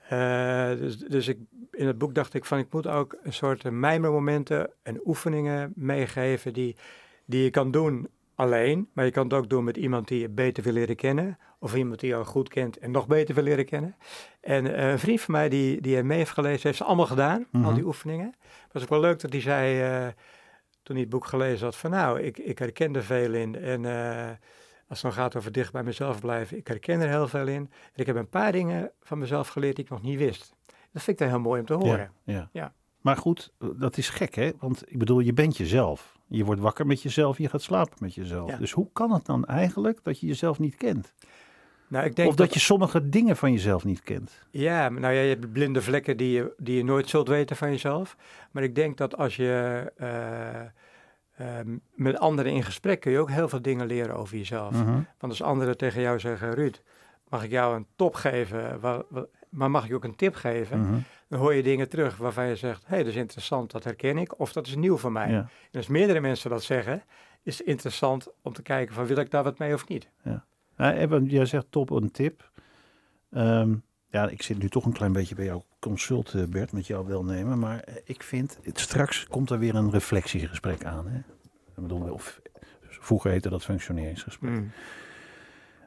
eh, 0.08 0.68
dus, 0.68 0.98
dus 0.98 1.28
ik, 1.28 1.38
in 1.70 1.86
het 1.86 1.98
boek 1.98 2.14
dacht 2.14 2.34
ik 2.34 2.44
van, 2.44 2.58
ik 2.58 2.72
moet 2.72 2.86
ook 2.86 3.16
een 3.22 3.32
soort 3.32 3.70
mijmermomenten 3.70 4.70
en 4.82 5.00
oefeningen 5.04 5.72
meegeven 5.74 6.52
die, 6.52 6.76
die 7.24 7.42
je 7.42 7.50
kan 7.50 7.70
doen 7.70 8.08
alleen, 8.34 8.88
maar 8.92 9.04
je 9.04 9.10
kan 9.10 9.24
het 9.24 9.32
ook 9.32 9.48
doen 9.48 9.64
met 9.64 9.76
iemand 9.76 10.08
die 10.08 10.20
je 10.20 10.28
beter 10.28 10.62
wil 10.62 10.72
leren 10.72 10.96
kennen. 10.96 11.38
Of 11.58 11.74
iemand 11.74 12.00
die 12.00 12.08
je 12.08 12.16
al 12.16 12.24
goed 12.24 12.48
kent 12.48 12.78
en 12.78 12.90
nog 12.90 13.06
beter 13.06 13.34
wil 13.34 13.44
leren 13.44 13.64
kennen. 13.64 13.96
En 14.40 14.74
eh, 14.76 14.90
een 14.90 14.98
vriend 14.98 15.20
van 15.20 15.34
mij 15.34 15.48
die, 15.48 15.80
die 15.80 16.02
mee 16.02 16.18
heeft 16.18 16.30
gelezen, 16.30 16.60
heeft 16.62 16.76
ze 16.78 16.84
allemaal 16.84 17.06
gedaan, 17.06 17.46
al 17.52 17.60
Mhm. 17.60 17.74
die 17.74 17.84
oefeningen. 17.84 18.34
Het 18.62 18.72
was 18.72 18.82
ook 18.82 18.88
wel 18.88 19.00
leuk 19.00 19.20
dat 19.20 19.32
hij 19.32 19.40
zei, 19.40 19.80
eh, 19.80 20.12
toen 20.82 20.94
hij 20.96 21.00
het 21.04 21.08
boek 21.08 21.26
gelezen 21.26 21.64
had, 21.64 21.76
van 21.76 21.90
nou, 21.90 22.20
ik, 22.20 22.38
ik 22.38 22.58
herken 22.58 22.94
er 22.96 23.04
veel 23.04 23.32
in. 23.34 23.54
En 23.56 23.84
eh, 23.84 24.28
als 24.88 25.02
het 25.02 25.12
dan 25.12 25.12
gaat 25.22 25.36
over 25.36 25.52
dicht 25.52 25.72
bij 25.72 25.82
mezelf 25.82 26.20
blijven, 26.20 26.56
ik 26.56 26.66
herken 26.68 27.00
er 27.00 27.08
heel 27.08 27.28
veel 27.28 27.46
in. 27.46 27.70
En 27.72 28.00
ik 28.00 28.06
heb 28.06 28.16
een 28.16 28.28
paar 28.28 28.52
dingen 28.52 28.90
van 29.02 29.18
mezelf 29.18 29.48
geleerd 29.48 29.76
die 29.76 29.84
ik 29.84 29.90
nog 29.90 30.02
niet 30.02 30.18
wist. 30.18 30.54
Dat 30.92 31.02
vind 31.02 31.08
ik 31.08 31.18
dan 31.18 31.28
heel 31.28 31.44
mooi 31.44 31.60
om 31.60 31.66
te 31.66 31.72
horen. 31.74 32.10
Ja, 32.24 32.32
ja. 32.32 32.48
Ja. 32.52 32.72
Maar 33.00 33.16
goed, 33.16 33.52
dat 33.76 33.96
is 33.96 34.08
gek 34.08 34.34
hè? 34.34 34.50
Want 34.58 34.82
ik 34.86 34.98
bedoel, 34.98 35.20
je 35.20 35.32
bent 35.32 35.56
jezelf. 35.56 36.18
Je 36.36 36.44
wordt 36.44 36.60
wakker 36.60 36.86
met 36.86 37.02
jezelf, 37.02 37.38
je 37.38 37.48
gaat 37.48 37.62
slapen 37.62 37.96
met 38.00 38.14
jezelf. 38.14 38.50
Ja. 38.50 38.56
Dus 38.56 38.72
hoe 38.72 38.88
kan 38.92 39.12
het 39.12 39.26
dan 39.26 39.44
eigenlijk 39.44 39.98
dat 40.02 40.20
je 40.20 40.26
jezelf 40.26 40.58
niet 40.58 40.76
kent? 40.76 41.14
Nou, 41.88 42.06
ik 42.06 42.16
denk 42.16 42.28
Of 42.28 42.34
dat 42.34 42.54
je 42.54 42.60
sommige 42.60 43.08
dingen 43.08 43.36
van 43.36 43.52
jezelf 43.52 43.84
niet 43.84 44.02
kent? 44.02 44.46
Ja, 44.50 44.88
nou 44.88 45.14
ja, 45.14 45.20
je 45.20 45.28
hebt 45.28 45.52
blinde 45.52 45.82
vlekken 45.82 46.16
die 46.16 46.30
je, 46.30 46.54
die 46.56 46.76
je 46.76 46.84
nooit 46.84 47.08
zult 47.08 47.28
weten 47.28 47.56
van 47.56 47.70
jezelf. 47.70 48.16
Maar 48.50 48.62
ik 48.62 48.74
denk 48.74 48.96
dat 48.96 49.16
als 49.16 49.36
je 49.36 49.92
eh, 49.96 50.60
ehm, 51.36 51.76
met 51.94 52.18
anderen 52.18 52.52
in 52.52 52.62
gesprek 52.62 53.00
kun 53.00 53.12
je 53.12 53.18
ook 53.18 53.30
heel 53.30 53.48
veel 53.48 53.62
dingen 53.62 53.86
leren 53.86 54.16
over 54.16 54.36
jezelf. 54.36 54.72
Mhm. 54.72 54.92
Want 54.92 55.32
als 55.32 55.42
anderen 55.42 55.76
tegen 55.76 56.02
jou 56.02 56.20
zeggen, 56.20 56.54
Ruud, 56.54 56.82
mag 57.28 57.44
ik 57.44 57.50
jou 57.50 57.76
een 57.76 57.86
top 57.96 58.14
geven, 58.14 58.80
maar 59.48 59.70
mag 59.70 59.86
ik 59.86 59.94
ook 59.94 60.04
een 60.04 60.16
tip 60.16 60.34
geven? 60.34 60.80
Mhm. 60.80 60.98
Dan 61.28 61.38
hoor 61.38 61.54
je 61.54 61.62
dingen 61.62 61.88
terug 61.88 62.16
waarvan 62.16 62.46
je 62.46 62.56
zegt, 62.56 62.82
hé, 62.82 62.94
hey, 62.94 62.98
dat 62.98 63.12
is 63.12 63.18
interessant, 63.18 63.70
dat 63.70 63.84
herken 63.84 64.18
ik. 64.18 64.38
Of 64.38 64.52
dat 64.52 64.66
is 64.66 64.76
nieuw 64.76 64.96
voor 64.96 65.12
mij. 65.12 65.30
Ja. 65.30 65.38
En 65.70 65.78
als 65.78 65.86
meerdere 65.86 66.20
mensen 66.20 66.50
dat 66.50 66.62
zeggen, 66.62 67.02
is 67.42 67.58
het 67.58 67.66
interessant 67.66 68.28
om 68.42 68.52
te 68.52 68.62
kijken 68.62 68.94
van, 68.94 69.06
wil 69.06 69.16
ik 69.16 69.30
daar 69.30 69.42
wat 69.42 69.58
mee 69.58 69.74
of 69.74 69.88
niet? 69.88 70.08
Ja, 70.22 70.44
Eben, 70.94 71.24
jij 71.24 71.46
zegt 71.46 71.66
top 71.70 71.90
een 71.90 72.10
tip. 72.10 72.50
Ehm, 73.30 73.74
ja, 74.08 74.28
ik 74.28 74.42
zit 74.42 74.58
nu 74.58 74.68
toch 74.68 74.84
een 74.84 74.92
klein 74.92 75.12
beetje 75.12 75.34
bij 75.34 75.44
jouw 75.44 75.64
consult, 75.78 76.34
eh, 76.34 76.44
Bert, 76.44 76.72
met 76.72 76.86
jouw 76.86 77.04
welnemen. 77.04 77.58
Maar 77.58 77.80
eh, 77.80 77.94
ik 78.04 78.22
vind, 78.22 78.58
het, 78.62 78.80
straks 78.80 79.26
komt 79.26 79.50
er 79.50 79.58
weer 79.58 79.74
een 79.74 79.90
reflectiegesprek 79.90 80.84
aan. 80.84 81.06
Hè? 81.08 81.18
Ik 81.18 81.82
bedoel, 81.82 82.12
of, 82.12 82.40
vroeger 82.80 83.30
heette 83.30 83.48
dat 83.48 83.64
functioneringsgesprek. 83.64 84.50
Mm. 84.50 84.70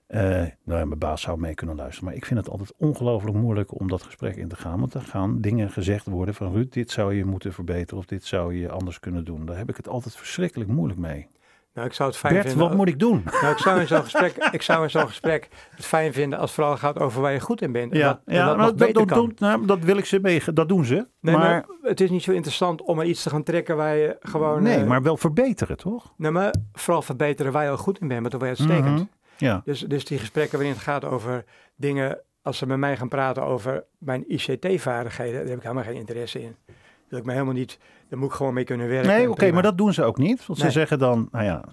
Eh, 0.08 0.22
nou 0.63 0.80
ja, 0.80 0.86
mijn 0.86 1.00
baas 1.00 1.22
zou 1.22 1.39
mee 1.39 1.54
kunnen 1.54 1.76
luisteren. 1.76 2.06
Maar 2.06 2.15
ik 2.17 2.26
vind 2.26 2.39
het 2.39 2.50
altijd 2.50 2.74
ongelooflijk 2.78 3.38
moeilijk 3.38 3.80
om 3.80 3.88
dat 3.88 4.04
gesprek 4.04 4.36
in 4.36 4.48
te 4.48 4.56
gaan. 4.56 4.80
Want 4.80 4.93
er 4.93 5.02
gaan 5.02 5.41
dingen 5.41 5.70
gezegd 5.70 6.06
worden 6.06 6.34
van 6.36 6.54
Ruud, 6.54 6.74
dit 6.74 6.91
zou 6.91 7.13
je 7.15 7.26
moeten 7.26 7.54
verbeteren 7.54 7.98
of 7.98 8.06
dit 8.06 8.26
zou 8.26 8.56
je 8.56 8.70
anders 8.70 9.00
kunnen 9.00 9.26
doen. 9.26 9.46
Daar 9.46 9.58
heb 9.58 9.70
ik 9.70 9.78
het 9.78 9.88
altijd 9.88 10.15
verschrikkelijk 10.15 10.70
moeilijk 10.70 11.00
mee. 11.00 11.28
Nou, 11.74 11.89
ik 11.89 11.96
zou 11.96 12.10
het 12.10 12.17
fijn 12.17 12.34
Bert, 12.34 12.48
vinden... 12.48 12.67
wat 12.67 12.78
moet 12.78 12.88
ik 12.88 13.00
doen? 13.00 13.24
Nou, 13.41 13.52
ik 13.54 13.58
zou 13.58 13.80
in 13.80 13.88
zo'n 13.88 14.04
gesprek, 14.04 14.36
ik 14.52 14.62
zou 14.62 14.84
in 14.84 14.89
zo'n 14.89 15.08
gesprek 15.08 15.50
het 15.76 15.86
fijn 15.86 16.13
vinden 16.13 16.39
als 16.39 16.50
het 16.50 16.56
vooral 16.60 16.78
gaat 16.78 17.00
over 17.00 17.22
waar 17.22 17.34
je 17.34 17.39
goed 17.39 17.62
in 17.62 17.72
bent. 17.72 17.91
En 17.91 17.98
Ja, 17.98 18.22
ja 18.26 18.56
dat, 18.56 18.78
dat, 18.78 18.91
kan. 18.93 19.08
doen- 19.08 19.34
nou, 19.38 19.65
dat 19.65 19.80
wil 19.80 19.98
ik 19.98 20.06
ze 20.06 20.20
mee. 20.22 20.41
Dat 20.54 20.67
doen 20.70 20.86
ze. 20.86 21.08
Nee, 21.20 21.36
maar, 21.36 21.50
maar, 21.50 21.65
het 21.82 22.02
is 22.02 22.10
niet 22.10 22.24
zo 22.24 22.32
interessant 22.32 22.82
om 22.82 23.00
er 23.00 23.06
iets 23.06 23.24
te 23.24 23.30
gaan 23.30 23.43
trekken 23.43 23.76
waar 23.76 23.96
je 23.96 24.15
gewoon... 24.20 24.63
nee, 24.63 24.78
eh, 24.78 24.88
maar 24.88 25.02
wel 25.02 25.17
verbeteren, 25.17 25.78
toch? 25.78 26.13
Nee, 26.17 26.32
maar 26.32 26.54
vooral 26.74 27.02
verbeteren 27.02 27.52
waar 27.52 27.63
je 27.63 27.70
al 27.70 27.78
goed 27.78 28.00
in 28.00 28.08
bent, 28.08 28.20
want 28.20 28.32
dan 28.32 28.39
word 28.39 28.58
je 28.58 28.63
uitstekend. 28.63 28.96
Mhm. 28.98 29.06
Ja, 29.38 29.62
dus, 29.65 29.80
dus 29.80 30.06
die 30.06 30.17
gesprekken 30.19 30.58
waarin 30.58 30.76
het 30.76 30.84
gaat 30.84 31.06
over 31.06 31.43
dingen... 31.76 32.19
Als 32.41 32.58
ze 32.58 32.65
met 32.67 32.78
mij 32.78 32.97
gaan 32.97 33.08
praten 33.08 33.43
over 33.43 33.84
mijn 33.97 34.23
ICT-vaardigheden, 34.28 35.34
daar 35.39 35.47
heb 35.47 35.58
ik 35.58 35.62
helemaal 35.62 35.84
geen 35.84 35.95
interesse 35.95 36.41
in. 36.41 36.56
Dat 36.65 36.76
wil 37.08 37.19
ik 37.19 37.26
me 37.26 37.32
helemaal 37.32 37.54
niet... 37.54 37.80
Daar 38.10 38.19
moet 38.19 38.30
ik 38.30 38.36
gewoon 38.36 38.54
mee 38.54 38.63
kunnen 38.63 38.88
werken. 38.88 39.10
nee, 39.12 39.30
oké, 39.30 39.52
maar 39.52 39.63
dat 39.63 39.78
doen 39.78 39.93
ze 39.93 40.04
ook 40.04 40.17
niet. 40.17 40.45
Want 40.45 40.60
ze 40.60 40.71
zeggen 40.71 41.00
dan, 41.00 41.28
nou 41.32 41.45
ja, 41.45 41.63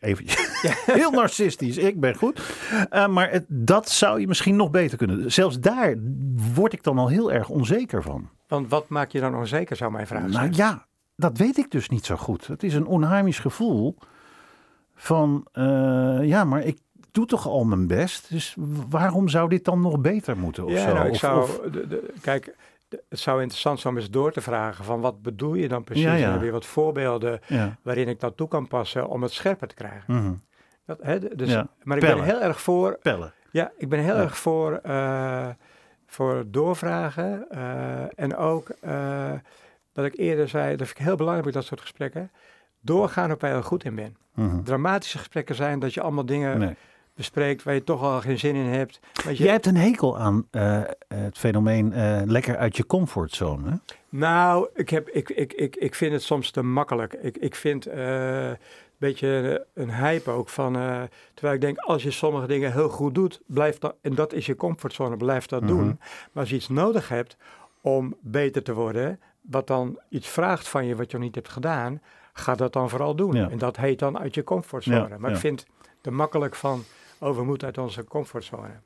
even 0.00 0.24
heel 1.00 1.10
narcistisch, 1.10 1.76
ik 1.76 2.00
ben 2.00 2.14
goed. 2.14 2.42
Eh, 2.90 3.08
maar 3.08 3.30
het, 3.30 3.44
dat 3.48 3.88
zou 3.88 4.20
je 4.20 4.26
misschien 4.26 4.56
nog 4.56 4.70
beter 4.70 4.98
kunnen. 4.98 5.32
Zelfs 5.32 5.60
daar 5.60 5.94
word 6.54 6.72
ik 6.72 6.82
dan 6.82 6.98
al 6.98 7.08
heel 7.08 7.32
erg 7.32 7.48
onzeker 7.48 8.02
van. 8.02 8.28
Want 8.48 8.68
wat 8.68 8.88
maak 8.88 9.10
je 9.10 9.20
dan 9.20 9.34
onzeker, 9.36 9.76
zou 9.76 9.90
mijn 9.92 10.06
vraag 10.06 10.20
Nou 10.20 10.32
zijn. 10.32 10.52
ja, 10.52 10.86
dat 11.16 11.38
weet 11.38 11.58
ik 11.58 11.70
dus 11.70 11.88
niet 11.88 12.04
zo 12.06 12.16
goed. 12.16 12.46
Het 12.46 12.62
is 12.62 12.74
een 12.74 12.86
onheimisch 12.86 13.38
gevoel 13.38 13.96
van, 14.94 15.46
eh, 15.52 16.18
ja, 16.22 16.44
maar 16.44 16.62
ik 16.62 16.78
doe 17.16 17.26
toch 17.26 17.46
al 17.48 17.64
mijn 17.64 17.86
best. 17.86 18.30
Dus 18.30 18.56
waarom 18.88 19.28
zou 19.28 19.48
dit 19.48 19.64
dan 19.64 19.80
nog 19.80 19.98
beter 20.00 20.36
moeten 20.38 20.64
of 20.64 20.72
ja, 20.72 20.88
zo? 20.88 20.94
nou, 20.94 21.06
ik 21.06 21.12
Of- 21.12 21.18
zou... 21.18 21.42
of- 21.42 21.58
de- 21.72 21.86
de- 21.88 22.12
kijk, 22.20 22.54
het 23.08 23.18
zou 23.18 23.40
interessant 23.40 23.80
zijn 23.80 23.92
om 23.94 23.98
eens 24.00 24.10
door 24.10 24.32
te 24.32 24.40
vragen 24.40 24.84
van 24.84 25.00
wat 25.00 25.22
bedoel 25.22 25.54
je 25.54 25.68
dan 25.68 25.84
precies? 25.84 26.04
Ja, 26.04 26.14
ja. 26.14 26.32
En 26.32 26.40
weer 26.40 26.52
wat 26.52 26.66
voorbeelden 26.66 27.40
ja. 27.46 27.76
waarin 27.82 28.08
ik 28.08 28.20
dat 28.20 28.36
toe 28.36 28.48
kan 28.48 28.68
passen 28.68 29.08
om 29.08 29.22
het 29.22 29.32
scherper 29.32 29.68
te 29.68 29.74
krijgen. 29.74 30.14
mhm. 30.14 30.32
Dat, 30.86 30.98
hè, 31.02 31.18
dus, 31.36 31.50
Ja, 31.50 31.68
Maar 31.82 31.96
ik 31.96 32.02
pellen. 32.02 32.24
ben 32.24 32.26
heel 32.34 32.40
erg 32.42 32.60
voor, 32.60 32.98
Pellen. 33.02 33.32
ja, 33.50 33.72
ik 33.78 33.88
ben 33.88 34.00
heel 34.00 34.14
erg 34.14 34.36
voor, 34.38 34.72
eh, 34.82 35.48
voor 36.06 36.44
doorvragen 36.46 37.46
eh, 37.50 38.02
en 38.24 38.36
ook 38.36 38.68
uh, 38.84 39.32
dat 39.92 40.04
ik 40.04 40.16
eerder 40.18 40.48
zei, 40.48 40.76
dat 40.76 40.86
vind 40.86 40.98
ik 40.98 41.04
heel 41.04 41.16
belangrijk 41.16 41.52
dat 41.54 41.64
soort 41.64 41.80
gesprekken, 41.80 42.30
doorgaan 42.80 43.32
op 43.32 43.40
waar 43.40 43.50
je 43.50 43.56
er 43.56 43.62
goed 43.64 43.84
in 43.84 43.94
bent. 43.94 44.16
Mhm. 44.34 44.62
Dramatische 44.62 45.18
gesprekken 45.18 45.54
zijn 45.54 45.78
dat 45.78 45.94
je 45.94 46.00
allemaal 46.00 46.26
dingen 46.26 46.58
Nee. 46.58 46.74
Bespreekt 47.16 47.62
waar 47.62 47.74
je 47.74 47.84
toch 47.84 48.02
al 48.02 48.20
geen 48.20 48.38
zin 48.38 48.54
in 48.54 48.64
hebt. 48.66 49.00
Je, 49.24 49.34
Jij 49.34 49.52
hebt 49.52 49.66
een 49.66 49.76
hekel 49.76 50.18
aan 50.18 50.46
eh, 50.50 50.80
het 51.08 51.38
fenomeen 51.38 51.92
eh, 51.92 52.20
lekker 52.24 52.56
uit 52.56 52.76
je 52.76 52.86
comfortzone. 52.86 53.70
Hè? 53.70 53.76
Nou, 54.08 54.68
ik, 54.74 54.88
heb, 54.88 55.08
ik, 55.08 55.30
ik, 55.30 55.52
ik, 55.52 55.76
ik 55.76 55.94
vind 55.94 56.12
het 56.12 56.22
soms 56.22 56.50
te 56.50 56.62
makkelijk. 56.62 57.12
Ik, 57.12 57.36
ik 57.36 57.54
vind 57.54 57.86
eh, 57.86 58.48
een 58.48 58.56
beetje 58.98 59.66
een 59.74 59.94
hype 59.94 60.30
ook 60.30 60.48
van. 60.48 60.72
terwijl 61.34 61.54
ik 61.54 61.60
denk, 61.60 61.78
als 61.78 62.02
je 62.02 62.10
sommige 62.10 62.46
dingen 62.46 62.72
heel 62.72 62.88
goed 62.88 63.14
doet, 63.14 63.40
blijf 63.46 63.78
dat, 63.78 63.94
en 64.00 64.14
dat 64.14 64.32
is 64.32 64.46
je 64.46 64.56
comfortzone, 64.56 65.16
blijf 65.16 65.46
dat 65.46 65.60
Mhm. 65.62 65.70
doen. 65.70 65.86
Maar 66.32 66.42
als 66.42 66.50
je 66.50 66.56
iets 66.56 66.68
nodig 66.68 67.08
hebt 67.08 67.36
om 67.80 68.14
beter 68.20 68.62
te 68.62 68.74
worden, 68.74 69.20
wat 69.40 69.66
dan 69.66 69.98
iets 70.08 70.28
vraagt 70.28 70.68
van 70.68 70.86
je 70.86 70.96
wat 70.96 71.10
je 71.10 71.16
nog 71.16 71.26
niet 71.26 71.34
hebt 71.34 71.48
gedaan, 71.48 72.00
ga 72.32 72.54
dat 72.54 72.72
dan 72.72 72.88
vooral 72.88 73.14
doen. 73.14 73.32
Ja. 73.34 73.50
En 73.50 73.58
dat 73.58 73.76
heet 73.76 73.98
dan 73.98 74.18
uit 74.18 74.34
je 74.34 74.44
comfortzone. 74.44 75.08
Ja, 75.08 75.18
maar 75.18 75.30
ja. 75.30 75.36
ik 75.36 75.42
vind 75.42 75.66
te 76.00 76.10
makkelijk 76.10 76.54
van, 76.54 76.82
we 77.18 77.44
moeten 77.44 77.66
uit 77.66 77.78
onze 77.78 78.04
comfortzone. 78.04 78.80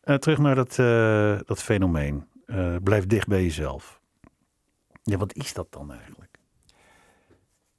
Eh, 0.00 0.14
terug 0.14 0.38
naar 0.38 0.54
dat, 0.54 0.78
eh, 0.78 1.38
dat 1.44 1.62
fenomeen. 1.62 2.26
Eh, 2.46 2.76
blijf 2.82 3.06
dicht 3.06 3.26
bij 3.26 3.42
jezelf. 3.42 4.00
Ja, 5.02 5.16
wat 5.16 5.34
is 5.34 5.52
dat 5.52 5.66
dan 5.70 5.92
eigenlijk? 5.92 6.38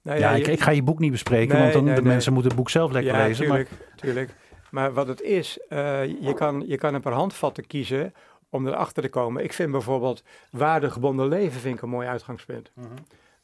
Nou 0.01 0.19
Ja, 0.19 0.31
ik, 0.31 0.47
ik 0.47 0.61
ga 0.61 0.71
je 0.71 0.83
boek 0.83 0.99
niet 0.99 1.11
bespreken, 1.11 1.53
Nee, 1.53 1.61
want 1.61 1.73
dan 1.73 1.83
nee, 1.83 1.95
de 1.95 2.01
nee. 2.01 2.11
mensen 2.11 2.33
moeten 2.33 2.51
het 2.51 2.59
boek 2.59 2.69
zelf 2.69 2.91
lekker 2.91 3.13
ja, 3.13 3.25
lezen. 3.25 3.45
Tuurlijk, 3.45 3.69
tuurlijk. 3.95 4.35
Maar 4.71 4.93
wat 4.93 5.07
het 5.07 5.21
is, 5.21 5.59
je, 5.69 6.31
kan, 6.35 6.63
je 6.67 6.77
kan 6.77 6.93
een 6.93 7.01
paar 7.01 7.13
handvatten 7.13 7.67
kiezen 7.67 8.13
om 8.49 8.67
erachter 8.67 9.03
te 9.03 9.09
komen. 9.09 9.43
Ik 9.43 9.53
vind 9.53 9.71
bijvoorbeeld 9.71 10.23
waardegebonden 10.51 11.27
leven 11.27 11.59
vind 11.59 11.75
ik 11.75 11.81
een 11.81 11.89
mooi 11.89 12.07
uitgangspunt. 12.07 12.71
Maar, 12.73 12.85
Mhm. 12.85 12.93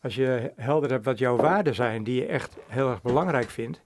Als 0.01 0.15
je 0.15 0.51
helder 0.55 0.89
hebt 0.91 1.05
wat 1.05 1.17
jouw 1.17 1.35
waarden 1.35 1.75
zijn, 1.75 2.03
die 2.03 2.21
je 2.21 2.25
echt 2.25 2.57
heel 2.67 2.89
erg 2.89 3.01
belangrijk 3.01 3.49
vindt, 3.49 3.81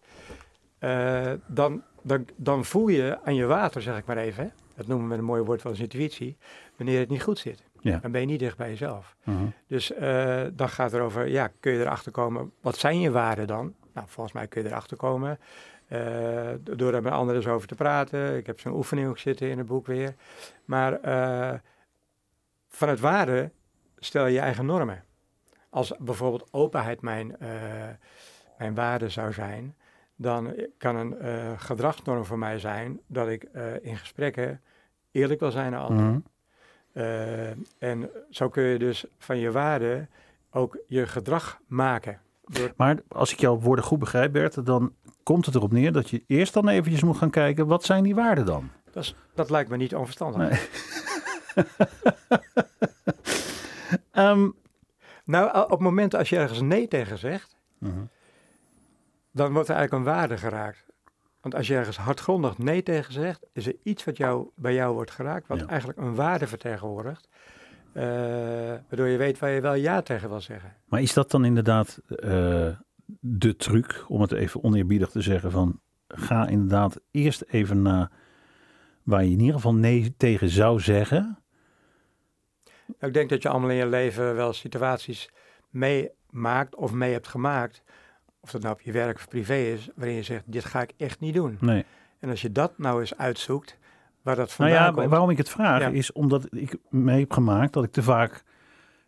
eh, 0.84 1.32
dan, 1.48 1.84
dan, 2.02 2.26
dan 2.36 2.66
voel 2.66 2.88
je 2.88 3.20
aan 3.24 3.36
je 3.36 3.46
water, 3.46 3.82
zeg 3.82 3.98
ik 3.98 4.06
maar 4.06 4.18
even. 4.18 4.44
hè. 4.44 4.50
dat 4.76 4.88
noemen 4.88 5.10
we 5.10 5.16
een 5.16 5.24
mooi 5.24 5.42
woord 5.42 5.62
van 5.62 5.76
intuïtie, 5.76 6.38
wanneer 6.78 7.00
het 7.00 7.10
niet 7.10 7.24
goed 7.24 7.40
zit. 7.40 7.64
Ja. 7.80 7.98
Dan 7.98 8.12
ben 8.12 8.22
je 8.22 8.28
niet 8.28 8.40
dicht 8.40 8.58
bij 8.58 8.70
jezelf. 8.70 9.16
Mhm. 9.24 9.46
Dus 9.68 9.94
eh, 9.94 10.42
dan 10.54 10.70
gaat 10.70 10.92
het 10.92 11.00
erover, 11.00 11.28
ja, 11.28 11.52
kun 11.60 11.72
je 11.72 11.80
erachter 11.80 12.12
komen, 12.12 12.52
wat 12.62 12.78
zijn 12.78 13.00
je 13.00 13.12
waarden 13.12 13.48
dan? 13.48 13.74
Nou, 13.94 14.08
volgens 14.10 14.36
mij 14.36 14.48
kun 14.48 14.64
je 14.64 14.68
erachter 14.68 14.98
komen 14.98 15.40
eh, 15.88 16.00
door 16.62 16.94
er 16.94 17.02
met 17.02 17.14
anderen 17.14 17.42
eens 17.42 17.52
over 17.52 17.68
te 17.68 17.76
praten. 17.76 18.38
Ik 18.38 18.46
heb 18.46 18.60
zo'n 18.60 18.76
oefening 18.76 19.08
ook 19.08 19.18
zitten 19.18 19.50
in 19.50 19.58
het 19.58 19.68
boek 19.68 19.86
weer. 19.86 20.16
Maar 20.66 21.00
van 22.70 22.90
het 22.90 23.00
waarde 23.00 23.52
stel 23.98 24.26
je 24.26 24.34
je 24.34 24.40
eigen 24.40 24.66
normen. 24.66 25.04
Als 25.70 25.94
bijvoorbeeld 26.00 26.48
openheid 26.52 27.02
mijn, 27.02 27.36
mijn 28.58 28.76
waarde 28.76 29.10
zou 29.10 29.34
zijn, 29.34 29.76
dan 30.16 30.54
kan 30.78 30.96
een 30.96 31.20
eh, 31.20 31.52
gedragsnorm 31.58 32.26
voor 32.26 32.38
mij 32.38 32.60
zijn 32.60 33.00
dat 33.08 33.28
ik 33.28 33.44
eh, 33.44 33.86
in 33.86 33.98
gesprekken 33.98 34.62
eerlijk 35.12 35.40
wil 35.40 35.52
zijn 35.52 35.72
naar 35.72 35.82
anderen. 35.82 36.12
Mhm. 36.12 36.20
Eh, 36.94 37.50
en 37.78 38.10
zo 38.30 38.50
kun 38.50 38.64
je 38.64 38.80
dus 38.80 39.06
van 39.18 39.38
je 39.38 39.52
waarde 39.52 40.08
ook 40.52 40.78
je 40.88 41.08
gedrag 41.08 41.60
maken. 41.68 42.20
Door, 42.46 42.74
Maar 42.76 42.98
als 43.08 43.32
ik 43.32 43.40
jouw 43.40 43.60
woorden 43.60 43.86
goed 43.86 44.00
begrijp, 44.00 44.32
Bert, 44.32 44.66
dan 44.66 44.94
komt 45.24 45.46
het 45.46 45.56
erop 45.56 45.72
neer 45.72 45.92
dat 45.92 46.10
je 46.10 46.24
eerst 46.28 46.54
dan 46.54 46.68
eventjes 46.68 47.04
moet 47.04 47.18
gaan 47.18 47.30
kijken, 47.30 47.68
wat 47.68 47.84
zijn 47.84 48.04
die 48.04 48.16
waarden 48.16 48.46
dan? 48.46 48.70
dat, 48.92 49.04
is, 49.04 49.16
dat 49.34 49.50
lijkt 49.50 49.70
me 49.70 49.78
niet 49.78 49.96
onverstandig. 49.96 50.50
Nee. 50.50 50.60
Ehm, 54.12 54.50
Nou, 55.26 55.64
op 55.64 55.70
het 55.70 55.80
moment 55.80 56.16
als 56.16 56.30
je 56.30 56.38
ergens 56.38 56.62
nee 56.62 56.88
tegen 56.88 57.18
zegt, 57.18 57.56
mhm. 57.78 58.02
Dan 59.34 59.54
wordt 59.54 59.70
er 59.70 59.76
eigenlijk 59.76 60.06
een 60.06 60.14
waarde 60.14 60.38
geraakt. 60.38 60.86
Want 61.42 61.56
als 61.56 61.68
je 61.68 61.76
ergens 61.76 61.98
hardgrondig 61.98 62.58
nee 62.58 62.84
tegen 62.84 63.14
zegt, 63.14 63.46
is 63.54 63.68
er 63.68 63.76
iets 63.84 64.04
wat 64.04 64.18
jou, 64.18 64.50
bij 64.56 64.74
jou 64.74 64.94
wordt 64.94 65.12
geraakt, 65.12 65.48
wat 65.48 65.60
Ja. 65.60 65.66
eigenlijk 65.68 66.00
een 66.00 66.16
waarde 66.16 66.48
vertegenwoordigt. 66.48 67.28
eh, 67.94 68.04
waardoor 68.88 69.08
je 69.08 69.18
weet 69.18 69.40
waar 69.40 69.50
je 69.50 69.62
wel 69.62 69.74
ja 69.74 70.02
tegen 70.02 70.30
wil 70.30 70.42
zeggen. 70.42 70.74
Maar 70.88 71.02
is 71.02 71.14
dat 71.14 71.32
dan 71.32 71.46
inderdaad 71.46 72.02
eh, 72.08 72.68
de 73.20 73.56
truc, 73.56 74.06
om 74.08 74.22
het 74.22 74.32
even 74.32 74.64
oneerbiedig 74.64 75.10
te 75.10 75.22
zeggen, 75.22 75.52
van 75.52 75.80
ga 76.08 76.48
inderdaad 76.48 77.00
eerst 77.12 77.42
even 77.48 77.82
naar 77.82 78.12
waar 79.04 79.24
je 79.24 79.32
in 79.32 79.40
ieder 79.40 79.56
geval 79.56 79.74
nee 79.76 80.14
tegen 80.18 80.50
zou 80.50 80.80
zeggen. 80.80 81.38
Nou, 82.86 82.98
ik 83.00 83.14
denk 83.14 83.30
dat 83.30 83.42
je 83.42 83.50
allemaal 83.50 83.70
in 83.70 83.76
je 83.76 83.86
leven 83.88 84.36
wel 84.36 84.54
situaties 84.54 85.30
meemaakt 85.70 86.76
of 86.76 86.92
mee 86.94 87.12
hebt 87.12 87.28
gemaakt. 87.28 87.84
Of 88.44 88.52
dat 88.52 88.62
nou 88.62 88.74
op 88.74 88.82
je 88.82 88.92
werk 88.92 89.16
of 89.16 89.28
privé 89.28 89.56
is, 89.56 89.90
waarin 89.96 90.16
je 90.16 90.24
zegt, 90.24 90.44
dit 90.46 90.66
ga 90.66 90.82
ik 90.82 90.94
echt 90.98 91.20
niet 91.20 91.34
doen. 91.34 91.58
Nee. 91.60 91.86
En 92.20 92.30
als 92.30 92.42
je 92.42 92.52
dat 92.52 92.78
nou 92.78 93.00
eens 93.00 93.18
uitzoekt, 93.18 93.78
waar 94.22 94.36
dat 94.36 94.46
Nou 94.58 94.70
vandaan 94.70 94.86
ja, 94.88 94.92
komt. 94.92 95.10
waarom 95.10 95.30
ik 95.30 95.38
het 95.38 95.50
vraag 95.50 95.80
Ja. 95.82 95.88
is 95.88 96.12
omdat 96.12 96.48
ik 96.50 96.78
mee 96.90 97.20
heb 97.20 97.32
gemaakt 97.32 97.74
dat 97.74 97.84
ik 97.84 97.92
te 97.92 98.04
vaak 98.04 98.44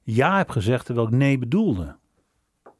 ja 0.03 0.37
heb 0.37 0.49
gezegd 0.49 0.85
terwijl 0.85 1.07
ik 1.07 1.13
nee 1.13 1.37
bedoelde. 1.37 1.95
Wat, 2.63 2.73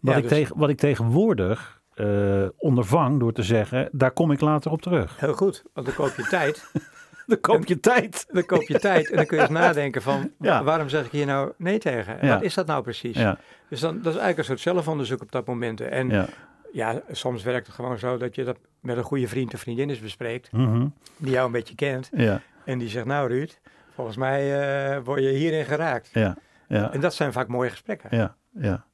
Ja, 0.00 0.16
ik, 0.16 0.22
dus- 0.22 0.32
tegen, 0.32 0.58
wat 0.58 0.68
ik 0.68 0.78
tegenwoordig 0.78 1.76
eh, 1.94 2.46
ondervang 2.56 3.18
door 3.20 3.32
te 3.32 3.42
zeggen, 3.42 3.88
daar 3.92 4.10
kom 4.10 4.30
ik 4.30 4.40
later 4.40 4.70
op 4.70 4.82
terug. 4.82 5.20
Heel 5.20 5.34
goed, 5.34 5.62
want 5.72 5.86
dan 5.86 5.94
koop 5.96 6.14
je 6.16 6.22
tijd. 6.22 6.70
Dan 7.32 7.40
koop 7.40 7.66
je 7.66 7.80
tijd. 7.80 8.26
Dan 8.28 8.44
koop 8.44 8.62
je 8.62 8.78
tijd 8.78 9.10
en 9.10 9.16
dan 9.16 9.26
kun 9.26 9.36
je 9.36 9.42
eens 9.42 9.52
nadenken 9.62 10.02
van, 10.02 10.30
Ja. 10.40 10.62
waarom 10.64 10.88
zeg 10.88 11.04
ik 11.04 11.10
hier 11.10 11.26
nou 11.26 11.52
nee 11.56 11.78
tegen? 11.78 12.20
En 12.20 12.26
Ja. 12.26 12.34
Wat 12.34 12.42
is 12.42 12.54
dat 12.54 12.66
nou 12.66 12.82
precies? 12.82 13.16
Ja, 13.16 13.38
Dus 13.68 13.80
dan, 13.80 13.94
dat 13.94 14.14
is 14.14 14.20
eigenlijk 14.20 14.38
een 14.38 14.44
soort 14.44 14.60
zelfonderzoek 14.60 15.22
op 15.22 15.32
dat 15.32 15.46
moment. 15.46 15.80
En 15.80 16.28
ja. 16.72 17.02
soms 17.10 17.42
werkt 17.42 17.66
het 17.66 17.74
gewoon 17.76 17.98
zo 17.98 18.16
dat 18.16 18.34
je 18.34 18.44
dat 18.44 18.58
met 18.80 18.96
een 18.96 19.02
goede 19.02 19.28
vriend 19.28 19.54
of 19.54 19.60
vriendin 19.60 19.88
eens 19.90 20.00
bespreekt, 20.00 20.52
mhm, 20.52 20.86
die 21.16 21.30
jou 21.30 21.46
een 21.46 21.52
beetje 21.52 21.74
kent. 21.74 22.10
ja, 22.16 22.40
En 22.64 22.78
die 22.78 22.88
zegt, 22.88 23.06
nou 23.06 23.28
Ruud, 23.28 23.58
volgens 23.94 24.16
mij 24.16 24.60
eh, 24.96 25.04
word 25.04 25.20
je 25.22 25.28
hierin 25.28 25.64
geraakt. 25.64 26.10
ja, 26.12 26.36
ja. 26.68 26.92
En 26.92 27.00
dat 27.00 27.14
zijn 27.14 27.32
vaak 27.32 27.48
mooie 27.48 27.70
gesprekken. 27.70 28.16
Ja, 28.16 28.36
ja. 28.52 28.84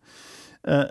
Eh, 0.60 0.82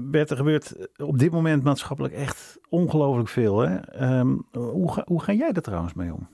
Bert, 0.00 0.30
er 0.30 0.36
gebeurt 0.36 0.88
op 0.96 1.18
dit 1.18 1.30
moment 1.30 1.62
maatschappelijk 1.62 2.14
echt 2.14 2.58
ongelooflijk 2.68 3.28
veel. 3.28 3.58
Hè? 3.58 3.76
Ehm, 3.76 4.34
hoe, 4.52 4.92
ga, 4.92 5.02
hoe 5.06 5.22
ga 5.22 5.32
jij 5.32 5.52
er 5.52 5.62
trouwens 5.62 5.94
mee 5.94 6.12
om? 6.14 6.28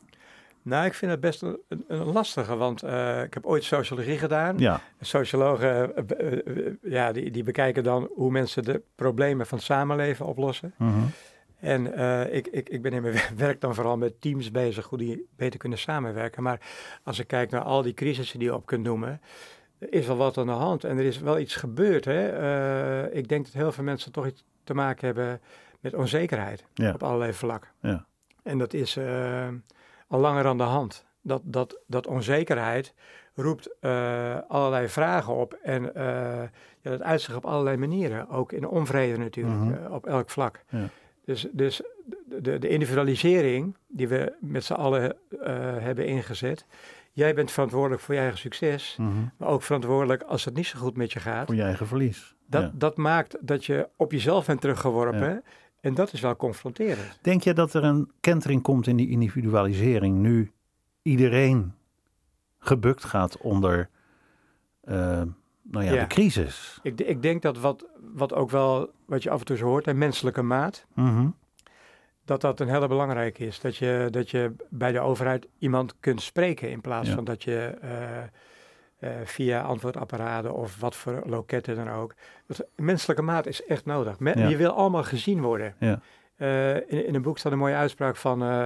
Nou, 0.64 0.86
ik 0.86 0.94
vind 0.94 1.10
het 1.10 1.20
best 1.20 1.42
een, 1.42 1.56
lastige, 2.04 2.56
want 2.56 2.82
eh, 2.82 3.22
ik 3.22 3.34
heb 3.34 3.46
ooit 3.46 3.64
sociologie 3.64 4.18
gedaan. 4.18 4.58
Ja, 4.58 4.80
Sociologen 5.00 5.96
eh, 5.96 6.32
eh, 6.32 6.74
ja, 6.82 7.12
die, 7.12 7.30
die 7.30 7.42
bekijken 7.42 7.84
dan 7.84 8.08
hoe 8.14 8.30
mensen 8.30 8.62
de 8.62 8.82
problemen 8.94 9.46
van 9.46 9.58
het 9.58 9.66
samenleven 9.66 10.26
oplossen. 10.26 10.74
mhm, 10.78 10.98
En 11.60 11.86
ik, 12.32 12.46
ik, 12.46 12.68
ik 12.68 12.82
ben 12.82 12.92
in 12.92 13.02
mijn 13.02 13.20
werk 13.36 13.60
dan 13.60 13.74
vooral 13.74 13.96
met 13.96 14.20
teams 14.20 14.50
bezig, 14.50 14.86
hoe 14.86 14.98
die 14.98 15.28
beter 15.36 15.58
kunnen 15.58 15.78
samenwerken. 15.78 16.42
Maar 16.42 16.60
als 17.02 17.18
ik 17.18 17.26
kijk 17.26 17.50
naar 17.50 17.62
al 17.62 17.82
die 17.82 17.94
crisissen 17.94 18.38
die 18.38 18.48
je 18.48 18.54
op 18.54 18.66
kunt 18.66 18.84
noemen, 18.84 19.20
er 19.78 19.92
is 19.92 20.06
wel 20.06 20.16
wat 20.16 20.38
aan 20.38 20.46
de 20.46 20.52
hand 20.52 20.84
en 20.84 20.98
er 20.98 21.04
is 21.04 21.18
wel 21.18 21.38
iets 21.38 21.56
gebeurd. 21.56 22.04
Hè? 22.04 23.10
Ik 23.12 23.28
denk 23.28 23.44
dat 23.44 23.54
heel 23.54 23.72
veel 23.72 23.84
mensen 23.84 24.12
toch 24.12 24.26
iets 24.26 24.44
te 24.64 24.74
maken 24.74 25.06
hebben 25.06 25.40
met 25.80 25.94
onzekerheid 25.94 26.64
Ja. 26.74 26.92
op 26.92 27.02
allerlei 27.02 27.32
vlakken. 27.32 27.70
Ja. 27.80 28.04
En 28.42 28.58
dat 28.58 28.74
is 28.74 28.98
al 30.12 30.20
langer 30.20 30.46
aan 30.46 30.56
de 30.58 30.62
hand. 30.62 31.04
Dat, 31.22 31.40
dat, 31.44 31.78
dat 31.86 32.06
onzekerheid 32.06 32.94
roept 33.34 33.68
eh, 33.80 34.36
allerlei 34.48 34.88
vragen 34.88 35.34
op 35.34 35.52
en 35.62 35.94
eh, 35.94 36.04
ja, 36.80 36.90
dat 36.90 37.02
uit 37.02 37.20
zich 37.20 37.36
op 37.36 37.44
allerlei 37.46 37.76
manieren. 37.76 38.28
Ook 38.28 38.52
in 38.52 38.66
onvrede 38.66 39.18
natuurlijk, 39.18 39.56
Mhm. 39.60 39.72
eh, 39.84 39.92
op 39.92 40.06
elk 40.06 40.30
vlak. 40.30 40.60
Ja. 40.68 40.88
Dus, 41.24 41.46
dus 41.52 41.82
de, 42.26 42.58
de, 42.58 42.68
individualisering 42.68 43.76
die 43.88 44.08
we 44.08 44.32
met 44.40 44.64
z'n 44.64 44.72
allen 44.72 45.16
hebben 45.80 46.06
ingezet. 46.06 46.66
Jij 47.12 47.34
bent 47.34 47.50
verantwoordelijk 47.50 48.02
voor 48.02 48.14
je 48.14 48.20
eigen 48.20 48.38
succes, 48.38 48.96
mhm. 48.98 49.10
maar 49.36 49.48
ook 49.48 49.62
verantwoordelijk 49.62 50.22
als 50.22 50.44
het 50.44 50.54
niet 50.54 50.66
zo 50.66 50.78
goed 50.78 50.96
met 50.96 51.12
je 51.12 51.20
gaat. 51.20 51.46
Voor 51.46 51.54
je 51.54 51.62
eigen 51.62 51.86
verlies. 51.86 52.34
Dat, 52.46 52.62
Ja. 52.62 52.70
dat 52.74 52.96
maakt 52.96 53.36
dat 53.40 53.64
je 53.64 53.88
op 53.96 54.12
jezelf 54.12 54.46
bent 54.46 54.60
teruggeworpen. 54.60 55.44
En 55.82 55.94
dat 55.94 56.12
is 56.12 56.20
wel 56.20 56.36
confronterend. 56.36 57.18
Denk 57.22 57.42
je 57.42 57.52
dat 57.54 57.74
er 57.74 57.84
een 57.84 58.10
kentering 58.20 58.62
komt 58.62 58.86
in 58.86 58.96
die 58.96 59.08
individualisering 59.08 60.18
nu 60.18 60.50
iedereen 61.02 61.74
gebukt 62.58 63.04
gaat 63.04 63.36
onder 63.36 63.88
eh, 64.80 64.94
nou 65.62 65.84
ja, 65.84 65.92
Ja. 65.92 66.00
de 66.00 66.06
crisis? 66.06 66.78
Ik, 66.82 67.00
ik 67.00 67.22
denk 67.22 67.42
dat 67.42 67.58
wat, 67.58 67.86
wat 68.14 68.32
ook 68.34 68.50
wel, 68.50 68.90
wat 69.06 69.22
je 69.22 69.30
af 69.30 69.38
en 69.38 69.44
toe 69.46 69.56
zo 69.56 69.66
hoort, 69.66 69.86
een 69.86 69.98
menselijke 69.98 70.42
maat, 70.42 70.86
Mhm, 70.94 71.28
dat 72.24 72.40
dat 72.40 72.60
een 72.60 72.68
hele 72.68 72.88
belangrijke 72.88 73.46
is. 73.46 73.60
Dat 73.60 73.76
je, 73.76 74.08
dat 74.10 74.30
je 74.30 74.52
bij 74.70 74.92
de 74.92 75.00
overheid 75.00 75.48
iemand 75.58 75.94
kunt 76.00 76.22
spreken 76.22 76.70
in 76.70 76.80
plaats 76.80 77.08
Ja. 77.08 77.14
van 77.14 77.24
dat 77.24 77.42
je 77.42 77.58
eh, 77.80 78.22
via 79.24 79.60
antwoordapparaten 79.62 80.54
of 80.54 80.80
wat 80.80 80.96
voor 80.96 81.22
loketten 81.26 81.76
dan 81.76 81.90
ook. 81.90 82.14
Dat, 82.46 82.66
menselijke 82.76 83.22
maat 83.22 83.46
is 83.46 83.64
echt 83.64 83.84
nodig. 83.84 84.16
Ja. 84.18 84.48
Je 84.48 84.56
wil 84.56 84.70
allemaal 84.70 85.04
gezien 85.04 85.40
worden. 85.40 85.74
Ja. 85.78 86.00
Eh, 86.36 86.74
in, 86.76 87.06
in 87.06 87.14
een 87.14 87.22
boek 87.22 87.38
staat 87.38 87.52
een 87.52 87.58
mooie 87.58 87.74
uitspraak 87.74 88.16
van 88.16 88.42
eh, 88.42 88.64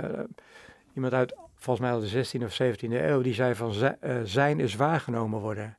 iemand 0.95 1.13
uit, 1.13 1.35
volgens 1.55 1.87
mij 1.87 1.97
uit 1.97 2.11
de 2.33 2.39
16e 2.39 2.43
of 2.45 2.61
17e 2.63 2.91
eeuw, 2.91 3.21
die 3.21 3.35
zei 3.35 3.55
van 3.55 3.73
zi- 3.73 3.95
eh, 4.01 4.17
zijn 4.25 4.61
is 4.61 4.75
waargenomen 4.77 5.41
worden. 5.41 5.77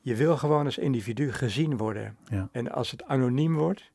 Je 0.00 0.14
wil 0.16 0.36
gewoon 0.36 0.64
als 0.64 0.78
individu 0.78 1.32
gezien 1.32 1.76
worden. 1.76 2.16
Ja. 2.24 2.48
En 2.52 2.70
als 2.72 2.90
het 2.90 3.04
anoniem 3.04 3.54
wordt, 3.54 3.90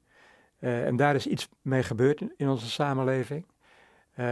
eh, 0.60 0.86
en 0.86 0.96
daar 0.96 1.16
is 1.16 1.28
iets 1.28 1.50
mee 1.62 1.84
gebeurd 1.84 2.22
in, 2.22 2.34
in 2.38 2.50
onze 2.50 2.70
samenleving, 2.70 3.46
eh, 4.13 4.26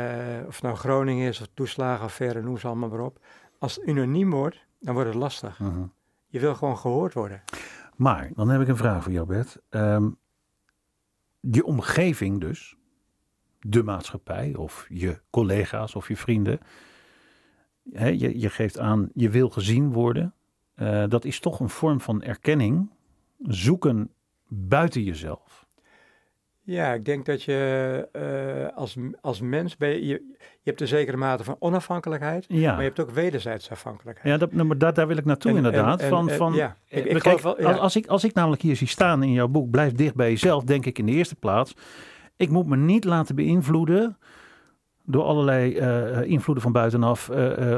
of 0.48 0.54
het 0.54 0.62
nou 0.64 0.76
Groningen 0.76 1.28
is 1.28 1.42
of 1.42 1.48
toeslagenaffaire, 1.54 2.42
noem 2.42 2.58
ze 2.58 2.68
allemaal 2.68 2.90
maar 2.90 3.00
op. 3.00 3.20
Als 3.60 3.76
het 3.76 3.88
anoniem 3.90 4.30
wordt, 4.32 4.66
dan 4.80 4.94
wordt 4.94 5.10
het 5.10 5.18
lastig. 5.18 5.60
mhm. 5.60 5.86
Je 6.28 6.40
wil 6.40 6.56
gewoon 6.56 6.78
gehoord 6.78 7.14
worden. 7.14 7.44
Maar 7.96 8.32
dan 8.36 8.50
heb 8.50 8.62
ik 8.62 8.68
een 8.68 8.78
vraag 8.78 9.04
voor 9.04 9.12
jou, 9.12 9.28
Bert. 9.28 9.58
Ehm, 9.70 10.10
je 11.40 11.66
omgeving 11.66 12.42
dus, 12.42 12.78
de 13.60 13.84
maatschappij 13.84 14.56
of 14.56 14.86
je 14.90 15.22
collega's 15.30 15.96
of 15.96 16.08
je 16.08 16.18
vrienden. 16.18 16.60
Hè, 17.92 18.08
je, 18.08 18.40
je 18.40 18.50
geeft 18.50 18.80
aan, 18.80 19.10
je 19.14 19.30
wil 19.30 19.50
gezien 19.50 19.92
worden. 19.92 20.34
Eh, 20.74 21.04
dat 21.08 21.26
is 21.26 21.40
toch 21.40 21.60
een 21.60 21.70
vorm 21.70 22.02
van 22.02 22.22
erkenning. 22.22 22.92
Zoeken 23.40 24.12
buiten 24.48 25.04
jezelf. 25.04 25.65
Ja, 26.68 26.94
ik 26.94 27.06
denk 27.06 27.26
dat 27.26 27.44
je 27.44 28.08
eh, 28.12 28.78
als, 28.78 28.96
als 29.22 29.42
mens, 29.42 29.78
ben 29.78 29.90
je, 29.90 30.06
je, 30.06 30.14
je 30.38 30.70
hebt 30.70 30.82
een 30.82 30.88
zekere 30.88 31.18
mate 31.18 31.44
van 31.44 31.56
onafhankelijkheid, 31.60 32.46
Ja, 32.48 32.70
maar 32.72 32.80
je 32.82 32.88
hebt 32.88 33.00
ook 33.00 33.12
wederzijds 33.12 33.70
afhankelijkheid. 33.72 34.28
ja 34.34 34.38
dat, 34.38 34.52
nou, 34.54 34.68
maar 34.68 34.78
daar, 34.78 34.94
daar 34.94 35.08
wil 35.08 35.18
ik 35.18 35.26
naartoe 35.26 35.52
En- 35.52 35.58
inderdaad. 35.58 36.02
en- 36.02 36.10
van, 36.10 36.30
en- 36.30 36.36
van, 36.38 36.54
ja, 36.54 36.78
ik- 36.88 37.06
ik 37.06 37.10
kijk, 37.10 37.22
geloof 37.24 37.42
wel, 37.42 37.62
ja. 37.62 37.68
als, 37.68 37.80
als, 37.80 37.96
ik, 37.96 38.08
als 38.08 38.24
ik 38.24 38.34
namelijk 38.34 38.62
hier 38.62 38.76
zie 38.76 38.88
staan 38.88 39.24
in 39.24 39.32
jouw 39.32 39.48
boek, 39.48 39.70
blijf 39.70 39.94
dicht 39.94 40.16
bij 40.16 40.30
jezelf, 40.30 40.64
denk 40.64 40.86
ik 40.86 41.00
in 41.00 41.06
de 41.06 41.12
eerste 41.12 41.36
plaats. 41.36 41.76
Ik 42.38 42.50
moet 42.50 42.66
me 42.68 42.76
niet 42.78 43.04
laten 43.04 43.36
beïnvloeden 43.36 44.18
door 45.06 45.24
allerlei 45.24 45.76
eh, 45.76 46.18
eh, 46.18 46.30
invloeden 46.30 46.64
van 46.64 46.72
buitenaf 46.72 47.30
eh, 47.30 47.78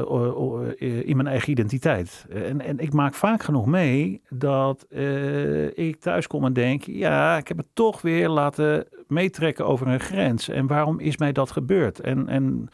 in 1.08 1.16
mijn 1.16 1.26
eigen 1.26 1.50
identiteit. 1.50 2.26
En, 2.30 2.60
en 2.60 2.78
ik 2.78 2.92
maak 2.92 3.14
vaak 3.14 3.42
genoeg 3.42 3.66
mee 3.66 4.22
dat 4.28 4.86
ik 5.74 5.96
thuis 6.00 6.26
kom 6.26 6.44
en 6.44 6.52
denk, 6.52 6.82
ja, 6.82 7.36
ik 7.36 7.48
heb 7.48 7.56
het 7.56 7.66
toch 7.72 8.00
weer 8.02 8.28
laten 8.28 8.86
meetrekken 9.06 9.66
over 9.66 9.86
een 9.86 10.00
grens. 10.00 10.48
En 10.48 10.66
waarom 10.66 11.00
is 11.00 11.16
mij 11.16 11.32
dat 11.32 11.50
gebeurd? 11.50 12.00
En, 12.00 12.28
en 12.28 12.68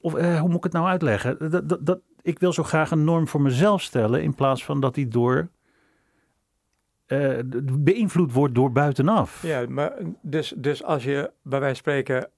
Of 0.00 0.12
hoe 0.12 0.48
moet 0.48 0.56
ik 0.56 0.62
het 0.64 0.72
nou 0.72 0.86
uitleggen? 0.86 1.50
Dat, 1.50 1.86
dat, 1.86 2.00
ik 2.22 2.38
wil 2.38 2.52
zo 2.52 2.62
graag 2.62 2.90
een 2.90 3.04
norm 3.04 3.28
voor 3.28 3.42
mezelf 3.42 3.82
stellen 3.82 4.22
in 4.22 4.34
plaats 4.34 4.64
van 4.64 4.80
dat 4.80 4.94
die 4.94 5.08
door 5.08 5.48
d- 7.06 7.84
beïnvloed 7.84 8.32
wordt 8.32 8.54
door 8.54 8.72
buitenaf. 8.72 9.42
Ja, 9.42 9.64
maar 9.68 9.92
dus, 10.22 10.54
dus 10.56 10.84
als 10.84 11.04
je 11.04 11.30
bij 11.42 11.60
wijze 11.60 11.74
spreken 11.76 12.30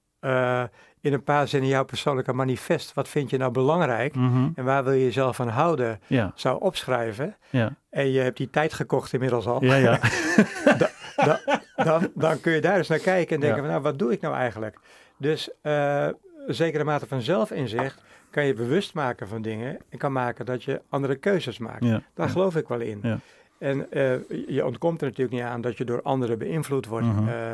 in 1.03 1.13
een 1.13 1.23
paar 1.23 1.47
zinnen 1.47 1.69
jouw 1.69 1.83
persoonlijke 1.85 2.33
manifest, 2.33 2.93
wat 2.93 3.07
vind 3.07 3.29
je 3.29 3.37
nou 3.37 3.51
belangrijk? 3.51 4.15
Mhm. 4.15 4.49
en 4.55 4.63
waar 4.63 4.83
wil 4.83 4.93
je 4.93 5.03
jezelf 5.03 5.35
van 5.35 5.47
houden, 5.47 5.99
ja, 6.07 6.31
zou 6.35 6.61
opschrijven. 6.61 7.35
Ja, 7.49 7.75
en 7.89 8.11
je 8.11 8.19
hebt 8.19 8.37
die 8.37 8.49
tijd 8.49 8.73
gekocht 8.73 9.13
inmiddels 9.13 9.45
al, 9.45 9.63
ja, 9.63 9.75
ja. 9.75 9.99
dan, 11.27 11.37
dan, 11.75 12.11
dan 12.15 12.39
kun 12.39 12.51
je 12.51 12.61
daar 12.61 12.77
eens 12.77 12.87
naar 12.87 12.99
kijken 12.99 13.35
en 13.35 13.41
denken 13.41 13.59
van 13.59 13.69
nou, 13.69 13.81
wat 13.81 13.99
doe 13.99 14.11
ik 14.11 14.21
nou 14.21 14.35
eigenlijk? 14.35 14.79
Dus 15.17 15.49
eh, 15.61 16.07
een 16.47 16.55
zekere 16.55 16.83
mate 16.83 17.07
van 17.07 17.21
zelfinzicht 17.21 18.01
kan 18.29 18.45
je 18.45 18.53
bewust 18.53 18.93
maken 18.93 19.27
van 19.27 19.41
dingen 19.41 19.77
en 19.89 19.97
kan 19.97 20.11
maken 20.11 20.45
dat 20.45 20.63
je 20.63 20.81
andere 20.89 21.15
keuzes 21.15 21.57
maakt. 21.57 21.85
Daar 22.13 22.29
geloof 22.29 22.55
ik 22.55 22.67
wel 22.67 22.79
in. 22.79 23.21
En 23.63 23.91
eh, 23.91 24.13
je 24.47 24.65
ontkomt 24.65 25.01
er 25.01 25.07
natuurlijk 25.07 25.35
niet 25.35 25.45
aan 25.45 25.61
dat 25.61 25.77
je 25.77 25.85
door 25.85 26.01
anderen 26.01 26.37
beïnvloed 26.37 26.85
wordt. 26.85 27.05
Eh, 27.27 27.51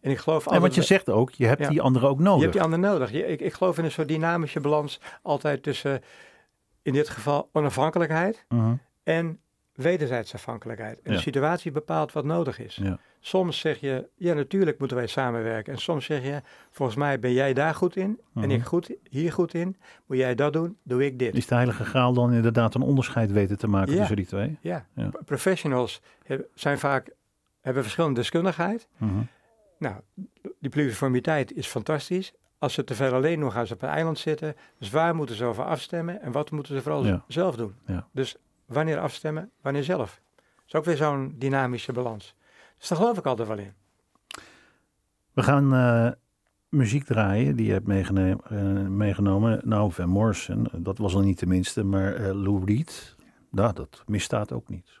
en 0.00 0.10
ik 0.10 0.18
geloof 0.18 0.46
En 0.46 0.60
wat 0.60 0.74
je 0.74 0.82
zegt 0.82 1.10
ook, 1.10 1.30
je 1.30 1.46
hebt 1.46 1.60
Ja. 1.60 1.68
die 1.68 1.82
anderen 1.82 2.08
ook 2.08 2.18
Je 2.18 2.22
nodig. 2.24 2.40
hebt 2.40 2.52
die 2.52 2.62
anderen 2.62 2.90
nodig. 2.92 3.10
Je, 3.12 3.26
ik, 3.26 3.40
ik 3.40 3.52
geloof 3.52 3.78
in 3.78 3.84
een 3.84 3.90
soort 3.90 4.08
dynamische 4.08 4.60
balans 4.60 5.00
altijd 5.22 5.62
tussen, 5.62 6.02
in 6.82 6.92
dit 6.92 7.08
geval, 7.08 7.48
onafhankelijkheid 7.52 8.44
Mhm. 8.48 8.74
en 9.02 9.40
wederzijdse 9.74 10.34
afhankelijkheid. 10.34 11.00
En 11.02 11.10
Ja. 11.10 11.16
de 11.16 11.22
situatie 11.22 11.70
bepaalt 11.72 12.12
wat 12.12 12.24
nodig 12.24 12.58
is. 12.58 12.76
Ja. 12.82 12.98
Soms 13.20 13.58
zeg 13.58 13.80
je, 13.80 14.08
ja 14.14 14.34
natuurlijk 14.34 14.78
moeten 14.78 14.96
wij 14.96 15.06
samenwerken. 15.06 15.72
En 15.72 15.78
soms 15.78 16.04
zeg 16.04 16.22
je, 16.24 16.40
volgens 16.70 16.98
mij 16.98 17.18
ben 17.18 17.32
jij 17.32 17.52
daar 17.54 17.74
goed 17.74 17.96
in 17.96 18.20
Mhm. 18.32 18.44
en 18.44 18.50
ik 18.50 18.62
goed, 18.62 18.90
hier 19.08 19.32
goed 19.32 19.54
in. 19.54 19.76
Moet 20.06 20.16
jij 20.16 20.34
dat 20.34 20.52
doen, 20.52 20.76
doe 20.82 21.04
ik 21.04 21.18
dit. 21.18 21.34
Is 21.34 21.46
de 21.46 21.54
heilige 21.54 21.84
graal 21.84 22.12
dan 22.12 22.32
inderdaad 22.32 22.74
een 22.74 22.82
onderscheid 22.82 23.32
weten 23.32 23.58
te 23.58 23.66
maken 23.66 23.92
Ja. 23.92 23.98
tussen 23.98 24.16
die 24.16 24.26
twee? 24.26 24.58
Ja, 24.60 24.86
professionals 25.24 26.00
zijn 26.54 26.78
vaak, 26.78 27.10
hebben 27.60 27.82
verschillende 27.82 28.20
deskundigheid. 28.20 28.88
Mhm. 28.96 29.20
Nou, 29.78 29.94
die 30.60 30.70
pluriformiteit 30.70 31.52
is 31.52 31.66
fantastisch. 31.66 32.32
Als 32.58 32.74
ze 32.74 32.84
te 32.84 32.94
veel 32.94 33.12
alleen 33.12 33.40
doen, 33.40 33.52
gaan 33.52 33.66
ze 33.66 33.74
op 33.74 33.82
een 33.82 33.88
eiland 33.88 34.18
zitten. 34.18 34.54
Dus 34.78 34.90
waar 34.90 35.14
moeten 35.14 35.36
ze 35.36 35.44
over 35.44 35.64
afstemmen 35.64 36.22
en 36.22 36.32
wat 36.32 36.50
moeten 36.50 36.74
ze 36.76 36.82
vooral 36.82 37.22
zelf 37.28 37.56
doen? 37.56 37.74
Dus 38.12 38.36
wanneer 38.72 38.98
afstemmen, 38.98 39.50
wanneer 39.60 39.84
zelf? 39.84 40.20
Dat 40.36 40.64
is 40.66 40.74
ook 40.74 40.84
weer 40.84 40.96
zo'n 40.96 41.34
dynamische 41.38 41.92
balans. 41.92 42.34
Dus 42.78 42.88
daar 42.88 42.98
geloof 42.98 43.18
ik 43.18 43.26
altijd 43.26 43.48
wel 43.48 43.58
in. 43.58 43.72
We 45.32 45.42
gaan 45.42 45.74
eh, 45.74 46.10
muziek 46.68 47.04
draaien 47.04 47.56
die 47.56 47.66
je 47.66 47.72
hebt 47.72 47.86
meegene- 47.86 48.38
eh, 48.48 48.62
meegenomen. 48.88 49.60
Nou, 49.64 49.92
Van 49.92 50.08
Morrison, 50.08 50.68
dat 50.76 50.98
was 50.98 51.14
al 51.14 51.20
niet 51.20 51.38
de 51.38 51.46
minste, 51.46 51.84
maar 51.84 52.14
eh, 52.14 52.34
Lou 52.34 52.64
Reed, 52.64 53.16
nou, 53.50 53.72
dat 53.72 54.02
misstaat 54.06 54.52
ook 54.52 54.68
niet. 54.68 55.00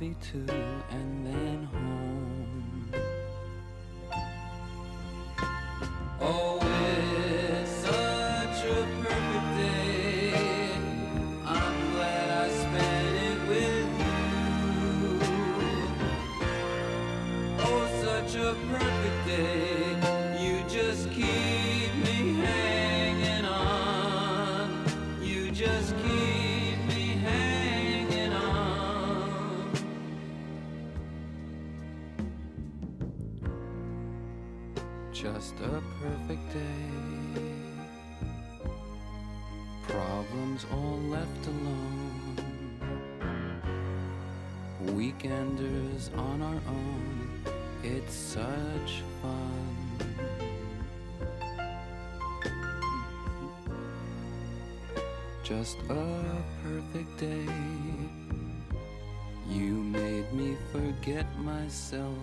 Movie 0.00 0.16
too, 0.20 0.46
and 0.90 1.26
then 1.26 1.68
home. 1.72 2.05
Just 55.66 55.90
a 55.90 56.44
perfect 56.62 57.18
day. 57.18 57.44
You 59.48 59.72
made 59.72 60.32
me 60.32 60.56
forget 60.70 61.26
myself. 61.40 62.16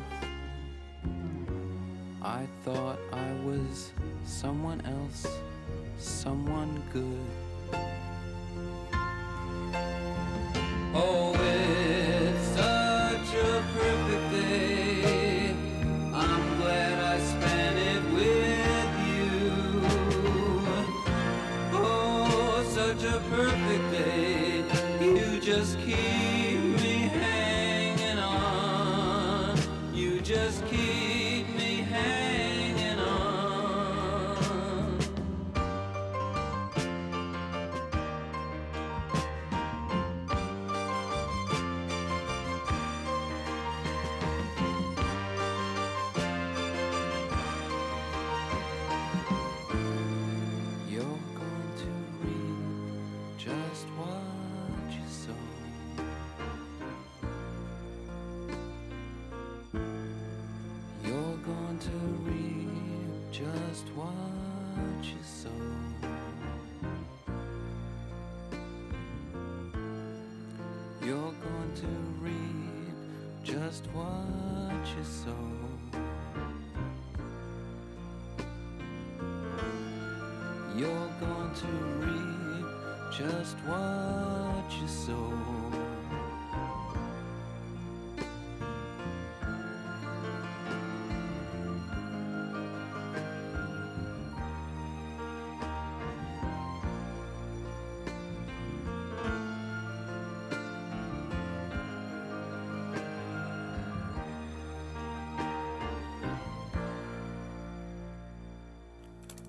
I 2.21 2.47
thought 2.63 2.99
I 3.11 3.33
was 3.43 3.91
someone 4.23 4.79
else, 4.85 5.27
someone 5.97 6.81
good. 6.93 7.42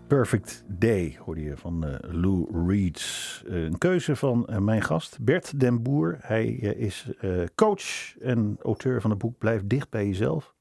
Perfect 0.06 0.64
Day 0.66 1.16
hoorde 1.24 1.42
je 1.42 1.56
van 1.56 1.86
eh, 1.86 2.14
Lou 2.14 2.66
Reed. 2.66 3.42
Eh, 3.48 3.62
een 3.62 3.78
keuze 3.78 4.16
van 4.16 4.46
eh, 4.46 4.58
mijn 4.58 4.82
gast 4.82 5.18
Bert 5.20 5.60
den 5.60 5.82
Boer. 5.82 6.16
Hij 6.20 6.46
is 6.54 7.10
coach 7.54 8.18
en 8.20 8.58
auteur 8.62 9.00
van 9.00 9.10
het 9.10 9.18
boek 9.18 9.38
Blijf 9.38 9.62
dicht 9.64 9.90
bij 9.90 10.06
jezelf. 10.06 10.54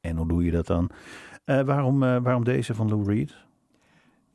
En 0.00 0.16
hoe 0.16 0.28
doe 0.28 0.44
je 0.44 0.50
dat 0.50 0.66
dan? 0.66 0.90
Waarom, 1.44 1.98
waarom 1.98 2.44
deze 2.44 2.74
van 2.74 2.88
Lou 2.88 3.04
Reed? 3.04 3.36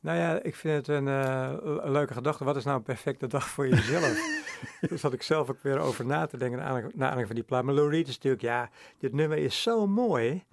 Nou 0.06 0.18
ja, 0.18 0.42
ik 0.42 0.54
vind 0.56 0.76
het 0.86 0.96
een, 0.96 1.08
eh, 1.08 1.52
een 1.62 1.90
leuke 1.90 2.12
gedachte. 2.12 2.44
Wat 2.44 2.56
is 2.56 2.64
nou 2.64 2.76
een 2.76 2.82
perfecte 2.82 3.26
dag 3.26 3.48
voor 3.48 3.68
jezelf? 3.68 4.44
Daar 4.88 4.98
zat 4.98 5.12
ik 5.12 5.22
zelf 5.22 5.50
ook 5.50 5.62
weer 5.62 5.78
over 5.78 6.06
na 6.06 6.26
te 6.26 6.36
denken, 6.36 6.58
naar 6.58 6.68
aanleiding- 6.68 7.26
van 7.26 7.34
die 7.34 7.44
plaat. 7.44 7.62
Maar 7.64 7.74
Lou 7.74 7.90
Reed 7.90 8.08
is 8.08 8.14
natuurlijk, 8.14 8.42
ja, 8.42 8.68
dit 8.98 9.12
nummer 9.12 9.38
is 9.38 9.62
zo 9.62 9.86
mooi. 9.86 10.44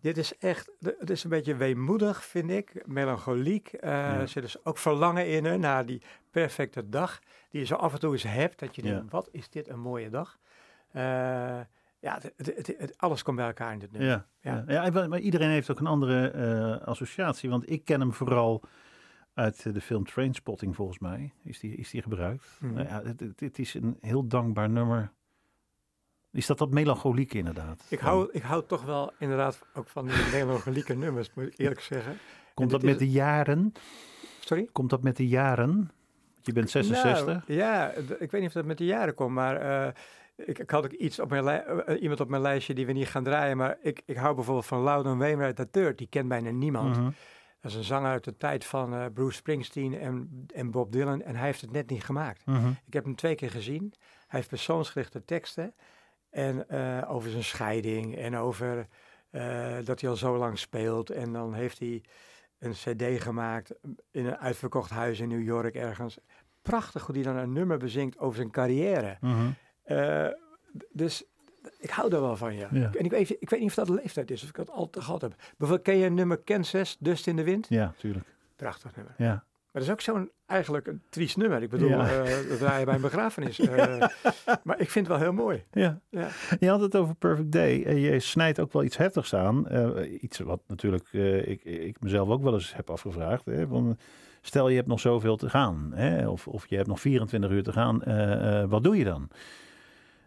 Dit 0.00 0.16
is 0.16 0.38
echt, 0.38 0.70
het 0.98 1.10
is 1.10 1.24
een 1.24 1.30
beetje 1.30 1.54
weemoedig, 1.56 2.24
vind 2.24 2.50
ik. 2.50 2.82
Melancholiek. 2.86 3.68
eh 3.72 3.90
Ja. 3.90 4.20
Er 4.20 4.28
zit 4.28 4.42
dus 4.42 4.64
ook 4.64 4.78
verlangen 4.78 5.28
in, 5.28 5.44
hè, 5.44 5.56
naar 5.58 5.86
die 5.86 6.02
perfecte 6.30 6.88
dag. 6.88 7.18
Die 7.50 7.60
je 7.60 7.66
zo 7.66 7.74
af 7.74 7.92
en 7.92 8.00
toe 8.00 8.12
eens 8.12 8.22
hebt. 8.22 8.58
Dat 8.58 8.74
je 8.76 8.84
Ja. 8.84 8.90
denkt, 8.90 9.10
wat 9.12 9.28
is 9.32 9.48
dit 9.50 9.68
een 9.68 9.80
mooie 9.80 10.10
dag. 10.10 10.38
Eh, 10.92 11.02
ja, 11.98 12.18
het, 12.36 12.52
het, 12.78 12.94
alles 12.96 13.22
komt 13.22 13.36
bij 13.36 13.46
elkaar 13.46 13.72
in 13.72 13.78
dit 13.78 13.92
nummer. 13.92 14.10
Ja, 14.10 14.26
Ja. 14.66 14.90
ja. 14.90 15.06
maar 15.06 15.18
iedereen 15.18 15.50
heeft 15.50 15.70
ook 15.70 15.80
een 15.80 15.86
andere 15.86 16.80
associatie. 16.84 17.50
Want 17.50 17.70
ik 17.70 17.84
ken 17.84 18.00
hem 18.00 18.12
vooral 18.12 18.62
uit 19.34 19.74
de 19.74 19.80
film 19.80 20.04
Trainspotting, 20.04 20.76
volgens 20.76 20.98
mij. 20.98 21.32
Is 21.44 21.60
die, 21.60 21.74
is 21.74 21.90
die 21.90 22.02
gebruikt? 22.02 22.58
Mhm. 22.60 22.74
Nou 22.74 22.86
ja, 22.86 23.02
het, 23.02 23.40
het, 23.40 23.58
is 23.58 23.74
een 23.74 23.96
heel 24.00 24.26
dankbaar 24.26 24.70
nummer. 24.70 25.12
Is 26.30 26.46
dat 26.46 26.58
dat 26.58 26.70
melancholiek 26.70 27.34
inderdaad? 27.34 27.86
Ik 27.88 27.98
hou, 27.98 28.28
ik 28.32 28.42
hou 28.42 28.64
toch 28.66 28.84
wel 28.84 29.12
inderdaad 29.18 29.58
ook 29.74 29.88
van 29.88 30.06
die 30.06 30.16
melancholieke 30.32 30.94
nummers, 30.94 31.30
moet 31.34 31.46
ik 31.46 31.58
eerlijk 31.58 31.80
zeggen. 31.80 32.18
Komt 32.54 32.70
dat 32.70 32.82
met 32.82 32.92
is- 32.92 32.98
de 32.98 33.10
jaren? 33.10 33.72
Sorry? 34.40 34.68
Komt 34.72 34.90
dat 34.90 35.02
met 35.02 35.16
de 35.16 35.28
jaren? 35.28 35.90
Je 36.42 36.52
bent 36.52 36.70
66. 36.70 37.26
Nou, 37.26 37.40
ja, 37.46 37.90
ik 38.18 38.30
weet 38.30 38.32
niet 38.32 38.46
of 38.46 38.52
dat 38.52 38.64
met 38.64 38.78
de 38.78 38.84
jaren 38.84 39.14
komt, 39.14 39.34
maar 39.34 39.56
eh, 39.56 39.92
ik, 40.36 40.58
ik 40.58 40.70
had 40.70 40.84
ook 40.84 40.92
iets 40.92 41.18
op 41.18 41.30
mijn 41.30 41.46
eh, 41.46 42.02
iemand 42.02 42.20
op 42.20 42.28
mijn 42.28 42.42
lijstje 42.42 42.74
die 42.74 42.86
we 42.86 42.92
niet 42.92 43.08
gaan 43.08 43.24
draaien, 43.24 43.56
maar 43.56 43.76
ik, 43.80 44.02
ik 44.04 44.16
hou 44.16 44.34
bijvoorbeeld 44.34 44.66
van 44.66 44.80
Loudon 44.80 45.18
Wainwright 45.18 45.76
III, 45.76 45.94
die 45.94 46.06
kent 46.06 46.28
bijna 46.28 46.50
niemand. 46.50 46.96
Mhm. 46.96 47.10
Dat 47.62 47.70
is 47.70 47.76
een 47.76 47.84
zanger 47.84 48.10
uit 48.10 48.24
de 48.24 48.36
tijd 48.36 48.64
van 48.64 48.94
eh, 48.94 49.04
Bruce 49.14 49.36
Springsteen 49.36 49.98
en, 49.98 50.46
en 50.54 50.70
Bob 50.70 50.92
Dylan 50.92 51.22
en 51.22 51.36
hij 51.36 51.46
heeft 51.46 51.60
het 51.60 51.72
net 51.72 51.90
niet 51.90 52.04
gemaakt. 52.04 52.46
Mhm. 52.46 52.68
Ik 52.86 52.92
heb 52.92 53.04
hem 53.04 53.14
twee 53.14 53.34
keer 53.34 53.50
gezien. 53.50 53.92
Hij 54.26 54.38
heeft 54.38 54.48
persoonsgerichte 54.48 55.24
teksten. 55.24 55.74
En 56.30 56.68
eh, 56.68 57.10
over 57.10 57.30
zijn 57.30 57.44
scheiding 57.44 58.16
en 58.16 58.36
over 58.36 58.86
eh, 59.30 59.76
dat 59.84 60.00
hij 60.00 60.10
al 60.10 60.16
zo 60.16 60.36
lang 60.36 60.58
speelt. 60.58 61.10
En 61.10 61.32
dan 61.32 61.54
heeft 61.54 61.78
hij 61.78 62.02
een 62.58 62.72
cd 62.72 63.22
gemaakt 63.22 63.74
in 64.10 64.26
een 64.26 64.38
uitverkocht 64.38 64.90
huis 64.90 65.20
in 65.20 65.28
New 65.28 65.42
York 65.42 65.74
ergens. 65.74 66.18
Prachtig 66.62 67.06
hoe 67.06 67.14
hij 67.14 67.24
dan 67.24 67.36
een 67.36 67.52
nummer 67.52 67.78
bezingt 67.78 68.18
over 68.18 68.36
zijn 68.36 68.50
carrière. 68.50 69.16
Mhm. 69.20 69.52
Dus 70.90 71.24
ik 71.78 71.90
hou 71.90 72.10
daar 72.10 72.20
wel 72.20 72.36
van, 72.36 72.54
ja. 72.54 72.68
Ja. 72.72 72.90
En 72.98 73.04
ik 73.04 73.10
weet, 73.10 73.30
ik 73.40 73.50
weet 73.50 73.60
niet 73.60 73.68
of 73.68 73.74
dat 73.74 73.86
de 73.86 73.94
leeftijd 73.94 74.30
is, 74.30 74.42
of 74.42 74.48
ik 74.48 74.54
dat 74.56 74.70
altijd 74.70 75.04
gehad 75.04 75.20
heb. 75.20 75.34
Bijvoorbeeld, 75.36 75.82
ken 75.82 75.96
je 75.96 76.06
een 76.06 76.14
nummer 76.14 76.38
Kansas, 76.38 76.96
Dust 77.00 77.26
in 77.26 77.36
de 77.36 77.44
Wind? 77.44 77.66
Ja, 77.68 77.94
tuurlijk. 77.98 78.24
Prachtig 78.56 78.96
nummer. 78.96 79.14
Ja. 79.18 79.44
Maar 79.72 79.82
dat 79.82 79.90
is 79.90 79.90
ook 79.90 80.00
zo'n 80.16 80.30
eigenlijk 80.46 80.86
een 80.86 81.02
triest 81.08 81.36
nummer. 81.36 81.62
Ik 81.62 81.70
bedoel, 81.70 81.88
Ja. 81.88 82.22
eh, 82.22 82.48
dat 82.48 82.58
draai 82.58 82.78
je 82.78 82.84
bij 82.84 82.94
een 82.94 83.00
begrafenis. 83.00 83.58
Eh, 83.68 84.02
Maar 84.62 84.80
ik 84.80 84.90
vind 84.90 85.06
het 85.06 85.16
wel 85.16 85.18
heel 85.26 85.32
mooi. 85.32 85.64
Ja. 85.72 86.00
Ja. 86.10 86.28
Je 86.60 86.68
had 86.68 86.80
het 86.80 86.96
over 86.96 87.14
Perfect 87.14 87.52
Day. 87.52 87.84
En 87.84 87.96
je 88.00 88.20
snijdt 88.20 88.60
ook 88.60 88.72
wel 88.72 88.84
iets 88.84 88.96
heftigs 88.96 89.34
aan. 89.34 89.68
Eh, 89.68 90.22
iets 90.22 90.38
wat 90.38 90.60
natuurlijk 90.66 91.12
ik, 91.44 91.64
ik 91.64 92.00
mezelf 92.00 92.28
ook 92.28 92.42
wel 92.42 92.54
eens 92.54 92.74
heb 92.74 92.90
afgevraagd. 92.90 93.44
Hè, 93.44 93.66
van, 93.66 93.98
stel 94.40 94.68
je 94.68 94.76
hebt 94.76 94.88
nog 94.88 95.00
zoveel 95.00 95.36
te 95.36 95.50
gaan. 95.50 95.90
Hè, 95.94 96.28
of, 96.28 96.48
of 96.48 96.66
je 96.66 96.76
hebt 96.76 96.88
nog 96.88 97.00
24 97.00 97.50
uur 97.50 97.62
te 97.62 97.72
gaan. 97.72 97.98
wat 98.68 98.82
doe 98.82 98.96
je 98.96 99.04
dan? 99.04 99.28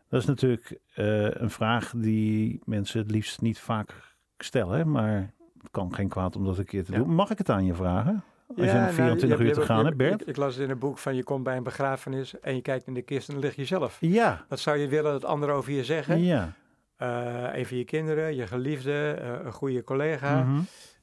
Dat 0.09 0.21
is 0.21 0.25
natuurlijk 0.27 0.79
eh, 0.93 1.31
een 1.31 1.49
vraag 1.49 1.93
die 1.95 2.59
mensen 2.65 2.99
het 2.99 3.11
liefst 3.11 3.41
niet 3.41 3.59
vaak 3.59 4.15
stellen. 4.37 4.91
Maar 4.91 5.33
het 5.61 5.71
kan 5.71 5.93
geen 5.95 6.09
kwaad 6.09 6.35
om 6.35 6.45
dat 6.45 6.57
een 6.57 6.65
keer 6.65 6.83
te 6.83 6.91
Ja. 6.91 6.97
doen. 6.97 7.09
Mag 7.15 7.29
ik 7.29 7.37
het 7.37 7.49
aan 7.49 7.65
je 7.65 7.73
vragen? 7.73 8.23
Als 8.47 8.57
je 8.57 8.63
nou, 8.65 8.79
nog 8.85 8.93
24 8.93 9.39
je- 9.39 9.45
uur 9.45 9.53
te 9.53 9.61
gaan 9.61 9.85
hebt, 9.85 9.97
Bert? 9.97 10.21
Ik, 10.21 10.27
ik 10.27 10.35
las 10.37 10.55
het 10.55 10.63
in 10.63 10.69
een 10.69 10.79
boek 10.79 10.97
van 10.97 11.15
je 11.15 11.23
komt 11.23 11.43
bij 11.43 11.57
een 11.57 11.63
begrafenis 11.63 12.39
en 12.39 12.55
je 12.55 12.61
kijkt 12.61 12.87
in 12.87 12.93
de 12.93 13.01
kist 13.01 13.27
en 13.27 13.33
dan 13.33 13.43
lig 13.43 13.55
je 13.55 13.65
zelf. 13.65 13.97
Ja, 14.01 14.45
Wat 14.49 14.59
zou 14.59 14.77
je 14.77 14.87
willen 14.87 15.11
dat 15.11 15.25
anderen 15.25 15.55
over 15.55 15.71
je 15.71 15.83
zeggen? 15.83 16.19
ja. 16.19 16.53
Eh, 16.95 17.49
een 17.53 17.65
van 17.65 17.77
je 17.77 17.83
kinderen, 17.85 18.35
je 18.35 18.47
geliefde, 18.47 19.11
eh, 19.11 19.45
een 19.45 19.51
goede 19.53 19.83
collega. 19.83 20.47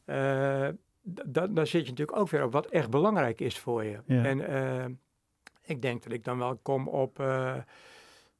Eh, 0.04 0.68
d- 1.14 1.22
dan, 1.26 1.54
dan 1.54 1.66
zit 1.66 1.82
je 1.84 1.90
natuurlijk 1.90 2.18
ook 2.18 2.28
weer 2.30 2.44
op 2.44 2.52
wat 2.52 2.66
echt 2.66 2.90
belangrijk 2.90 3.40
is 3.40 3.58
voor 3.58 3.84
je. 3.84 3.98
Ja. 4.06 4.24
En 4.24 4.46
eh, 4.48 4.84
ik 5.62 5.82
denk 5.82 6.02
dat 6.02 6.12
ik 6.12 6.24
dan 6.24 6.38
wel 6.38 6.56
kom 6.62 6.88
op 6.88 7.20
eh, 7.20 7.54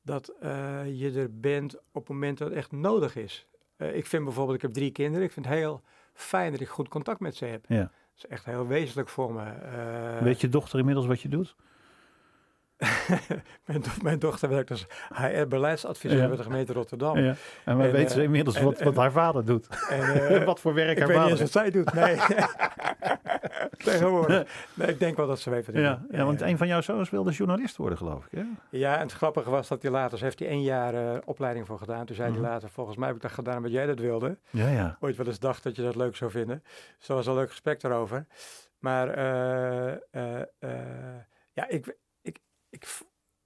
dat 0.03 0.29
eh, 0.41 0.81
je 1.01 1.13
er 1.13 1.41
bent 1.41 1.75
op 1.77 1.83
het 1.93 2.09
moment 2.09 2.39
dat 2.39 2.49
het 2.49 2.57
echt 2.57 2.73
nodig 2.73 3.17
is. 3.17 3.47
Eh, 3.77 3.97
ik 3.97 4.07
vind 4.07 4.25
bijvoorbeeld, 4.25 4.57
ik 4.57 4.63
heb 4.63 4.73
drie 4.73 4.91
kinderen. 4.93 5.27
Ik 5.27 5.33
vind 5.33 5.47
het 5.47 5.55
heel 5.55 5.83
fijn 6.15 6.53
dat 6.53 6.61
ik 6.61 6.69
goed 6.69 6.89
contact 6.89 7.21
met 7.21 7.37
ze 7.37 7.45
heb. 7.45 7.65
Ja. 7.69 7.81
Dat 7.81 7.91
is 8.17 8.27
echt 8.27 8.45
heel 8.45 8.67
wezenlijk 8.67 9.09
voor 9.09 9.33
me. 9.33 9.45
Eh, 9.45 10.23
Weet 10.23 10.41
je 10.41 10.49
dochter 10.49 10.79
inmiddels 10.79 11.07
wat 11.07 11.21
je 11.21 11.29
doet? 11.29 11.55
mijn, 13.67 13.81
do- 13.81 14.03
mijn 14.03 14.19
dochter 14.19 14.49
werkt 14.49 14.71
als 14.71 14.87
HR-beleidsadviseur 15.15 16.21
Ja. 16.21 16.29
bij 16.29 16.37
de 16.37 16.43
gemeente 16.43 16.73
Rotterdam. 16.73 17.19
Ja. 17.19 17.35
En 17.65 17.77
wij 17.77 17.87
En, 17.87 17.93
weten 17.93 18.11
ze 18.11 18.23
inmiddels 18.23 18.57
en- 18.57 18.65
wat, 18.65 18.81
wat 18.81 18.97
haar 18.97 19.13
vader 19.13 19.45
doet. 19.45 19.69
En, 19.89 20.45
wat 20.45 20.61
voor 20.61 20.75
werk 20.75 20.99
haar 20.99 21.09
vader 21.13 21.31
eens 21.31 21.41
wat 21.41 21.51
zij 21.53 21.71
doet, 21.71 21.93
nee. 21.93 22.17
Tegenwoordig. 23.85 24.49
Nee, 24.75 24.89
ik 24.89 24.99
denk 24.99 25.17
wel 25.17 25.27
dat 25.27 25.41
ze 25.41 25.51
wat 25.51 25.59
ik 25.69 25.75
Ja, 25.75 26.03
ja, 26.11 26.25
want 26.25 26.41
een 26.41 26.57
van 26.59 26.67
jouw 26.67 26.81
zoons 26.81 27.11
wilde 27.11 27.31
journalist 27.31 27.77
worden, 27.77 27.99
geloof 27.99 28.25
ik. 28.31 28.39
Hè? 28.39 28.45
Ja, 28.71 28.95
en 28.95 29.01
het 29.03 29.13
grappige 29.13 29.51
was 29.51 29.69
dat 29.69 29.83
hij 29.83 29.91
later, 29.91 30.19
ze 30.19 30.25
heeft 30.25 30.39
hij 30.39 30.49
één 30.49 30.63
jaar 30.63 30.95
eh, 30.95 31.19
opleiding 31.25 31.67
voor 31.67 31.79
gedaan. 31.79 32.07
Toen 32.07 32.17
zei 32.17 32.31
Mhm. 32.31 32.41
hij 32.41 32.51
later, 32.51 32.69
volgens 32.71 32.97
mij 32.97 33.07
heb 33.07 33.17
ik 33.17 33.23
dat 33.23 33.33
gedaan 33.33 33.57
omdat 33.57 33.73
jij 33.73 33.87
dat 33.87 33.99
wilde. 33.99 34.39
Ja, 34.51 34.69
ja. 34.69 34.97
Ooit 35.01 35.17
wel 35.17 35.27
eens 35.27 35.39
dacht 35.39 35.63
dat 35.63 35.77
je 35.77 35.83
dat 35.83 35.97
leuk 35.97 36.17
zou 36.17 36.31
vinden. 36.31 36.63
Dus 36.99 37.07
dat 37.07 37.17
was 37.17 37.27
een 37.27 37.35
leuk 37.35 37.51
gesprek 37.51 37.81
daarover. 37.81 38.27
Maar 38.79 39.09
eh, 39.09 39.93
eh, 40.11 40.41
eh, 40.59 41.21
ja, 41.53 41.69
ik, 41.69 41.97
ik, 42.23 42.39
ik, 42.71 42.87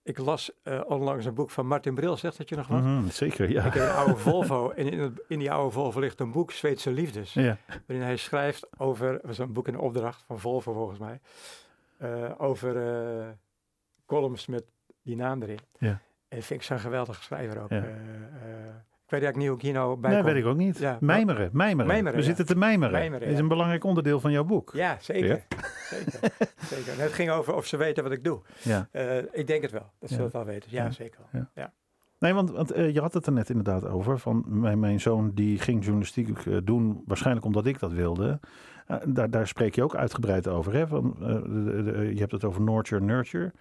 ik 0.07 0.19
las 0.19 0.51
eh, 0.63 0.81
onlangs 0.87 1.25
een 1.25 1.35
boek 1.35 1.51
van 1.51 1.67
Martin 1.67 1.95
Bril, 1.95 2.17
zegt 2.17 2.39
dat 2.39 2.49
je 2.49 2.57
nog 2.57 2.67
wat? 2.67 2.83
Mhm, 2.83 3.09
zeker, 3.09 3.51
ja. 3.51 3.65
Ik 3.65 3.73
heb 3.73 3.83
een 3.83 3.95
oude 4.05 4.17
Volvo 4.17 4.71
en 4.71 4.89
in, 4.89 5.19
in 5.29 5.39
die 5.39 5.53
oude 5.53 5.71
Volvo 5.71 6.01
ligt 6.01 6.21
een 6.21 6.33
boek, 6.33 6.51
Zweedse 6.51 6.91
Liefdes. 6.91 7.33
ja. 7.33 7.57
waarin 7.87 8.07
hij 8.07 8.17
schrijft 8.17 8.67
over, 8.79 9.21
was 9.23 9.39
een 9.39 9.53
boek 9.53 9.69
in 9.69 9.79
opdracht 9.79 10.23
van 10.27 10.39
Volvo 10.39 10.73
volgens 10.73 10.99
mij, 10.99 11.21
eh, 11.97 12.33
over 12.39 12.77
eh, 12.77 13.29
columns 14.07 14.47
met 14.47 14.65
die 15.03 15.17
naam 15.17 15.43
erin. 15.43 15.61
Ja. 15.79 16.01
En 16.29 16.43
vind 16.43 16.61
ik 16.61 16.67
zo'n 16.67 16.79
geweldige 16.79 17.23
schrijver 17.23 17.63
ook. 17.63 17.71
Ja. 17.71 17.85
Ik 19.07 19.13
weet 19.13 19.23
eigenlijk 19.23 19.37
niet 19.37 19.47
hoe 19.47 19.57
ik 19.57 19.63
hier 19.63 19.73
nou 19.73 20.01
bij 20.01 20.11
Nee, 20.11 20.23
kom. 20.23 20.33
weet 20.33 20.43
ik 20.43 20.47
ook 20.49 20.57
niet. 20.57 20.79
Ja, 20.79 20.97
mijmeren, 21.01 21.51
mijmeren. 21.53 21.87
Mijmeren, 21.87 22.13
We 22.13 22.21
ja. 22.21 22.27
zitten 22.27 22.47
te 22.47 22.57
mijmeren. 22.57 22.93
Mijmeren, 22.93 23.29
is 23.29 23.39
een 23.39 23.49
belangrijk 23.49 23.85
onderdeel 23.85 24.21
van 24.21 24.33
jouw 24.33 24.45
boek. 24.45 24.71
Ja, 24.75 24.97
zeker. 25.01 25.45
zeker, 25.91 26.31
zeker. 26.57 26.93
En 26.93 26.99
het 27.03 27.13
ging 27.13 27.31
over 27.31 27.55
of 27.55 27.67
ze 27.67 27.77
weten 27.77 28.03
wat 28.03 28.13
ik 28.13 28.25
doe. 28.25 28.41
Ja. 28.63 28.89
Eh, 28.93 29.17
ik 29.33 29.47
denk 29.47 29.63
het 29.63 29.71
wel, 29.71 29.91
dat 29.99 30.11
ze 30.11 30.17
dat 30.17 30.33
wel 30.33 30.45
weten. 30.45 30.71
Ja, 30.73 30.91
zeker. 30.91 31.21
Ja. 31.55 31.73
Nee, 32.19 32.33
want, 32.35 32.51
want 32.51 32.71
eh, 32.71 32.95
je 32.95 33.01
had 33.01 33.15
het 33.15 33.27
er 33.27 33.33
net 33.33 33.49
inderdaad 33.49 33.85
over. 33.87 34.19
Van 34.19 34.45
mijn, 34.47 34.79
mijn 34.79 35.01
zoon 35.01 35.31
die 35.35 35.59
ging 35.59 35.81
journalistiek 35.83 36.39
eh, 36.47 36.57
doen, 36.65 37.03
waarschijnlijk 37.05 37.47
omdat 37.47 37.67
ik 37.67 37.79
dat 37.79 37.93
wilde. 37.93 38.41
Daar, 39.07 39.31
daar 39.31 39.47
spreek 39.47 39.75
je 39.75 39.83
ook 39.83 39.95
uitgebreid 39.97 40.49
over. 40.49 40.73
Hè? 40.75 40.87
Van, 40.87 41.15
de- 41.19 41.83
de- 41.85 42.11
je 42.15 42.21
hebt 42.21 42.33
het 42.33 42.45
over 42.45 42.63
nurture, 42.63 43.01
nurture. 43.05 43.53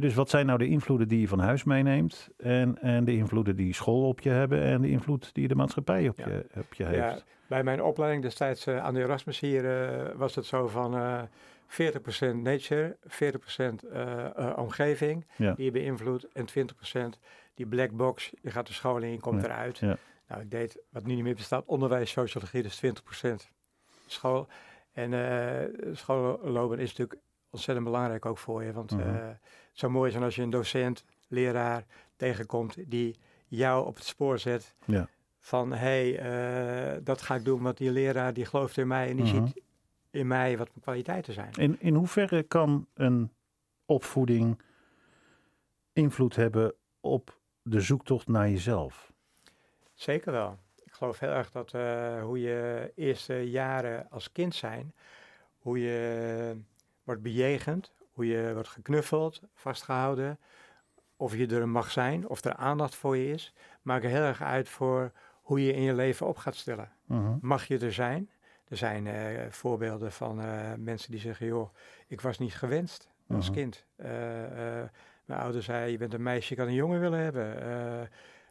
Dus 0.00 0.14
wat 0.14 0.30
zijn 0.30 0.46
nou 0.46 0.58
de 0.58 0.66
invloeden 0.68 1.08
die 1.08 1.20
je 1.20 1.28
van 1.28 1.38
huis 1.38 1.64
meeneemt? 1.64 2.28
En, 2.36 2.78
en 2.82 3.04
de 3.04 3.16
invloeden 3.16 3.56
die 3.56 3.74
school 3.74 4.08
op 4.08 4.20
je 4.20 4.30
hebben 4.30 4.62
en 4.62 4.80
de 4.80 4.88
invloed 4.90 5.34
die 5.34 5.48
de 5.48 5.54
maatschappij 5.54 6.08
op, 6.08 6.18
Ja. 6.18 6.28
je, 6.28 6.46
op 6.56 6.74
je 6.74 6.84
Ja, 6.84 6.90
heeft. 6.90 7.24
bij 7.46 7.62
mijn 7.62 7.82
opleiding 7.82 8.22
destijds 8.22 8.66
eh, 8.66 8.84
aan 8.84 8.94
de 8.94 9.00
Erasmus 9.00 9.40
hier 9.40 9.82
eh, 9.82 10.14
was 10.16 10.34
het 10.34 10.46
zo 10.46 10.66
van 10.68 10.94
eh 10.96 11.22
40% 11.66 12.34
nature, 12.42 12.96
40% 13.06 13.06
eh, 13.92 14.24
eh, 14.38 14.58
omgeving 14.58 15.26
Ja. 15.36 15.52
die 15.54 15.64
je 15.64 15.70
beïnvloedt 15.70 16.26
en 16.32 16.46
20% 16.46 17.18
die 17.54 17.66
black 17.66 17.90
box. 17.90 18.32
Je 18.42 18.50
gaat 18.50 18.66
de 18.66 18.72
school 18.72 18.98
in, 19.02 19.10
je 19.12 19.20
komt 19.20 19.42
Ja, 19.42 19.48
eruit. 19.48 19.80
Nou, 20.28 20.40
ik 20.42 20.50
deed 20.50 20.78
wat 20.90 21.06
nu 21.06 21.14
niet 21.14 21.24
meer 21.24 21.34
bestaat, 21.34 21.64
onderwijs, 21.66 22.10
sociologie, 22.10 22.62
dus 22.62 22.76
20% 22.76 23.50
school. 24.06 24.46
En 24.92 25.10
schoollopen 25.92 26.78
is 26.78 26.88
natuurlijk 26.88 27.20
ontzettend 27.50 27.86
belangrijk 27.86 28.26
ook 28.26 28.38
voor 28.38 28.64
je, 28.64 28.72
want 28.72 28.90
Mhm. 28.96 29.32
Zou 29.74 29.92
mooi 29.92 30.10
zijn 30.10 30.22
als 30.22 30.34
je 30.36 30.42
een 30.42 30.50
docent, 30.50 31.04
leraar 31.28 31.84
tegenkomt 32.16 32.90
die 32.90 33.16
jou 33.46 33.86
op 33.86 33.94
het 33.94 34.04
spoor 34.04 34.38
zet 34.38 34.74
Ja. 34.84 35.08
van 35.38 35.72
hé, 35.72 36.12
hey, 36.12 36.94
eh, 36.94 37.00
dat 37.04 37.22
ga 37.22 37.34
ik 37.34 37.44
doen, 37.44 37.62
want 37.62 37.76
die 37.76 37.90
leraar 37.90 38.32
die 38.32 38.44
gelooft 38.44 38.76
in 38.76 38.86
mij 38.86 39.08
en 39.10 39.16
die 39.16 39.24
Mhm. 39.24 39.46
ziet 39.46 39.62
in 40.10 40.26
mij 40.26 40.56
wat 40.58 40.68
mijn 40.68 40.80
kwaliteiten 40.80 41.32
zijn. 41.34 41.52
In, 41.52 41.80
in 41.80 41.94
hoeverre 41.94 42.42
kan 42.42 42.86
een 42.94 43.32
opvoeding 43.86 44.60
invloed 45.92 46.36
hebben 46.36 46.74
op 47.00 47.38
de 47.62 47.80
zoektocht 47.80 48.28
naar 48.28 48.48
jezelf? 48.50 49.12
Zeker 49.94 50.32
wel. 50.32 50.58
Ik 50.84 50.92
geloof 50.92 51.18
heel 51.18 51.30
erg 51.30 51.50
dat 51.50 51.72
eh, 51.74 52.22
hoe 52.22 52.40
je 52.40 52.92
eerste 52.94 53.50
jaren 53.50 54.10
als 54.10 54.32
kind 54.32 54.54
zijn, 54.54 54.94
hoe 55.58 55.78
je 55.80 56.56
wordt 57.04 57.22
bejegend, 57.22 57.92
hoe 58.14 58.26
je 58.26 58.50
wordt 58.52 58.68
geknuffeld, 58.68 59.40
vastgehouden, 59.54 60.38
of 61.16 61.36
je 61.36 61.46
er 61.46 61.68
mag 61.68 61.90
zijn, 61.90 62.28
of 62.28 62.44
er 62.44 62.54
aandacht 62.54 62.94
voor 62.94 63.16
je 63.16 63.30
is, 63.30 63.54
maakt 63.82 64.04
heel 64.04 64.22
erg 64.22 64.42
uit 64.42 64.68
voor 64.68 65.12
hoe 65.42 65.64
je 65.64 65.72
in 65.72 65.82
je 65.82 65.94
leven 65.94 66.26
op 66.26 66.36
gaat 66.36 66.54
stellen. 66.56 66.92
Mhm. 67.04 67.36
Mag 67.40 67.64
je 67.66 67.78
er 67.78 67.92
zijn? 67.92 68.30
Er 68.68 68.76
zijn 68.76 69.06
eh, 69.06 69.50
voorbeelden 69.50 70.12
van 70.12 70.40
eh, 70.40 70.72
mensen 70.78 71.10
die 71.10 71.20
zeggen, 71.20 71.46
joh, 71.46 71.74
ik 72.06 72.20
was 72.20 72.38
niet 72.38 72.54
gewenst 72.54 73.10
als 73.28 73.46
Mhm. 73.50 73.54
kind. 73.58 73.84
Eh, 73.96 74.08
mijn 75.24 75.40
ouder 75.40 75.62
zei, 75.62 75.90
je 75.90 75.98
bent 75.98 76.14
een 76.14 76.22
meisje, 76.22 76.48
je 76.54 76.60
kan 76.60 76.68
een 76.68 76.74
jongen 76.74 77.00
willen 77.00 77.18
hebben. 77.18 77.62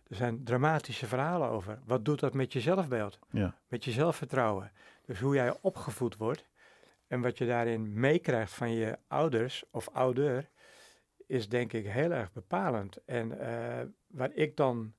Er 0.08 0.16
zijn 0.16 0.44
dramatische 0.44 1.06
verhalen 1.06 1.50
over. 1.50 1.80
Wat 1.86 2.06
doet 2.06 2.20
dat 2.20 2.34
met 2.34 2.54
je 2.54 2.60
zelfbeeld? 2.60 3.20
Ja. 3.30 3.56
Met 3.68 3.84
je 3.84 3.92
zelfvertrouwen? 3.92 4.72
Dus 5.06 5.20
hoe 5.20 5.36
jij 5.36 5.58
opgevoed 5.62 6.18
wordt 6.18 6.46
en 7.14 7.22
wat 7.22 7.38
je 7.38 7.46
daarin 7.46 8.00
meekrijgt 8.00 8.52
van 8.52 8.72
je 8.72 8.98
ouders 9.08 9.64
of 9.72 9.90
ouder, 9.90 10.50
is 11.28 11.50
denk 11.50 11.74
ik 11.74 11.88
heel 11.88 12.12
erg 12.12 12.32
bepalend. 12.32 12.98
En 13.06 13.40
eh, 13.40 13.86
waar 14.08 14.32
ik 14.34 14.58
dan 14.58 14.94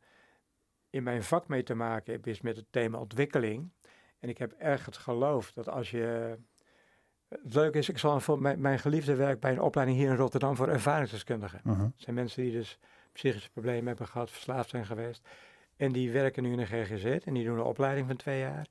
in 0.91 1.03
mijn 1.03 1.23
vak 1.23 1.49
mee 1.49 1.63
te 1.63 1.75
maken 1.75 2.13
heb, 2.13 2.27
is 2.27 2.41
met 2.41 2.57
het 2.57 2.67
thema 2.71 2.99
ontwikkeling. 2.99 3.71
En 4.19 4.29
ik 4.29 4.39
heb 4.39 4.53
erg 4.53 4.85
het 4.85 4.97
geloof 4.97 5.53
dat 5.53 5.69
als 5.69 5.91
je. 5.91 6.37
Het 7.29 7.55
leuke 7.55 7.79
is, 7.79 7.89
ik 7.89 7.99
zal 7.99 8.21
voor 8.21 8.41
mijn, 8.41 8.61
mijn 8.61 8.79
geliefde 8.79 9.15
werk 9.15 9.41
bij 9.41 9.53
een 9.53 9.61
opleiding 9.61 9.99
hier 9.99 10.11
in 10.11 10.17
Rotterdam 10.17 10.57
voor 10.57 10.69
ervaringsdeskundigen. 10.69 11.61
Mhm. 11.63 11.81
Het 11.83 11.93
zijn 11.97 12.17
mensen 12.17 12.43
die 12.43 12.53
dus 12.53 12.79
psychische 13.13 13.51
problemen 13.51 13.87
hebben 13.87 14.07
gehad, 14.07 14.31
verslaafd 14.31 14.71
zijn 14.71 14.87
geweest. 14.87 15.29
En 15.77 15.93
die 15.93 16.13
werken 16.13 16.43
nu 16.43 16.53
in 16.53 16.59
een 16.59 16.67
GGZ 16.67 17.05
en 17.05 17.35
die 17.35 17.45
doen 17.45 17.59
een 17.59 17.65
opleiding 17.65 18.07
van 18.07 18.17
twee 18.17 18.39
jaar. 18.39 18.67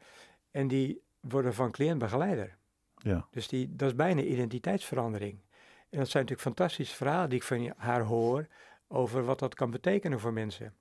En 0.52 0.68
die 0.68 1.02
worden 1.20 1.54
van 1.54 1.72
cliënt 1.72 2.00
begeleider. 2.00 2.62
Ja. 3.04 3.28
Dus 3.32 3.48
die, 3.48 3.76
dat 3.76 3.90
is 3.90 3.96
bijna 3.96 4.22
identiteitsverandering. 4.22 5.38
En 5.90 6.00
dat 6.00 6.10
zijn 6.10 6.24
natuurlijk 6.24 6.58
fantastische 6.58 6.96
verhalen 6.96 7.30
die 7.30 7.40
ik 7.40 7.46
van 7.46 7.74
haar 7.78 8.02
hoor 8.02 8.48
over 8.88 9.26
wat 9.26 9.40
dat 9.40 9.56
kan 9.56 9.72
betekenen 9.72 10.20
voor 10.20 10.34
mensen. 10.34 10.74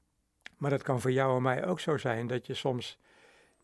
Maar 0.56 0.70
dat 0.70 0.82
kan 0.82 1.00
voor 1.00 1.12
jou 1.12 1.36
en 1.36 1.42
mij 1.42 1.66
ook 1.66 1.80
zo 1.80 1.96
zijn 1.96 2.26
dat 2.26 2.46
je 2.46 2.54
soms 2.54 2.98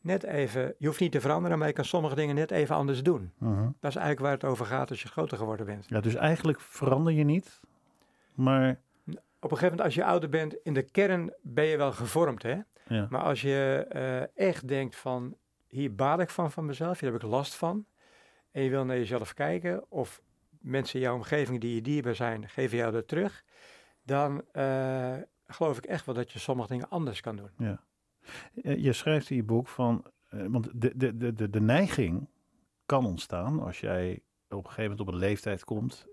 net 0.01 0.23
even, 0.23 0.75
je 0.79 0.87
hoeft 0.87 1.01
niet 1.01 1.13
te 1.13 1.21
veranderen, 1.21 1.59
maar 1.59 1.67
je 1.67 1.73
kan 1.73 1.85
sommige 1.85 2.15
dingen 2.15 2.35
net 2.35 2.51
even 2.51 2.77
anders 2.77 3.03
doen. 3.03 3.33
Mhm. 3.39 3.63
Dat 3.81 3.91
is 3.91 3.97
eigenlijk 3.97 4.21
waar 4.21 4.33
het 4.33 4.45
over 4.45 4.67
gaat 4.67 4.91
als 4.91 5.03
je 5.03 5.09
groter 5.09 5.39
geworden 5.39 5.67
bent. 5.67 5.87
ja, 5.89 6.01
dus 6.01 6.15
eigenlijk 6.15 6.61
verander 6.61 7.13
je 7.13 7.25
niet, 7.25 7.61
maar 8.35 8.81
Op 9.41 9.51
een 9.51 9.57
gegeven 9.57 9.77
moment 9.77 9.81
als 9.81 9.95
je 9.95 10.05
ouder 10.05 10.29
bent, 10.29 10.57
in 10.63 10.75
de 10.75 10.83
kern 10.83 11.33
ben 11.43 11.65
je 11.65 11.77
wel 11.77 11.93
gevormd, 11.93 12.43
hè? 12.43 12.59
ja. 12.89 13.07
Maar 13.11 13.23
als 13.23 13.43
je 13.43 13.87
eh, 13.89 14.47
echt 14.47 14.69
denkt 14.69 14.97
van, 14.97 15.37
hier 15.67 15.95
baal 15.95 16.21
ik 16.21 16.31
van 16.31 16.51
van 16.51 16.67
mezelf, 16.67 17.01
hier 17.01 17.13
heb 17.13 17.23
ik 17.23 17.29
last 17.29 17.55
van. 17.55 17.85
En 18.51 18.63
je 18.63 18.71
wil 18.71 18.85
naar 18.85 18.97
jezelf 18.97 19.35
kijken, 19.35 19.91
of 19.91 20.23
mensen 20.61 20.99
in 20.99 21.05
jouw 21.05 21.15
omgeving 21.15 21.61
die 21.61 21.75
je 21.75 21.83
dierbaar 21.83 22.15
zijn, 22.15 22.49
geven 22.49 22.77
jou 22.79 22.93
dat 22.93 23.09
terug. 23.09 23.45
Dan 24.03 24.45
eh, 24.53 25.17
geloof 25.47 25.77
ik 25.79 25.85
echt 25.85 26.07
wel 26.07 26.15
dat 26.15 26.33
je 26.33 26.39
sommige 26.39 26.69
dingen 26.69 26.89
anders 26.89 27.21
kan 27.21 27.37
doen. 27.37 27.51
Ja. 27.59 27.83
Eh, 28.63 28.77
Je 28.77 28.93
schrijft 28.93 29.31
in 29.31 29.37
je 29.37 29.43
boek 29.43 29.69
van, 29.69 30.05
eh, 30.29 30.47
want 30.49 30.69
de, 30.75 30.93
de, 30.97 31.17
de, 31.17 31.33
de, 31.33 31.51
de 31.51 31.61
neiging 31.61 32.29
kan 32.87 33.07
ontstaan 33.07 33.61
als 33.61 33.81
jij 33.81 34.23
op 34.49 34.65
een 34.65 34.71
gegeven 34.71 34.83
moment 34.83 35.01
op 35.01 35.09
een 35.09 35.21
leeftijd 35.21 35.65
komt, 35.65 36.07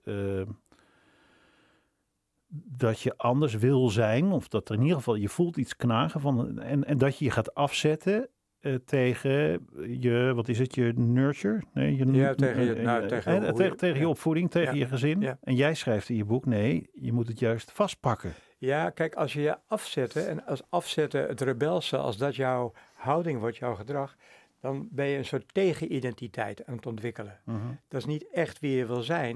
dat 2.78 3.00
je 3.00 3.18
anders 3.18 3.54
wil 3.54 3.90
zijn, 3.90 4.32
of 4.32 4.48
dat 4.48 4.70
er 4.70 4.76
in 4.76 4.82
ieder 4.82 4.98
geval 4.98 5.16
je 5.16 5.30
voelt 5.30 5.58
iets 5.58 5.76
knagen 5.76 6.22
van, 6.22 6.60
en, 6.60 6.84
en 6.84 6.98
dat 6.98 7.18
je 7.18 7.26
je 7.26 7.32
gaat 7.32 7.54
afzetten 7.54 8.30
eh, 8.66 8.76
tegen 8.86 9.66
je, 9.99 10.32
wat 10.36 10.47
is 10.47 10.59
het, 10.59 10.76
je 10.76 10.93
nurture? 10.95 11.61
Nee, 11.74 11.95
je, 11.95 12.05
Ja, 12.11 12.34
tegen 12.34 12.63
je- 12.63 12.74
eh, 12.74 12.84
nou, 12.84 13.01
eh, 13.01 13.07
tegen 13.07 13.32
eh, 13.32 13.38
hoe 13.38 13.47
je- 13.47 13.53
tegen, 13.53 13.78
tegen 13.78 13.99
je 13.99 14.07
opvoeding, 14.07 14.51
tegen 14.51 14.74
Ja. 14.74 14.80
je 14.80 14.88
gezin. 14.88 15.22
Ja. 15.22 15.38
En 15.43 15.55
jij 15.55 15.74
schrijft 15.74 16.09
in 16.09 16.16
je 16.16 16.26
boek, 16.26 16.45
nee, 16.45 16.89
je 16.93 17.11
moet 17.13 17.28
het 17.28 17.39
juist 17.39 17.72
vastpakken. 17.72 18.34
Ja, 18.57 18.89
kijk, 18.89 19.16
als 19.16 19.34
je 19.34 19.41
je 19.41 19.57
afzetten 19.68 20.28
en 20.28 20.45
als 20.45 20.61
afzetten 20.70 21.28
het 21.28 21.41
rebelse, 21.41 21.97
als 21.97 22.18
dat 22.18 22.36
jouw 22.36 22.74
houding 22.93 23.39
wordt, 23.39 23.57
jouw 23.57 23.76
gedrag, 23.76 24.16
dan 24.59 24.88
ben 24.91 25.05
je 25.05 25.18
een 25.18 25.26
soort 25.26 25.53
tegenidentiteit 25.53 26.66
aan 26.66 26.76
het 26.76 26.86
ontwikkelen. 26.86 27.39
Dat 27.88 27.99
is 27.99 28.05
niet 28.05 28.30
echt 28.32 28.59
wie 28.59 28.78
je 28.78 28.86
wil 28.86 29.01
zijn, 29.01 29.36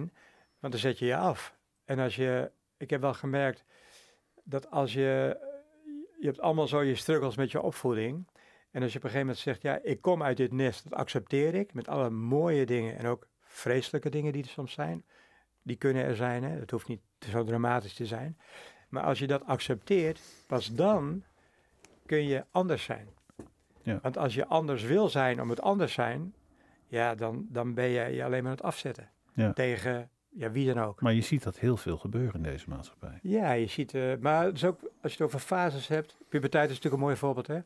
want 0.59 0.73
dan 0.73 0.81
zet 0.81 0.99
je 0.99 1.05
je 1.05 1.15
af. 1.15 1.55
En 1.85 1.99
als 1.99 2.15
je, 2.15 2.51
ik 2.77 2.89
heb 2.89 3.01
wel 3.01 3.13
gemerkt 3.13 3.63
dat 4.43 4.71
als 4.71 4.93
je, 4.93 5.37
je 6.19 6.25
hebt 6.25 6.39
allemaal 6.41 6.67
zo 6.67 6.81
je 6.81 6.95
struggles 6.95 7.35
met 7.35 7.51
je 7.51 7.61
opvoeding. 7.61 8.27
En 8.71 8.81
als 8.81 8.91
je 8.91 8.97
op 8.97 9.03
een 9.03 9.09
gegeven 9.09 9.19
moment 9.19 9.37
zegt, 9.37 9.61
ja, 9.61 9.79
ik 9.83 10.01
kom 10.01 10.23
uit 10.23 10.37
dit 10.37 10.51
nest, 10.51 10.83
dat 10.83 10.93
accepteer 10.93 11.53
ik, 11.53 11.73
met 11.73 11.87
alle 11.87 12.09
mooie 12.09 12.65
dingen 12.65 12.97
en 12.97 13.05
ook 13.05 13.27
vreselijke 13.41 14.09
dingen 14.09 14.33
die 14.33 14.43
er 14.43 14.49
soms 14.49 14.73
zijn. 14.73 15.05
Die 15.61 15.75
kunnen 15.75 16.03
er 16.03 16.15
zijn, 16.15 16.43
hè? 16.43 16.59
het 16.59 16.71
hoeft 16.71 16.87
niet 16.87 17.01
zo 17.19 17.43
dramatisch 17.43 17.93
te 17.93 18.05
zijn. 18.05 18.37
Maar 18.89 19.03
als 19.03 19.19
je 19.19 19.27
dat 19.27 19.45
accepteert, 19.45 20.21
pas 20.47 20.73
dan 20.73 21.23
kun 22.05 22.23
je 22.23 22.45
anders 22.51 22.83
zijn. 22.83 23.07
Ja. 23.81 23.99
Want 24.01 24.17
als 24.17 24.33
je 24.33 24.45
anders 24.45 24.83
wil 24.83 25.09
zijn 25.09 25.41
om 25.41 25.49
het 25.49 25.61
anders 25.61 25.93
zijn, 25.93 26.33
ja, 26.87 27.15
dan, 27.15 27.45
dan 27.49 27.73
ben 27.73 27.87
je 27.87 28.15
je 28.15 28.23
alleen 28.23 28.43
maar 28.43 28.51
aan 28.51 28.57
het 28.57 28.65
afzetten. 28.65 29.09
Ja. 29.33 29.53
Tegen 29.53 30.09
ja, 30.29 30.51
wie 30.51 30.73
dan 30.73 30.83
ook. 30.83 31.01
Maar 31.01 31.13
je 31.13 31.21
ziet 31.21 31.43
dat 31.43 31.59
heel 31.59 31.77
veel 31.77 31.97
gebeuren 31.97 32.33
in 32.33 32.43
deze 32.43 32.69
maatschappij. 32.69 33.19
Ja, 33.21 33.51
je 33.51 33.67
ziet, 33.67 33.93
eh, 33.93 34.13
maar 34.19 34.45
het 34.45 34.55
is 34.55 34.65
ook, 34.65 34.79
als 34.81 35.11
je 35.11 35.17
het 35.17 35.21
over 35.21 35.39
fases 35.39 35.87
hebt, 35.87 36.17
puberteit 36.29 36.69
is 36.69 36.75
natuurlijk 36.75 37.01
een 37.01 37.07
mooi 37.07 37.15
voorbeeld. 37.15 37.47
Hè? 37.47 37.59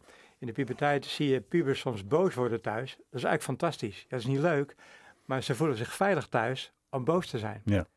In 0.44 0.50
de 0.50 0.56
puberteit 0.56 1.06
zie 1.06 1.30
je 1.30 1.41
pubers 1.41 1.80
soms 1.80 2.08
boos 2.08 2.34
worden 2.34 2.62
thuis. 2.62 2.91
Dat 2.96 3.06
is 3.06 3.24
eigenlijk 3.24 3.44
fantastisch. 3.44 4.06
Dat 4.08 4.20
is 4.20 4.26
niet 4.26 4.39
leuk, 4.39 4.76
maar 5.26 5.44
ze 5.44 5.56
voelen 5.56 5.78
zich 5.78 5.94
veilig 5.94 6.28
thuis 6.28 6.72
om 6.89 7.04
boos 7.04 7.28
te 7.28 7.39
zijn. 7.39 7.62
Ja. 7.66 7.88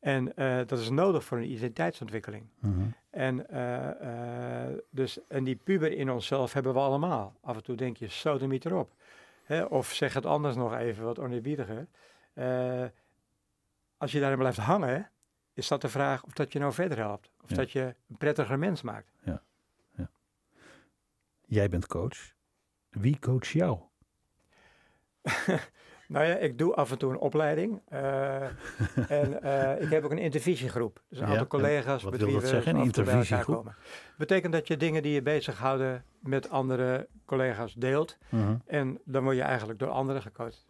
En 0.00 0.36
eh, 0.36 0.56
dat 0.66 0.78
is 0.78 0.90
nodig 0.90 1.24
voor 1.24 1.38
een 1.38 1.50
identiteitsontwikkeling. 1.50 2.46
Mhm. 2.58 2.80
En, 3.10 3.48
eh, 3.48 4.68
eh, 4.68 4.76
dus, 4.90 5.18
en 5.28 5.44
die 5.44 5.56
puber 5.56 5.92
in 5.92 6.10
onszelf 6.10 6.52
hebben 6.52 6.72
we 6.72 6.78
allemaal. 6.78 7.34
Af 7.40 7.56
en 7.56 7.62
toe 7.62 7.76
denk 7.76 7.96
je, 7.96 8.08
sodemiet 8.08 8.64
erop. 8.64 8.92
Hè? 9.44 9.64
Of 9.64 9.92
zeg 9.92 10.14
het 10.14 10.26
anders 10.26 10.56
nog 10.56 10.74
even, 10.74 11.04
wat 11.04 11.18
oneerbiediger. 11.18 11.86
Als 13.96 14.12
je 14.12 14.20
daarin 14.20 14.38
blijft 14.38 14.58
hangen, 14.58 15.10
is 15.52 15.68
dat 15.68 15.80
de 15.80 15.88
vraag 15.88 16.24
of 16.24 16.32
dat 16.32 16.52
je 16.52 16.58
nou 16.58 16.72
verder 16.72 16.98
helpt. 16.98 17.30
Of 17.42 17.50
Ja. 17.50 17.56
dat 17.56 17.70
je 17.72 17.94
een 18.08 18.16
prettiger 18.16 18.58
mens 18.58 18.82
maakt. 18.82 19.12
Jij 21.54 21.68
bent 21.68 21.86
coach. 21.86 22.32
Wie 22.90 23.18
coacht 23.18 23.46
jou? 23.48 23.78
Nou 26.08 26.26
ja, 26.26 26.34
ik 26.36 26.58
doe 26.58 26.74
af 26.74 26.90
en 26.90 26.98
toe 26.98 27.10
een 27.12 27.18
opleiding. 27.18 27.80
eh, 27.88 28.42
en 29.08 29.42
eh, 29.42 29.82
ik 29.82 29.90
heb 29.90 30.04
ook 30.04 30.10
een 30.10 30.18
intervisiegroep. 30.18 31.02
Dus 31.08 31.18
een 31.18 31.24
Ja, 31.26 31.30
aantal 31.32 31.46
collega's 31.46 32.02
wat 32.02 32.10
met 32.12 32.20
wil 32.20 32.28
wie 32.30 32.38
dat 32.40 32.44
we 32.50 32.54
zeggen, 32.54 32.74
een 32.74 32.80
af 32.80 32.86
en 32.86 32.92
toe 32.92 33.04
bij 33.04 33.12
elkaar 33.12 33.22
intervisiegroep? 33.22 33.56
komen. 33.64 33.76
betekent 34.16 34.52
dat 34.52 34.66
je 34.68 34.76
dingen 34.76 35.02
die 35.02 35.12
je 35.12 35.22
bezighouden 35.22 36.04
met 36.18 36.48
andere 36.50 37.08
collega's 37.24 37.74
deelt. 37.74 38.18
Mhm. 38.28 38.56
En 38.66 39.00
dan 39.04 39.22
word 39.24 39.36
je 39.36 39.42
eigenlijk 39.42 39.78
door 39.78 39.88
anderen 39.88 40.22
gecoacht. 40.22 40.66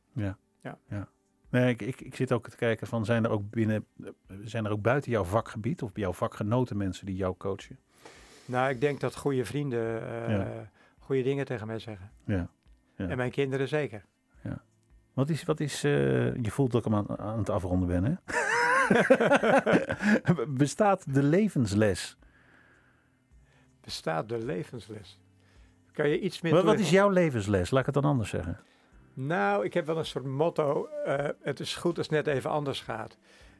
Nee, 1.50 1.68
ik, 1.70 1.82
ik, 1.82 2.00
ik 2.00 2.14
zit 2.14 2.32
ook 2.32 2.48
te 2.48 2.56
kijken 2.56 2.86
van, 2.86 3.04
zijn 3.04 3.24
er 3.24 3.30
ook 3.30 3.50
binnen, 3.50 3.86
zijn 4.44 4.64
er 4.64 4.70
ook 4.70 4.82
buiten 4.82 5.10
jouw 5.10 5.24
vakgebied 5.24 5.82
of 5.82 5.92
bij 5.92 6.02
jouw 6.02 6.12
vakgenoten 6.12 6.76
mensen 6.76 7.06
die 7.06 7.16
jou 7.16 7.34
coachen? 7.36 7.78
Nou, 8.44 8.70
ik 8.70 8.80
denk 8.80 9.00
dat 9.00 9.16
goede 9.16 9.44
vrienden 9.44 10.02
eh, 10.08 10.30
Ja. 10.30 10.70
Goede 11.04 11.22
dingen 11.22 11.44
tegen 11.44 11.66
mij 11.66 11.78
zeggen. 11.78 12.10
Ja. 12.26 12.48
Ja. 12.96 13.08
En 13.08 13.16
mijn 13.16 13.30
kinderen 13.30 13.68
zeker. 13.68 14.04
Wat 15.12 15.28
is, 15.28 15.44
wat 15.44 15.60
is 15.60 15.84
eh, 15.84 15.90
je 16.34 16.50
voelt 16.50 16.72
dat 16.72 16.86
ik 16.86 16.92
hem 16.92 17.04
aan, 17.08 17.18
aan 17.18 17.38
het 17.38 17.50
afronden 17.50 17.88
ben, 17.88 18.04
hè? 18.04 18.14
Bestaat 20.48 21.14
de 21.14 21.22
levensles? 21.22 22.16
Bestaat 23.80 24.28
de 24.28 24.38
levensles? 24.38 25.20
Kan 25.92 26.08
je 26.08 26.20
iets 26.20 26.40
meer 26.40 26.64
Wat, 26.64 26.78
is 26.78 26.90
jouw 26.90 27.08
levensles? 27.08 27.70
Laat 27.70 27.80
ik 27.80 27.86
het 27.86 28.02
dan 28.02 28.10
anders 28.10 28.30
zeggen. 28.30 28.60
Nou, 29.14 29.64
ik 29.64 29.74
heb 29.74 29.86
wel 29.86 29.98
een 29.98 30.04
soort 30.04 30.24
motto. 30.24 30.86
eh, 30.86 31.28
het 31.42 31.60
is 31.60 31.76
goed 31.76 31.98
als 31.98 32.08
het 32.08 32.24
net 32.24 32.36
even 32.36 32.50
anders 32.50 32.80
gaat. 32.80 33.16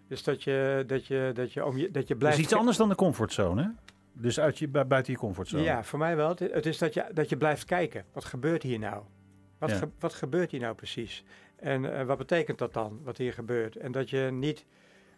Dus 0.08 0.22
dat 0.22 0.42
je, 0.42 0.84
dat 0.86 1.06
je, 1.06 1.30
dat 1.34 1.52
je, 1.52 1.64
om 1.64 1.76
je, 1.76 1.90
dat 1.90 2.02
je 2.02 2.08
Dat 2.08 2.18
blijft... 2.18 2.38
is 2.38 2.44
iets 2.44 2.54
anders 2.54 2.76
dan 2.76 2.88
de 2.88 2.94
comfortzone, 2.94 3.62
hè? 3.62 3.68
Dus 4.16 4.40
uit 4.40 4.58
je, 4.58 4.68
bu- 4.68 4.84
buiten 4.84 5.12
je 5.12 5.18
comfortzone. 5.18 5.62
Ja, 5.62 5.84
voor 5.84 5.98
mij 5.98 6.16
wel. 6.16 6.28
Het, 6.28 6.66
is 6.66 6.78
dat 6.78 6.94
je, 6.94 7.04
dat 7.12 7.28
je 7.28 7.36
blijft 7.36 7.64
kijken. 7.64 8.04
Wat 8.12 8.24
gebeurt 8.24 8.62
hier 8.62 8.78
nou? 8.78 9.02
Wat, 9.58 9.70
Ja. 9.70 9.76
ge- 9.76 9.88
wat 9.98 10.14
gebeurt 10.14 10.50
hier 10.50 10.60
nou 10.60 10.74
precies? 10.74 11.24
En 11.56 11.98
eh, 11.98 12.04
wat 12.06 12.18
betekent 12.18 12.58
dat 12.58 12.72
dan, 12.72 13.00
wat 13.04 13.16
hier 13.16 13.32
gebeurt? 13.32 13.76
En 13.76 13.92
dat 13.92 14.10
je 14.10 14.28
niet 14.32 14.64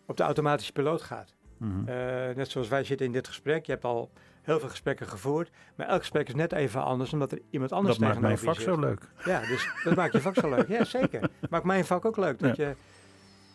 op 0.07 0.17
de 0.17 0.23
automatische 0.23 0.73
piloot 0.73 1.03
gaat. 1.03 1.35
Mhm. 1.57 1.89
Eh, 1.89 1.95
net 2.37 2.49
zoals 2.51 2.69
wij 2.69 2.85
zitten 2.85 3.07
in 3.07 3.13
dit 3.13 3.29
gesprek. 3.29 3.67
Je 3.67 3.73
hebt 3.73 3.85
al 3.85 4.11
heel 4.43 4.59
veel 4.61 4.69
gesprekken 4.69 5.07
gevoerd. 5.07 5.51
Maar 5.75 5.87
elk 5.87 5.99
gesprek 6.01 6.29
is 6.29 6.35
net 6.35 6.53
even 6.53 6.83
anders, 6.85 7.13
omdat 7.13 7.33
er 7.33 7.41
iemand 7.51 7.73
anders 7.73 7.99
dat 7.99 8.09
maakt 8.09 8.21
mijn 8.21 8.35
tegenover 8.35 8.63
vak 8.65 8.75
je 8.75 8.83
zo 8.83 8.89
zit. 8.91 8.99
leuk. 9.25 9.25
Ja, 9.35 9.41
dus 9.49 9.69
dat 9.85 9.95
maakt 9.97 10.13
je 10.13 10.21
vak 10.21 10.35
zo 10.35 10.49
leuk. 10.51 10.69
Ja, 10.69 10.85
zeker. 10.85 11.31
Maakt 11.51 11.65
mijn 11.65 11.85
vak 11.85 12.05
ook 12.05 12.17
leuk. 12.17 12.39
Dat 12.39 12.57
je 12.57 12.75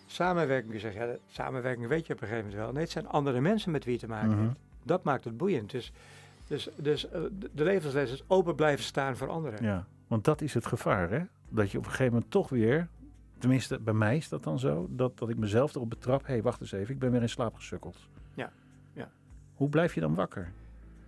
samenwerking 0.06 0.80
zegt. 0.80 0.96
Ja, 0.96 1.16
samenwerking 1.28 1.88
weet 1.88 2.08
je 2.08 2.14
op 2.14 2.22
een 2.22 2.28
gegeven 2.28 2.50
moment 2.50 2.64
wel. 2.64 2.74
Nee, 2.74 2.84
het 2.84 2.92
zijn 2.92 3.08
andere 3.08 3.42
mensen 3.42 3.72
met 3.72 3.84
wie 3.84 3.94
je 3.94 4.00
te 4.00 4.08
maken 4.08 4.30
Mhm. 4.30 4.42
hebt. 4.42 4.60
Dat 4.84 5.04
maakt 5.04 5.24
het 5.24 5.38
boeiend. 5.38 5.72
Dus, 5.72 5.92
dus, 6.48 6.70
dus 6.76 7.10
eh, 7.10 7.22
de- 7.40 7.50
de 7.54 7.64
levensles 7.64 8.12
is 8.12 8.24
open 8.28 8.56
blijven 8.56 8.84
staan 8.86 9.18
voor 9.18 9.30
anderen. 9.30 9.64
Ja, 9.64 9.86
want 10.08 10.24
dat 10.24 10.42
is 10.42 10.54
het 10.54 10.66
gevaar, 10.66 11.10
hè? 11.10 11.22
Dat 11.50 11.72
je 11.72 11.78
op 11.78 11.84
een 11.84 11.90
gegeven 11.90 12.14
moment 12.14 12.32
toch 12.32 12.50
weer 12.50 12.88
tenminste 13.38 13.80
bij 13.80 13.94
mij 13.94 14.18
is 14.18 14.30
dat 14.30 14.44
dan 14.44 14.60
zo, 14.60 14.88
dat, 14.90 15.18
dat 15.18 15.30
ik 15.30 15.38
mezelf 15.38 15.76
erop 15.76 15.90
betrap. 15.90 16.22
Hé, 16.26 16.34
hey, 16.34 16.42
wacht 16.42 16.62
eens 16.62 16.72
even, 16.72 16.94
ik 16.94 17.00
ben 17.00 17.12
weer 17.12 17.22
in 17.22 17.30
slaap 17.30 17.56
gesukkeld. 17.56 17.98
Ja, 18.34 18.52
ja. 18.94 19.10
Hoe 19.54 19.70
blijf 19.70 19.94
je 19.94 20.02
dan 20.02 20.16
wakker? 20.16 20.52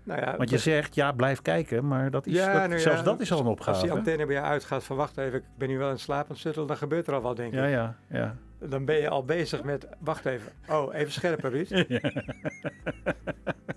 Nou 0.03 0.19
ja, 0.21 0.37
Want 0.37 0.49
je 0.49 0.55
dus- 0.55 0.63
zegt, 0.63 0.95
ja, 0.95 1.11
blijf 1.11 1.41
kijken, 1.41 1.87
maar 1.87 2.11
dat 2.11 2.27
is, 2.27 2.33
Ja, 2.33 2.59
dat- 2.59 2.69
nou 2.69 2.79
zelfs 2.79 2.97
ja, 2.97 3.03
dat 3.03 3.19
is 3.19 3.31
al 3.31 3.39
een 3.39 3.45
Als 3.45 3.55
die 3.57 3.67
opgave. 3.69 3.91
antenne 3.91 4.25
bij 4.25 4.35
je 4.35 4.41
uitgaat 4.41 4.83
van 4.83 4.97
wacht 4.97 5.17
even, 5.17 5.39
ik 5.39 5.43
ben 5.57 5.67
nu 5.67 5.77
wel 5.77 5.89
in 5.89 5.99
slaap 5.99 6.29
aan 6.29 6.35
het 6.43 6.55
dan 6.67 6.77
gebeurt 6.77 7.07
er 7.07 7.13
al 7.13 7.21
wat, 7.21 7.35
denk 7.35 7.53
ik. 7.53 7.59
ja, 7.59 7.95
ja. 8.09 8.35
Dan 8.59 8.85
ben 8.85 8.95
je 8.95 9.09
al 9.09 9.25
bezig 9.25 9.63
met, 9.63 9.87
wacht 9.99 10.25
even, 10.25 10.51
oh, 10.69 10.95
even 10.95 11.11
scherper 11.11 11.51
Ruud. 11.51 11.67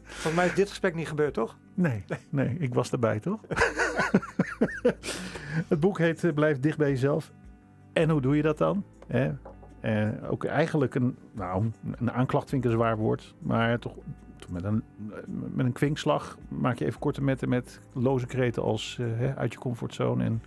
Volgens 0.02 0.34
mij 0.34 0.46
is 0.46 0.54
dit 0.54 0.68
gesprek 0.68 0.94
niet 0.94 1.08
gebeurd, 1.08 1.34
toch? 1.34 1.56
Nee, 1.74 2.04
nee, 2.30 2.56
ik 2.58 2.74
was 2.74 2.92
erbij, 2.92 3.20
toch? 3.20 3.40
het 5.68 5.80
boek 5.80 5.98
heet 5.98 6.24
eh, 6.24 6.32
Blijf 6.32 6.60
dicht 6.60 6.78
bij 6.78 6.88
jezelf. 6.90 7.32
En 7.92 8.10
hoe 8.10 8.20
doe 8.20 8.36
je 8.36 8.42
dat 8.42 8.58
dan? 8.58 8.84
Eh, 9.06 9.28
ook 10.30 10.44
eigenlijk 10.44 10.94
een, 10.94 11.16
nou, 11.32 11.70
een 11.98 12.12
aanklacht 12.12 12.48
vind 12.48 12.64
ik 12.64 12.70
een 12.70 12.76
zwaar 12.76 12.96
woord. 12.96 13.34
Maar 13.38 13.78
toch, 13.78 13.94
met, 14.51 14.64
een, 14.64 14.82
met 15.26 15.66
een 15.66 15.72
kwinkslag 15.72 16.38
maak 16.49 16.78
je 16.78 16.84
even 16.84 17.01
korte 17.01 17.22
metten 17.22 17.49
met 17.49 17.80
loze 17.92 18.26
kreten 18.26 18.62
als 18.62 18.99
eh, 19.01 19.07
hè, 19.18 19.36
uit 19.36 19.53
je 19.53 19.59
comfortzone. 19.59 20.24
En 20.24 20.42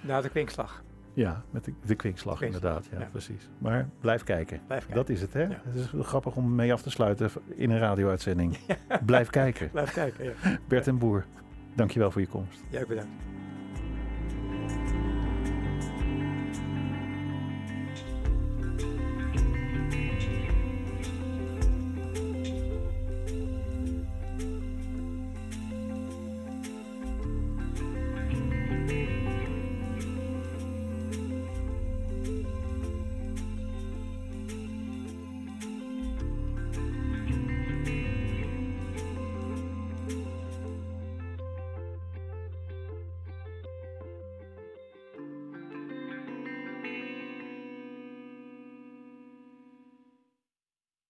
Na 0.00 0.20
de 0.20 0.28
kwinkslag. 0.28 0.82
ja, 1.14 1.42
met 1.50 1.64
de, 1.64 1.72
de 1.84 1.94
kwinkslag 1.94 2.42
inderdaad. 2.42 2.88
Ja, 2.92 3.00
ja. 3.00 3.08
precies. 3.10 3.48
Maar 3.58 3.88
blijf 4.00 4.22
kijken. 4.24 4.60
Blijf 4.66 4.80
kijken. 4.86 4.96
Dat 5.06 5.08
is 5.08 5.20
het, 5.20 5.32
hè? 5.32 5.42
Ja. 5.42 5.60
Het 5.64 5.74
is 5.74 5.92
grappig 6.00 6.36
om 6.36 6.54
mee 6.54 6.72
af 6.72 6.82
te 6.82 6.90
sluiten 6.90 7.30
in 7.54 7.70
een 7.70 7.78
radio-uitzending. 7.78 8.58
Blijf 9.06 9.30
kijken. 9.30 9.70
Blijf 9.70 9.92
kijken. 9.92 10.32
Bert 10.68 10.86
en 10.86 10.98
Boer, 10.98 11.24
dankjewel 11.74 12.10
voor 12.10 12.20
je 12.20 12.26
komst. 12.26 12.60
Jij 12.70 12.86
bedankt. 12.86 13.10